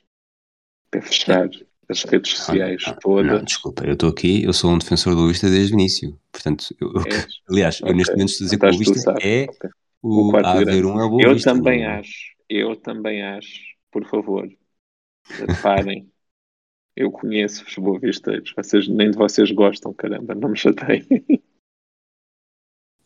É 0.92 1.00
fechar 1.00 1.50
as 1.88 2.04
redes 2.04 2.38
sociais 2.38 2.82
Olha, 2.86 2.96
todas. 3.00 3.32
Não, 3.32 3.44
desculpa, 3.44 3.84
eu 3.84 3.92
estou 3.92 4.08
aqui, 4.08 4.44
eu 4.44 4.52
sou 4.52 4.70
um 4.70 4.78
defensor 4.78 5.12
do 5.12 5.16
Boa 5.18 5.28
Vista 5.28 5.50
desde 5.50 5.74
o 5.74 5.78
início. 5.78 6.18
Portanto, 6.32 6.74
eu- 6.80 6.92
eu- 6.94 7.02
És. 7.06 7.26
aliás, 7.50 7.80
eu 7.80 7.86
Ok. 7.86 7.96
neste 7.96 8.12
momento 8.12 8.28
estou 8.30 8.44
a 8.44 8.46
dizer 8.46 8.58
que 8.58 8.66
o 8.66 8.70
Boa 8.70 8.78
Vista 8.94 9.14
é 9.22 9.44
Ok. 9.50 9.70
o, 10.02 10.28
O 10.28 10.30
quarto 10.30 10.46
a 10.46 10.60
grande. 10.64 10.84
um 10.86 11.00
é 11.00 11.04
o 11.04 11.10
Boa 11.10 11.22
Eu 11.24 11.34
Vista. 11.34 11.52
também 11.52 11.82
não- 11.84 11.90
acho, 11.98 12.34
eu 12.48 12.76
também 12.76 13.22
acho, 13.22 13.60
por 13.90 14.06
favor, 14.08 14.48
parem. 15.62 16.08
Eu 16.96 17.10
conheço 17.10 17.64
os 17.66 17.74
boavisteiros, 17.76 18.52
vocês, 18.56 18.88
nem 18.88 19.10
de 19.10 19.16
vocês 19.16 19.50
gostam, 19.50 19.92
caramba, 19.92 20.34
não 20.34 20.50
me 20.50 20.56
chateiem. 20.56 21.04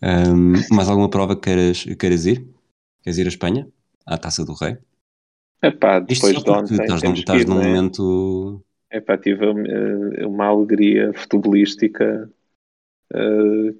Ahm, 0.00 0.52
mais 0.70 0.88
alguma 0.88 1.10
prova 1.10 1.34
que 1.34 1.42
queiras, 1.42 1.84
queiras 1.98 2.24
ir? 2.26 2.46
Queres 3.02 3.18
ir 3.18 3.26
à 3.26 3.28
Espanha? 3.28 3.68
À 4.06 4.16
Taça 4.16 4.44
do 4.44 4.52
Rei? 4.54 4.78
Epá, 5.62 5.98
Isto 6.08 6.14
depois 6.22 6.36
só 6.36 6.40
de 6.44 6.50
ontem 6.50 6.74
estás, 6.82 7.02
num, 7.02 7.12
estás 7.14 7.42
ir, 7.42 7.48
num 7.48 7.54
não 7.54 7.62
é? 7.62 7.66
momento. 7.66 8.64
Epá, 8.90 9.18
tive 9.18 9.44
eh, 9.44 10.26
uma 10.26 10.46
alegria 10.46 11.12
futebolística 11.14 12.30
eh, 13.14 13.74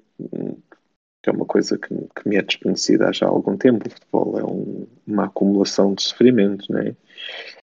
que 1.21 1.29
é 1.29 1.33
uma 1.33 1.45
coisa 1.45 1.77
que, 1.77 1.89
que 1.89 2.27
me 2.29 2.37
é 2.37 2.41
desconhecida 2.41 3.09
há 3.09 3.11
já 3.11 3.27
algum 3.27 3.57
tempo. 3.57 3.87
O 3.87 3.91
futebol 3.91 4.39
é 4.39 4.43
um- 4.43 4.87
uma 5.05 5.25
acumulação 5.25 5.93
de 5.93 6.03
sofrimento, 6.03 6.65
não 6.71 6.79
é? 6.79 6.95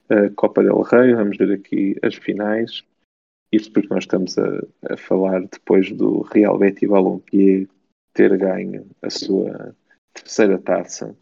A 0.10 0.30
Copa 0.36 0.64
del 0.64 0.82
Rei, 0.82 1.14
vamos 1.14 1.38
ver 1.38 1.52
aqui 1.54 1.96
as 2.02 2.16
finais. 2.16 2.84
Isto 3.52 3.72
porque 3.72 3.94
nós 3.94 4.04
estamos 4.04 4.38
a, 4.38 4.62
a 4.94 4.98
falar 4.98 5.42
depois 5.42 5.92
do 5.92 6.22
Real 6.22 6.58
Betis 6.58 6.90
Balompié 6.90 7.68
ter 8.14 8.38
ganho 8.38 8.86
a 9.02 9.10
sua 9.10 9.76
terceira 10.14 10.58
taça. 10.58 11.16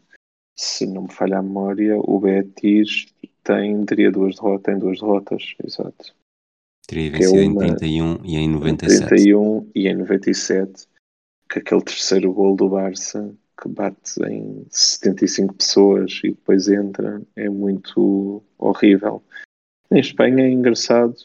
Se 0.58 0.86
não 0.86 1.04
me 1.04 1.12
falha 1.12 1.40
a 1.40 1.44
memória, 1.44 1.98
o 1.98 2.20
Betis 2.20 3.08
tem, 3.44 3.86
teria 3.86 4.12
duas 4.12 4.36
derrotas, 4.36 4.64
tem 4.64 4.80
duas 4.80 5.00
derrotas, 5.00 5.56
exato. 5.64 6.16
Teria 6.88 7.10
é 7.10 7.12
vencido 7.12 7.38
em 7.40 7.52
uma- 7.52 7.76
31 7.76 8.20
e 8.24 8.36
em 8.38 8.46
Em 8.46 8.50
97. 8.50 9.08
31 9.10 9.72
e 9.76 9.88
em 9.88 9.96
97, 9.96 10.88
que 11.50 11.60
aquele 11.60 11.84
terceiro 11.84 12.32
gol 12.32 12.56
do 12.56 12.70
Barça, 12.70 13.36
que 13.62 13.70
bate 13.70 14.22
em 14.26 14.66
75 14.70 15.54
pessoas 15.54 16.20
e 16.24 16.30
depois 16.32 16.68
entra, 16.68 17.22
é 17.36 17.50
muito 17.50 18.44
horrível. 18.58 19.24
Em 19.92 20.00
Espanha 20.00 20.44
é 20.44 20.50
engraçado 20.52 21.16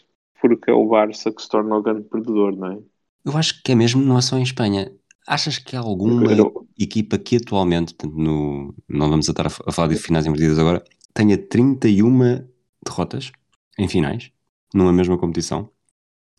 porque 0.41 0.71
é 0.71 0.75
o 0.75 0.87
Barça 0.89 1.31
que 1.33 1.43
se 1.43 1.49
torna 1.49 1.77
o 1.77 1.83
grande 1.83 2.03
perdedor, 2.09 2.57
não 2.57 2.73
é? 2.73 2.79
Eu 3.25 3.37
acho 3.37 3.63
que 3.63 3.73
é 3.73 3.75
mesmo, 3.75 4.03
não 4.03 4.17
é 4.19 4.23
só 4.23 4.39
em 4.39 4.43
Espanha. 4.43 4.93
Achas 5.27 5.59
que 5.59 5.77
há 5.77 5.81
alguma 5.81 6.33
Eu- 6.33 6.67
equipa 6.79 7.19
que 7.19 7.37
atualmente, 7.37 7.95
no, 8.07 8.75
não 8.89 9.11
vamos 9.11 9.29
estar 9.29 9.47
a, 9.47 9.51
fa- 9.51 9.65
a 9.67 9.73
falar 9.73 9.89
de 9.89 9.97
finais 9.97 10.25
invertidas 10.27 10.59
agora, 10.59 10.83
tenha 11.13 11.37
31 11.37 12.47
derrotas 12.85 13.31
em 13.79 13.87
finais, 13.89 14.31
numa 14.75 14.93
mesma 14.93 15.19
competição? 15.19 15.71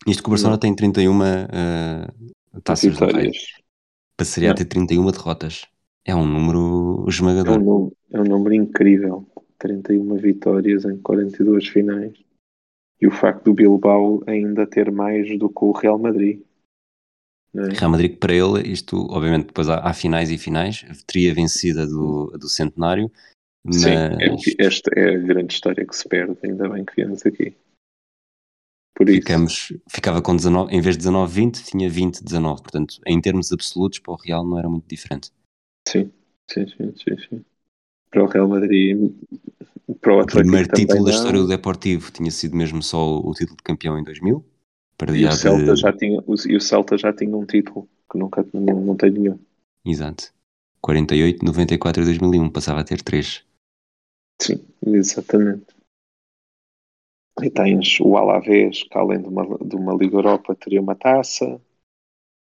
Isto 0.06 0.22
que 0.22 0.28
o 0.28 0.30
Barcelona 0.30 0.56
Não. 0.56 0.60
tem 0.60 0.74
31 0.74 1.22
eh, 1.24 2.08
taças 2.64 2.90
vitórias. 2.92 3.36
Passaria 4.16 4.50
a 4.50 4.52
Não. 4.52 4.56
ter 4.56 4.64
31 4.64 5.06
derrotas. 5.10 5.62
É 6.04 6.14
um 6.14 6.26
número 6.26 7.04
É 7.04 7.04
um, 7.04 7.08
esmagador. 7.08 7.58
número, 7.60 7.96
é 8.10 8.20
um 8.20 8.24
número 8.24 8.54
incrível. 8.54 9.26
31 9.58 10.16
vitórias 10.16 10.84
em 10.84 10.98
42 10.98 11.68
finais. 11.68 12.12
E 13.00 13.06
o 13.06 13.10
facto 13.10 13.44
do 13.44 13.54
Bilbao 13.54 14.22
ainda 14.26 14.66
ter 14.66 14.90
mais 14.90 15.38
do 15.38 15.48
que 15.48 15.64
o 15.64 15.72
Real 15.72 15.98
Madrid. 15.98 16.40
é? 17.54 17.68
Real 17.78 17.90
Madrid, 17.90 18.18
para 18.18 18.32
ele, 18.34 18.68
isto, 18.68 18.96
obviamente, 19.10 19.46
depois 19.46 19.68
há, 19.68 19.78
há 19.78 19.92
finais 19.92 20.30
e 20.30 20.38
finais, 20.38 20.84
teria 21.06 21.34
vencido 21.34 21.82
a 21.82 21.86
do, 21.86 22.26
do 22.38 22.48
centenário, 22.48 23.10
mas 23.64 23.82
Sim, 23.82 23.90
é- 23.90 24.64
esta 24.64 24.90
é 24.96 25.14
a 25.14 25.18
grande 25.18 25.54
história 25.54 25.86
que 25.86 25.96
se 25.96 26.08
perde. 26.08 26.36
Ainda 26.44 26.68
bem 26.68 26.84
que 26.84 26.94
viemos 26.96 27.24
aqui. 27.24 27.56
Por 28.94 29.08
isso, 29.08 29.20
ficamos, 29.20 29.72
ficava 29.88 30.20
com 30.20 30.36
19, 30.36 30.72
em 30.72 30.80
vez 30.80 30.96
de 30.96 30.98
19, 30.98 31.32
20, 31.32 31.64
tinha 31.64 31.88
20, 31.88 32.22
19. 32.22 32.62
Portanto, 32.62 33.00
em 33.06 33.20
termos 33.20 33.50
absolutos, 33.52 33.98
para 33.98 34.12
o 34.12 34.16
Real 34.16 34.44
não 34.44 34.58
era 34.58 34.68
muito 34.68 34.86
diferente. 34.86 35.30
Sim, 35.88 36.12
sim, 36.50 36.66
sim, 36.66 36.92
sim, 36.96 37.16
sim. 37.28 37.44
Para 38.10 38.24
o 38.24 38.26
Real 38.26 38.48
Madrid, 38.48 39.12
para 40.00 40.14
o 40.14 40.16
O 40.16 40.20
Atlético 40.20 40.40
primeiro 40.42 40.68
também 40.68 40.86
título 40.86 41.04
da 41.04 41.10
história 41.10 41.40
do 41.40 41.48
Deportivo 41.48 42.10
tinha 42.10 42.30
sido 42.30 42.56
mesmo 42.56 42.82
só 42.82 42.98
o, 42.98 43.30
o 43.30 43.34
título 43.34 43.56
de 43.56 43.62
campeão 43.62 43.98
em 43.98 44.04
2000. 44.04 44.44
E 45.14 45.26
o, 45.26 45.32
Celta 45.32 45.74
já 45.74 45.92
tinha, 45.92 46.20
o, 46.20 46.34
e 46.46 46.56
o 46.56 46.60
Celta 46.60 46.96
já 46.96 47.12
tinha 47.12 47.36
um 47.36 47.44
título, 47.44 47.88
que 48.10 48.18
nunca 48.18 48.46
não, 48.52 48.80
não 48.80 48.96
tem 48.96 49.10
nenhum. 49.10 49.38
Exato. 49.84 50.32
48, 50.80 51.44
94 51.44 52.02
e 52.02 52.06
2001, 52.06 52.50
passava 52.50 52.80
a 52.80 52.84
ter 52.84 53.02
3. 53.02 53.44
Sim, 54.40 54.64
exatamente. 54.86 55.74
E 57.42 57.50
tens 57.50 57.98
o 58.00 58.16
Alavés, 58.16 58.82
que 58.84 58.98
além 58.98 59.20
de 59.20 59.28
uma, 59.28 59.58
de 59.58 59.76
uma 59.76 59.94
Liga 59.94 60.16
Europa 60.16 60.54
teria 60.54 60.80
uma 60.80 60.94
taça. 60.94 61.60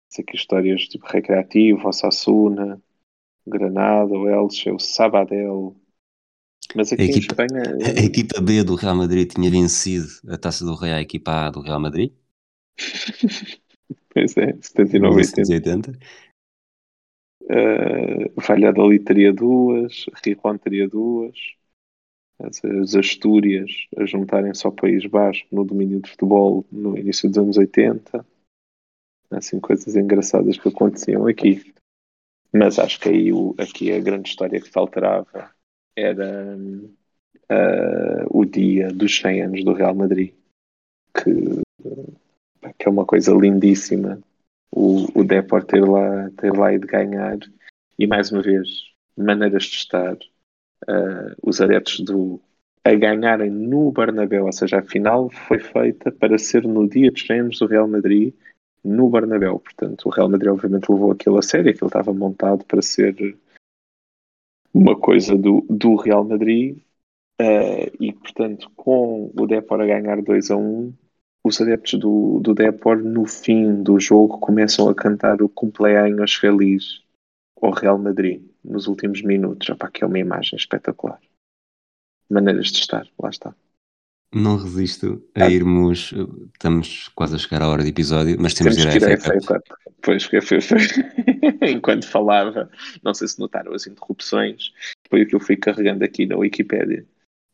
Tens 0.08 0.20
aqui 0.20 0.36
histórias 0.36 0.82
tipo 0.82 1.06
Recreativo, 1.06 1.88
Osasuna, 1.88 2.82
Granada, 3.46 4.12
o 4.12 4.28
Elche, 4.28 4.70
o 4.70 4.78
Sabadell. 4.78 5.76
Mas 6.74 6.92
aqui 6.92 7.02
a 7.02 7.04
equipa, 7.06 7.42
em 7.42 7.46
Espanha. 7.46 7.62
A 7.84 8.04
equipa 8.04 8.40
B 8.40 8.64
do 8.64 8.74
Real 8.74 8.96
Madrid 8.96 9.30
tinha 9.32 9.50
vencido 9.50 10.06
a 10.28 10.38
taça 10.38 10.64
do 10.64 10.74
Rei 10.74 10.92
à 10.92 11.00
equipa 11.00 11.46
A 11.46 11.50
do 11.50 11.60
Real 11.60 11.80
Madrid. 11.80 12.12
pois 14.12 14.36
é, 14.36 14.56
79 14.60 15.22
80. 15.50 15.92
Uh, 17.42 18.40
Valladolid 18.40 19.04
teria 19.04 19.32
duas, 19.32 20.06
Rijon 20.24 20.56
teria 20.56 20.88
duas 20.88 21.36
as 22.38 22.94
Astúrias 22.94 23.70
a 23.96 24.04
juntarem 24.04 24.52
só 24.54 24.70
País 24.70 25.06
Basco 25.06 25.46
no 25.52 25.64
domínio 25.64 26.00
de 26.00 26.10
futebol 26.10 26.64
no 26.70 26.98
início 26.98 27.28
dos 27.28 27.38
anos 27.38 27.56
80. 27.56 28.26
Assim, 29.30 29.60
coisas 29.60 29.94
engraçadas 29.96 30.58
que 30.58 30.68
aconteciam 30.68 31.26
aqui. 31.26 31.74
Mas 32.54 32.78
acho 32.78 33.00
que 33.00 33.08
aí 33.08 33.32
o, 33.32 33.54
aqui 33.58 33.92
a 33.92 33.98
grande 33.98 34.28
história 34.28 34.60
que 34.60 34.70
faltava 34.70 35.50
era 35.96 36.56
uh, 36.56 38.26
o 38.30 38.44
dia 38.44 38.88
dos 38.88 39.16
100 39.16 39.42
anos 39.42 39.64
do 39.64 39.72
Real 39.72 39.94
Madrid, 39.94 40.32
que, 41.12 41.62
que 42.78 42.86
é 42.86 42.90
uma 42.90 43.04
coisa 43.04 43.32
lindíssima 43.32 44.20
o, 44.70 45.06
o 45.20 45.24
Depor 45.24 45.64
ter 45.64 45.84
lá, 45.84 46.30
ter 46.36 46.52
lá 46.52 46.72
ido 46.72 46.86
ganhar. 46.86 47.38
E 47.98 48.06
mais 48.06 48.30
uma 48.30 48.42
vez, 48.42 48.68
maneiras 49.16 49.64
de 49.64 49.76
estar, 49.76 50.14
uh, 50.14 51.34
os 51.42 51.60
adeptos 51.60 52.00
do 52.00 52.40
a 52.86 52.94
ganharem 52.94 53.50
no 53.50 53.90
Bernabéu, 53.90 54.44
ou 54.44 54.52
seja, 54.52 54.78
a 54.78 54.82
final 54.82 55.30
foi 55.30 55.58
feita 55.58 56.12
para 56.12 56.36
ser 56.36 56.64
no 56.64 56.86
dia 56.86 57.10
de 57.10 57.26
treinos 57.26 57.58
do 57.58 57.66
Real 57.66 57.88
Madrid 57.88 58.34
no 58.84 59.08
Bernabéu. 59.08 59.58
Portanto, 59.58 60.06
o 60.06 60.10
Real 60.10 60.28
Madrid 60.28 60.52
obviamente 60.52 60.90
levou 60.90 61.10
aquilo 61.10 61.38
a 61.38 61.42
sério, 61.42 61.70
aquilo 61.70 61.88
estava 61.88 62.12
montado 62.12 62.64
para 62.64 62.82
ser 62.82 63.36
uma 64.72 64.98
coisa 64.98 65.36
do, 65.36 65.64
do 65.70 65.94
Real 65.94 66.24
Madrid 66.24 66.76
uh, 67.40 67.90
e, 67.98 68.12
portanto, 68.12 68.70
com 68.76 69.32
o 69.34 69.46
Depor 69.46 69.80
a 69.80 69.86
ganhar 69.86 70.20
2 70.20 70.50
a 70.50 70.56
1, 70.56 70.92
os 71.44 71.60
adeptos 71.60 71.98
do, 71.98 72.40
do 72.40 72.54
Depor 72.54 72.98
no 72.98 73.24
fim 73.26 73.82
do 73.82 74.00
jogo 74.00 74.38
começam 74.38 74.88
a 74.88 74.94
cantar 74.94 75.42
o 75.42 75.48
cumpleaños 75.48 76.34
feliz 76.34 77.02
ao 77.60 77.70
Real 77.70 77.98
Madrid 77.98 78.42
nos 78.64 78.86
últimos 78.86 79.22
minutos. 79.22 79.68
Opa, 79.68 79.90
que 79.90 80.02
é 80.02 80.06
uma 80.06 80.18
imagem 80.18 80.56
espetacular. 80.56 81.20
Maneiras 82.28 82.68
de 82.68 82.78
estar, 82.78 83.06
lá 83.18 83.30
está. 83.30 83.54
Não 84.34 84.56
resisto 84.56 85.22
a 85.32 85.44
ah. 85.44 85.50
irmos. 85.50 86.12
Estamos 86.52 87.08
quase 87.14 87.36
a 87.36 87.38
chegar 87.38 87.62
à 87.62 87.68
hora 87.68 87.84
de 87.84 87.90
episódio, 87.90 88.36
mas 88.40 88.52
temos, 88.52 88.74
temos 88.74 88.92
de 88.92 88.98
ir 88.98 89.12
à 89.12 89.16
FA 89.16 89.38
Cup. 89.40 89.62
Pois, 90.02 90.24
foi, 90.24 90.40
foi, 90.40 90.58
enquanto 91.62 92.06
falava, 92.06 92.68
não 93.02 93.14
sei 93.14 93.28
se 93.28 93.38
notaram 93.38 93.72
as 93.72 93.86
interrupções, 93.86 94.72
foi 95.08 95.22
o 95.22 95.26
que 95.26 95.36
eu 95.36 95.40
fui 95.40 95.56
carregando 95.56 96.04
aqui 96.04 96.26
na 96.26 96.36
Wikipédia. 96.36 97.06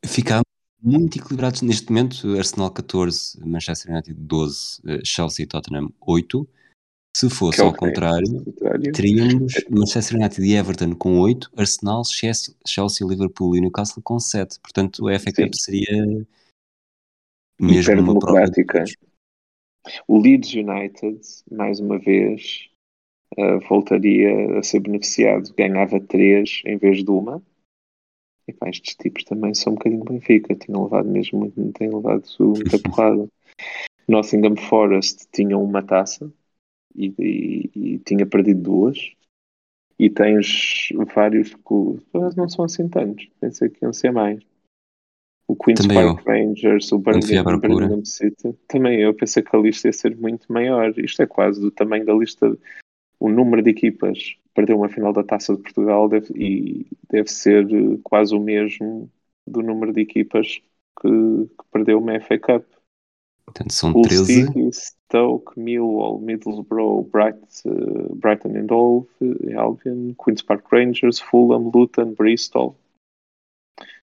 Ficámos 0.04 0.46
muito 0.82 1.18
equilibrados 1.18 1.60
neste 1.60 1.92
momento: 1.92 2.34
Arsenal 2.36 2.70
14, 2.70 3.38
Manchester 3.46 3.92
United 3.92 4.18
12, 4.18 4.80
eh, 4.86 5.00
Chelsea 5.04 5.44
e 5.44 5.46
Tottenham 5.46 5.92
8. 6.00 6.48
Se 7.14 7.28
fosse 7.28 7.60
é 7.60 7.64
ao 7.64 7.74
contrário, 7.74 8.44
contrário, 8.44 8.92
teríamos 8.92 9.52
Manchester 9.68 10.16
United 10.16 10.46
e 10.46 10.54
Everton 10.54 10.94
com 10.94 11.18
8, 11.20 11.50
Arsenal, 11.56 12.04
Chelsea, 12.04 12.54
Chelsea 12.66 13.06
Liverpool 13.06 13.56
e 13.56 13.60
Newcastle 13.60 14.02
com 14.02 14.18
7. 14.18 14.58
Portanto, 14.60 15.06
a 15.08 15.18
FA 15.18 15.32
Cup 15.32 15.52
seria 15.54 16.26
mesmo 17.60 18.12
uma 18.12 18.18
prova. 18.18 18.40
O 20.06 20.18
Leeds 20.18 20.52
United, 20.54 21.20
mais 21.50 21.80
uma 21.80 21.98
vez, 21.98 22.68
uh, 23.38 23.60
voltaria 23.68 24.58
a 24.58 24.62
ser 24.62 24.80
beneficiado, 24.80 25.54
ganhava 25.54 26.00
3 26.00 26.62
em 26.66 26.76
vez 26.76 27.02
de 27.02 27.10
uma. 27.10 27.42
E 28.46 28.52
pá, 28.52 28.68
estes 28.68 28.96
tipos 28.96 29.24
também 29.24 29.54
são 29.54 29.72
um 29.72 29.76
bocadinho 29.76 30.04
Benfica, 30.04 30.54
tinham 30.54 30.84
levado 30.84 31.08
mesmo 31.08 31.40
muito, 31.40 31.72
têm 31.72 31.88
levado 31.88 32.24
muita 32.40 32.78
porrada. 32.78 33.28
Nottingham 34.08 34.56
Forest 34.56 35.28
tinha 35.32 35.56
uma 35.56 35.82
taça, 35.82 36.32
e, 36.94 37.14
e, 37.18 37.70
e 37.74 37.98
tinha 37.98 38.26
perdido 38.26 38.62
duas. 38.62 38.98
E 39.98 40.08
tens 40.08 40.88
vários 41.14 41.54
que 41.54 41.60
não 42.36 42.48
são 42.48 42.64
assim 42.64 42.88
tantos, 42.88 43.28
pensei 43.38 43.68
que 43.68 43.84
iam 43.84 43.92
ser 43.92 44.10
mais. 44.10 44.42
O 45.50 45.56
Queen's 45.56 45.80
também 45.80 45.96
Park 45.96 46.24
eu. 46.24 46.32
Rangers, 46.32 46.92
o 46.92 46.98
Birmingham, 46.98 47.58
Birmingham 47.58 48.04
City. 48.04 48.54
Também 48.68 49.00
eu 49.00 49.12
pensei 49.12 49.42
que 49.42 49.56
a 49.56 49.58
lista 49.58 49.88
ia 49.88 49.92
ser 49.92 50.16
muito 50.16 50.50
maior. 50.52 50.96
Isto 50.96 51.22
é 51.22 51.26
quase 51.26 51.60
do 51.60 51.72
tamanho 51.72 52.06
da 52.06 52.14
lista. 52.14 52.56
O 53.18 53.28
número 53.28 53.60
de 53.60 53.70
equipas 53.70 54.36
perdeu 54.54 54.76
uma 54.76 54.88
final 54.88 55.12
da 55.12 55.24
Taça 55.24 55.56
de 55.56 55.60
Portugal 55.60 56.08
deve, 56.08 56.32
e 56.36 56.86
deve 57.10 57.28
ser 57.28 57.66
quase 58.04 58.32
o 58.32 58.38
mesmo 58.38 59.10
do 59.44 59.60
número 59.60 59.92
de 59.92 60.02
equipas 60.02 60.60
que, 61.00 61.08
que 61.08 61.64
perdeu 61.72 61.98
uma 61.98 62.20
FA 62.20 62.38
Cup. 62.38 62.64
Portanto, 63.44 63.72
são 63.72 63.90
Hull 63.90 64.02
13. 64.02 64.24
City, 64.24 64.70
Stoke, 64.72 65.58
Millwall, 65.58 66.20
Middlesbrough, 66.20 67.10
Bright, 67.10 67.40
uh, 67.66 68.14
Brighton 68.14 68.56
and 68.56 68.70
Hove, 68.70 69.08
Albion, 69.56 70.14
Queen's 70.14 70.42
Park 70.42 70.70
Rangers, 70.70 71.18
Fulham, 71.18 71.72
Luton, 71.74 72.14
Bristol. 72.14 72.76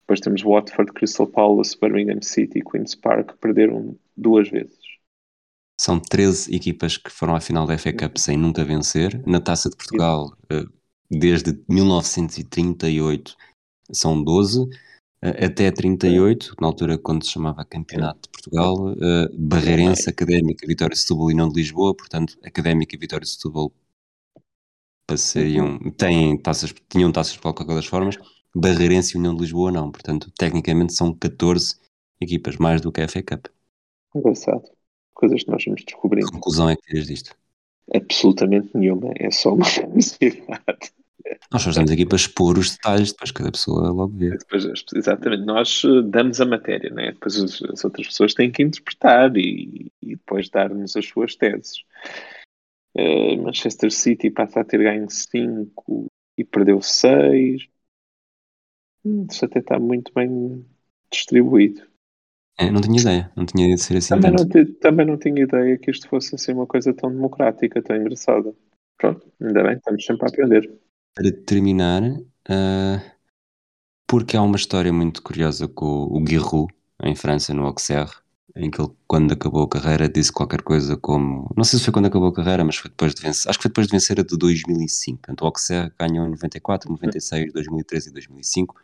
Depois 0.08 0.20
temos 0.20 0.42
Watford, 0.42 0.90
Crystal 0.94 1.26
Palace, 1.26 1.76
Birmingham 1.78 2.22
City, 2.22 2.62
Queen's 2.62 2.94
Park, 2.94 3.32
que 3.32 3.36
perderam 3.36 3.94
duas 4.16 4.48
vezes. 4.48 4.78
São 5.78 6.00
13 6.00 6.56
equipas 6.56 6.96
que 6.96 7.10
foram 7.10 7.34
à 7.34 7.40
final 7.42 7.66
da 7.66 7.76
FA 7.76 7.92
Cup 7.92 8.16
sem 8.16 8.34
nunca 8.34 8.64
vencer. 8.64 9.22
Na 9.26 9.38
Taça 9.38 9.68
de 9.68 9.76
Portugal, 9.76 10.32
uh, 10.50 10.72
desde 11.10 11.62
1938, 11.68 13.36
são 13.92 14.24
12 14.24 14.66
até 15.20 15.70
38, 15.70 16.54
na 16.58 16.68
altura 16.68 16.96
quando 16.96 17.24
se 17.24 17.32
chamava 17.32 17.64
Campeonato 17.64 18.20
de 18.22 18.28
Portugal, 18.30 18.92
uh, 18.92 19.36
Barreirense, 19.36 20.08
Académica, 20.08 20.66
Vitória 20.66 20.94
de 20.94 21.00
Setúbal 21.00 21.32
e 21.32 21.34
não 21.34 21.50
de 21.50 21.56
Lisboa, 21.56 21.94
portanto, 21.94 22.38
Académica 22.42 22.94
e 22.94 22.98
Vitória 22.98 23.24
de 23.24 23.30
Setúbal 23.30 23.70
passariam, 25.06 25.78
têm 25.92 26.38
taças, 26.38 26.72
tinham 26.88 27.10
taças 27.10 27.34
de 27.34 27.40
qualquer 27.40 27.66
das 27.66 27.86
formas, 27.86 28.16
Barreirense 28.58 29.14
e 29.14 29.18
União 29.18 29.34
de 29.34 29.42
Lisboa 29.42 29.70
não, 29.70 29.90
portanto, 29.90 30.30
tecnicamente 30.36 30.94
são 30.94 31.14
14 31.14 31.76
equipas, 32.20 32.56
mais 32.56 32.80
do 32.80 32.92
que 32.92 33.00
a 33.00 33.08
FA 33.08 33.22
Cup. 33.22 33.46
Engraçado, 34.14 34.64
coisas 35.14 35.44
que 35.44 35.50
nós 35.50 35.64
vamos 35.64 35.84
descobrir. 35.84 36.24
Que 36.24 36.32
conclusão 36.32 36.68
é 36.68 36.76
que 36.76 36.82
tiras 36.82 37.06
disto? 37.06 37.36
Absolutamente 37.94 38.70
nenhuma, 38.74 39.12
é 39.16 39.30
só 39.30 39.54
uma 39.54 39.64
curiosidade. 39.70 40.92
Nós 41.52 41.62
só 41.62 41.70
estamos 41.70 41.90
aqui 41.90 42.06
para 42.06 42.16
expor 42.16 42.58
os 42.58 42.72
detalhes, 42.72 43.12
depois 43.12 43.30
cada 43.30 43.52
pessoa 43.52 43.90
logo 43.90 44.16
vê. 44.16 44.30
Depois, 44.30 44.64
exatamente, 44.94 45.44
nós 45.44 45.82
eh, 45.84 46.02
damos 46.02 46.40
a 46.40 46.46
matéria, 46.46 46.90
né? 46.90 47.12
depois 47.12 47.36
as, 47.36 47.62
as 47.62 47.84
outras 47.84 48.06
pessoas 48.06 48.34
têm 48.34 48.50
que 48.50 48.62
interpretar 48.62 49.36
e, 49.36 49.90
e 50.02 50.16
depois 50.16 50.48
dar-nos 50.48 50.96
as 50.96 51.06
suas 51.06 51.36
teses. 51.36 51.82
Uh, 52.96 53.42
Manchester 53.42 53.90
City 53.92 54.30
passa 54.30 54.60
a 54.60 54.64
ter 54.64 54.78
ganho 54.78 55.08
5 55.08 56.06
e 56.36 56.44
perdeu 56.44 56.80
6. 56.80 57.68
Isso 59.30 59.44
até 59.44 59.60
está 59.60 59.78
muito 59.78 60.12
bem 60.14 60.64
distribuído. 61.10 61.82
É, 62.58 62.70
não 62.70 62.80
tinha 62.80 63.00
ideia, 63.00 63.32
não 63.36 63.46
tinha 63.46 63.64
ideia 63.64 63.76
de 63.76 63.82
ser 63.82 63.96
assim 63.96 64.20
também. 64.20 64.32
Não, 64.32 64.74
também 64.80 65.06
não 65.06 65.16
tinha 65.16 65.42
ideia 65.42 65.78
que 65.78 65.90
isto 65.90 66.08
fosse 66.08 66.34
assim 66.34 66.52
uma 66.52 66.66
coisa 66.66 66.92
tão 66.92 67.10
democrática, 67.10 67.80
tão 67.80 67.96
engraçada. 67.96 68.52
Pronto, 68.96 69.24
ainda 69.40 69.62
bem, 69.62 69.74
estamos 69.74 70.04
sempre 70.04 70.26
a 70.26 70.28
aprender 70.28 70.68
para 71.18 71.32
terminar, 71.32 72.02
uh, 72.04 73.02
porque 74.06 74.36
há 74.36 74.42
uma 74.42 74.54
história 74.54 74.92
muito 74.92 75.20
curiosa 75.20 75.66
com 75.66 76.06
o 76.12 76.24
Giroud, 76.24 76.72
em 77.02 77.16
França, 77.16 77.52
no 77.52 77.66
Auxerre, 77.66 78.12
em 78.54 78.70
que 78.70 78.80
ele, 78.80 78.92
quando 79.04 79.32
acabou 79.32 79.64
a 79.64 79.68
carreira, 79.68 80.08
disse 80.08 80.30
qualquer 80.32 80.62
coisa 80.62 80.96
como. 80.96 81.52
Não 81.56 81.64
sei 81.64 81.80
se 81.80 81.84
foi 81.84 81.92
quando 81.92 82.06
acabou 82.06 82.28
a 82.28 82.32
carreira, 82.32 82.64
mas 82.64 82.76
foi 82.76 82.88
depois 82.88 83.16
de 83.16 83.22
vencer. 83.22 83.50
Acho 83.50 83.58
que 83.58 83.64
foi 83.64 83.68
depois 83.68 83.88
de 83.88 83.92
vencer 83.92 84.20
a 84.20 84.22
de 84.22 84.38
2005. 84.38 85.18
Portanto, 85.18 85.42
o 85.42 85.46
Auxerre 85.46 85.92
ganhou 85.98 86.24
em 86.24 86.30
94, 86.30 86.88
96, 86.88 87.52
2013 87.52 88.08
e 88.08 88.12
2005. 88.12 88.76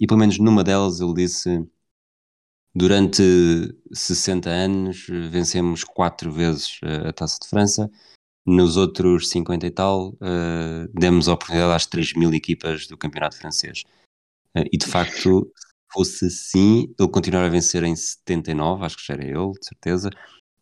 E 0.00 0.06
pelo 0.06 0.20
menos 0.20 0.38
numa 0.38 0.64
delas 0.64 1.00
ele 1.00 1.14
disse: 1.14 1.66
Durante 2.74 3.22
60 3.92 4.50
anos 4.50 5.06
vencemos 5.30 5.84
quatro 5.84 6.32
vezes 6.32 6.80
a 7.06 7.12
Taça 7.12 7.38
de 7.40 7.48
França 7.48 7.90
nos 8.46 8.76
outros 8.76 9.30
50 9.30 9.66
e 9.66 9.70
tal, 9.70 10.10
uh, 10.10 10.88
demos 10.92 11.28
a 11.28 11.34
oportunidade 11.34 11.72
às 11.72 11.86
3 11.86 12.14
mil 12.14 12.32
equipas 12.34 12.86
do 12.86 12.98
campeonato 12.98 13.36
francês. 13.36 13.84
Uh, 14.56 14.64
e 14.72 14.76
de 14.76 14.86
facto, 14.86 15.50
se 15.56 15.66
fosse 15.92 16.26
assim, 16.26 16.94
ele 16.98 17.08
continuar 17.08 17.44
a 17.44 17.48
vencer 17.48 17.82
em 17.84 17.96
79, 17.96 18.84
acho 18.84 18.96
que 18.96 19.06
já 19.06 19.14
era 19.14 19.24
ele, 19.24 19.52
de 19.52 19.66
certeza. 19.66 20.10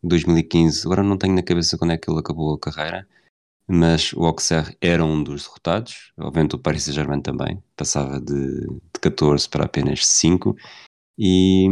2015, 0.01 0.85
agora 0.85 1.03
não 1.03 1.17
tenho 1.17 1.35
na 1.35 1.43
cabeça 1.43 1.77
quando 1.77 1.91
é 1.91 1.97
que 1.97 2.09
ele 2.09 2.19
acabou 2.19 2.53
a 2.53 2.59
carreira, 2.59 3.07
mas 3.67 4.13
o 4.13 4.25
Auxerre 4.25 4.77
era 4.81 5.03
um 5.03 5.23
dos 5.23 5.43
derrotados, 5.43 6.11
obviamente 6.17 6.55
o 6.55 6.59
Paris 6.59 6.83
Saint-Germain 6.83 7.21
também, 7.21 7.63
passava 7.75 8.19
de 8.19 8.67
14 9.03 9.49
para 9.49 9.65
apenas 9.65 10.05
5, 10.05 10.55
e 11.17 11.67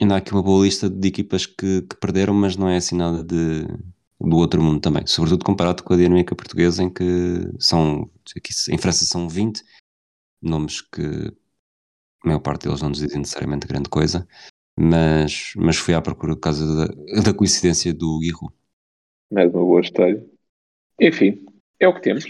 ainda 0.00 0.14
há 0.14 0.18
aqui 0.18 0.32
uma 0.32 0.42
boa 0.42 0.64
lista 0.64 0.88
de 0.88 1.08
equipas 1.08 1.46
que, 1.46 1.82
que 1.82 1.96
perderam, 1.96 2.34
mas 2.34 2.56
não 2.56 2.68
é 2.68 2.76
assim 2.76 2.96
nada 2.96 3.24
de, 3.24 3.66
do 4.20 4.36
outro 4.36 4.62
mundo 4.62 4.80
também, 4.80 5.06
sobretudo 5.06 5.44
comparado 5.44 5.82
com 5.82 5.94
a 5.94 5.96
dinâmica 5.96 6.36
portuguesa, 6.36 6.82
em 6.82 6.90
que 6.90 7.04
são, 7.58 8.10
aqui 8.36 8.52
em 8.70 8.78
França 8.78 9.04
são 9.04 9.28
20 9.28 9.62
nomes 10.42 10.80
que 10.80 11.02
a 12.22 12.28
maior 12.28 12.40
parte 12.40 12.64
deles 12.66 12.82
não 12.82 12.90
nos 12.90 12.98
dizem 12.98 13.18
necessariamente 13.18 13.66
grande 13.66 13.88
coisa, 13.88 14.26
mas, 14.78 15.52
mas 15.56 15.76
fui 15.76 15.94
à 15.94 16.00
procura 16.00 16.34
por 16.34 16.40
causa 16.40 16.66
da, 16.66 17.22
da 17.22 17.34
coincidência 17.34 17.92
do 17.92 18.18
Guirro. 18.18 18.52
Mais 19.30 19.52
uma 19.52 19.62
boa 19.62 19.80
história. 19.80 20.24
Enfim, 21.00 21.44
é 21.78 21.88
o 21.88 21.94
que 21.94 22.02
temos. 22.02 22.24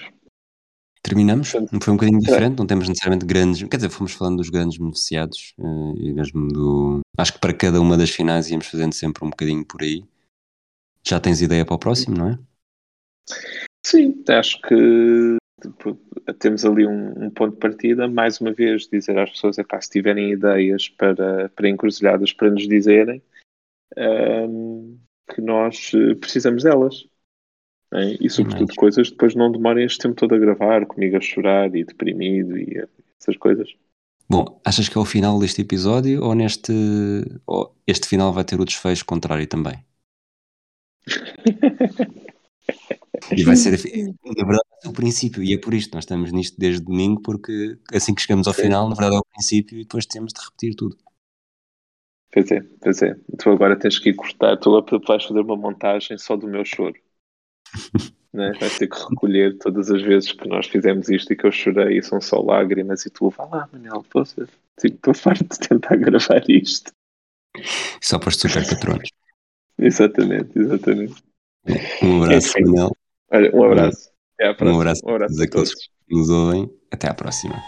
Terminamos, 1.03 1.49
foi 1.51 1.93
um 1.93 1.97
bocadinho 1.97 2.21
diferente, 2.21 2.59
não 2.59 2.67
temos 2.67 2.87
necessariamente 2.87 3.25
grandes, 3.25 3.67
quer 3.67 3.77
dizer, 3.77 3.89
fomos 3.89 4.13
falando 4.13 4.37
dos 4.37 4.51
grandes 4.51 4.77
beneficiados 4.77 5.55
uh, 5.59 5.95
e 5.97 6.13
mesmo 6.13 6.49
do. 6.49 7.01
Acho 7.17 7.33
que 7.33 7.41
para 7.41 7.55
cada 7.55 7.81
uma 7.81 7.97
das 7.97 8.11
finais 8.11 8.51
íamos 8.51 8.67
fazendo 8.67 8.93
sempre 8.93 9.25
um 9.25 9.31
bocadinho 9.31 9.65
por 9.65 9.83
aí. 9.83 10.05
Já 11.03 11.19
tens 11.19 11.41
ideia 11.41 11.65
para 11.65 11.75
o 11.75 11.79
próximo, 11.79 12.17
não 12.17 12.29
é? 12.29 12.39
Sim, 13.85 14.23
acho 14.29 14.61
que 14.61 15.37
tipo, 15.61 15.99
temos 16.39 16.65
ali 16.65 16.87
um, 16.87 17.25
um, 17.25 17.31
ponto 17.31 17.55
de 17.55 17.61
partida. 17.61 18.09
Mais 18.09 18.41
uma 18.41 18.53
vez, 18.53 18.87
dizer 18.87 19.19
às 19.19 19.31
pessoas: 19.31 19.59
é 19.59 19.65
pá, 19.65 19.81
se 19.81 19.91
tiverem 19.91 20.33
ideias 20.33 20.89
para, 20.89 21.49
para 21.51 21.69
encruzilhadas 21.69 22.33
para 22.33 22.51
nos 22.51 22.69
dizerem, 22.69 23.23
um, 23.97 24.99
que 25.35 25.41
nós 25.41 25.93
eh, 25.95 26.15
precisamos 26.15 26.63
delas. 26.63 27.07
Né? 27.93 28.17
E 28.21 28.31
sobretudo 28.31 28.73
coisas 28.77 29.11
depois 29.11 29.35
não 29.35 29.51
demorem 29.51 29.85
este 29.85 29.99
tempo 29.99 30.15
todo 30.15 30.33
a 30.35 30.39
gravar, 30.39 30.87
comigo 30.87 31.17
a 31.17 31.21
chorar 31.21 31.75
e 31.75 31.85
deprimido 31.85 32.57
e 32.57 32.87
essas 33.21 33.37
coisas. 33.37 33.69
Bom, 34.29 34.61
achas 34.65 34.89
que 34.89 34.97
é 34.97 35.01
o 35.01 35.05
final 35.05 35.41
deste 35.41 35.63
episódio 35.63 36.23
ou 36.23 36.35
neste 36.35 36.73
ou 37.47 37.75
este 37.87 38.07
final 38.07 38.33
vai 38.33 38.45
ter 38.45 38.61
o 38.61 38.65
desfecho 38.65 39.05
contrário 39.05 39.47
também? 39.47 39.85
e 43.37 43.43
vai 43.43 43.57
ser, 43.57 43.73
na 43.73 44.45
verdade, 44.45 44.69
é 44.85 44.89
o 44.89 44.93
princípio, 44.93 45.43
e 45.43 45.53
é 45.53 45.59
por 45.59 45.75
isto, 45.75 45.93
nós 45.95 46.05
estamos 46.05 46.31
nisto 46.31 46.61
desde 46.61 46.85
domingo, 46.85 47.21
porque 47.23 47.77
assim 47.93 48.15
que 48.15 48.23
chegamos 48.23 48.47
ao 48.47 48.55
Sim. 48.55 48.63
final, 48.63 48.89
na 48.89 48.95
verdade 48.95 49.17
é 49.17 49.19
o 49.19 49.25
princípio 49.25 49.79
e 49.79 49.83
depois 49.83 50.07
temos 50.07 50.33
de 50.33 50.41
repetir 50.41 50.77
tudo. 50.77 50.97
Pois 52.33 52.49
é, 52.53 52.61
pois 52.81 53.03
é. 53.03 53.17
Tu 53.37 53.51
agora 53.51 53.77
tens 53.77 53.99
que 53.99 54.11
ir 54.11 54.15
cortar, 54.15 54.57
tu 54.57 54.71
vais 55.09 55.25
fazer 55.25 55.41
uma 55.41 55.57
montagem 55.57 56.17
só 56.17 56.37
do 56.37 56.47
meu 56.47 56.65
choro 56.65 56.95
né? 58.33 58.53
Vais 58.61 58.79
ter 58.79 58.89
que 58.89 58.97
recolher 58.97 59.59
todas 59.59 59.91
as 59.91 60.03
vezes 60.03 60.33
que 60.33 60.49
nós 60.49 60.67
fizemos 60.67 61.09
isto 61.09 61.33
e 61.33 61.37
que 61.37 61.47
eu 61.47 61.53
chorei 61.53 61.99
e 61.99 62.03
são 62.03 62.21
só 62.21 62.41
lágrimas 62.41 63.05
e 63.07 63.11
tu, 63.11 63.31
vá 63.31 63.45
lá, 63.45 63.69
Manel, 63.73 64.05
poxa, 64.11 64.47
tipo, 64.79 64.97
estou 64.97 65.15
farto 65.15 65.45
de 65.45 65.69
tentar 65.69 65.97
gravar 65.97 66.43
isto. 66.49 66.93
Só 68.01 68.19
para 68.19 68.29
os 68.29 68.37
super 68.37 68.67
patrões. 68.69 69.09
exatamente, 69.79 70.59
exatamente. 70.59 71.23
Um 72.03 72.23
abraço, 72.23 72.49
Enfim. 72.49 72.71
Manel. 72.71 72.97
Olha, 73.33 73.57
um 73.57 73.65
abraço. 73.65 74.11
Até 74.35 74.49
à 74.49 74.55
próxima. 74.55 74.77
Um 74.77 74.81
abraço, 74.81 75.03
um 75.07 75.15
abraço 75.15 75.43
a 75.43 75.49
todos 75.49 75.75
que 75.75 76.17
nos 76.17 76.31
ouvem. 76.31 76.71
Até 76.91 77.09
à 77.09 77.15
próxima. 77.15 77.63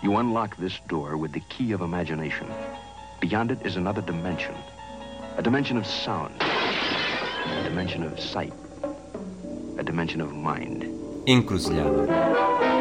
You 0.00 0.16
unlock 0.16 0.56
this 0.56 0.78
door 0.88 1.16
with 1.16 1.32
the 1.32 1.40
key 1.48 1.72
of 1.72 1.82
imagination. 1.82 2.46
Beyond 3.20 3.50
it 3.50 3.66
is 3.66 3.74
another 3.76 4.00
dimension. 4.00 4.54
A 5.36 5.42
dimension 5.42 5.76
of 5.76 5.86
sound. 5.86 6.34
A 6.40 7.62
dimension 7.64 8.04
of 8.04 8.18
sight. 8.20 8.52
A 9.76 9.82
dimension 9.82 10.20
of 10.20 10.32
mind. 10.32 10.84
Encruzilhada. 11.26 12.77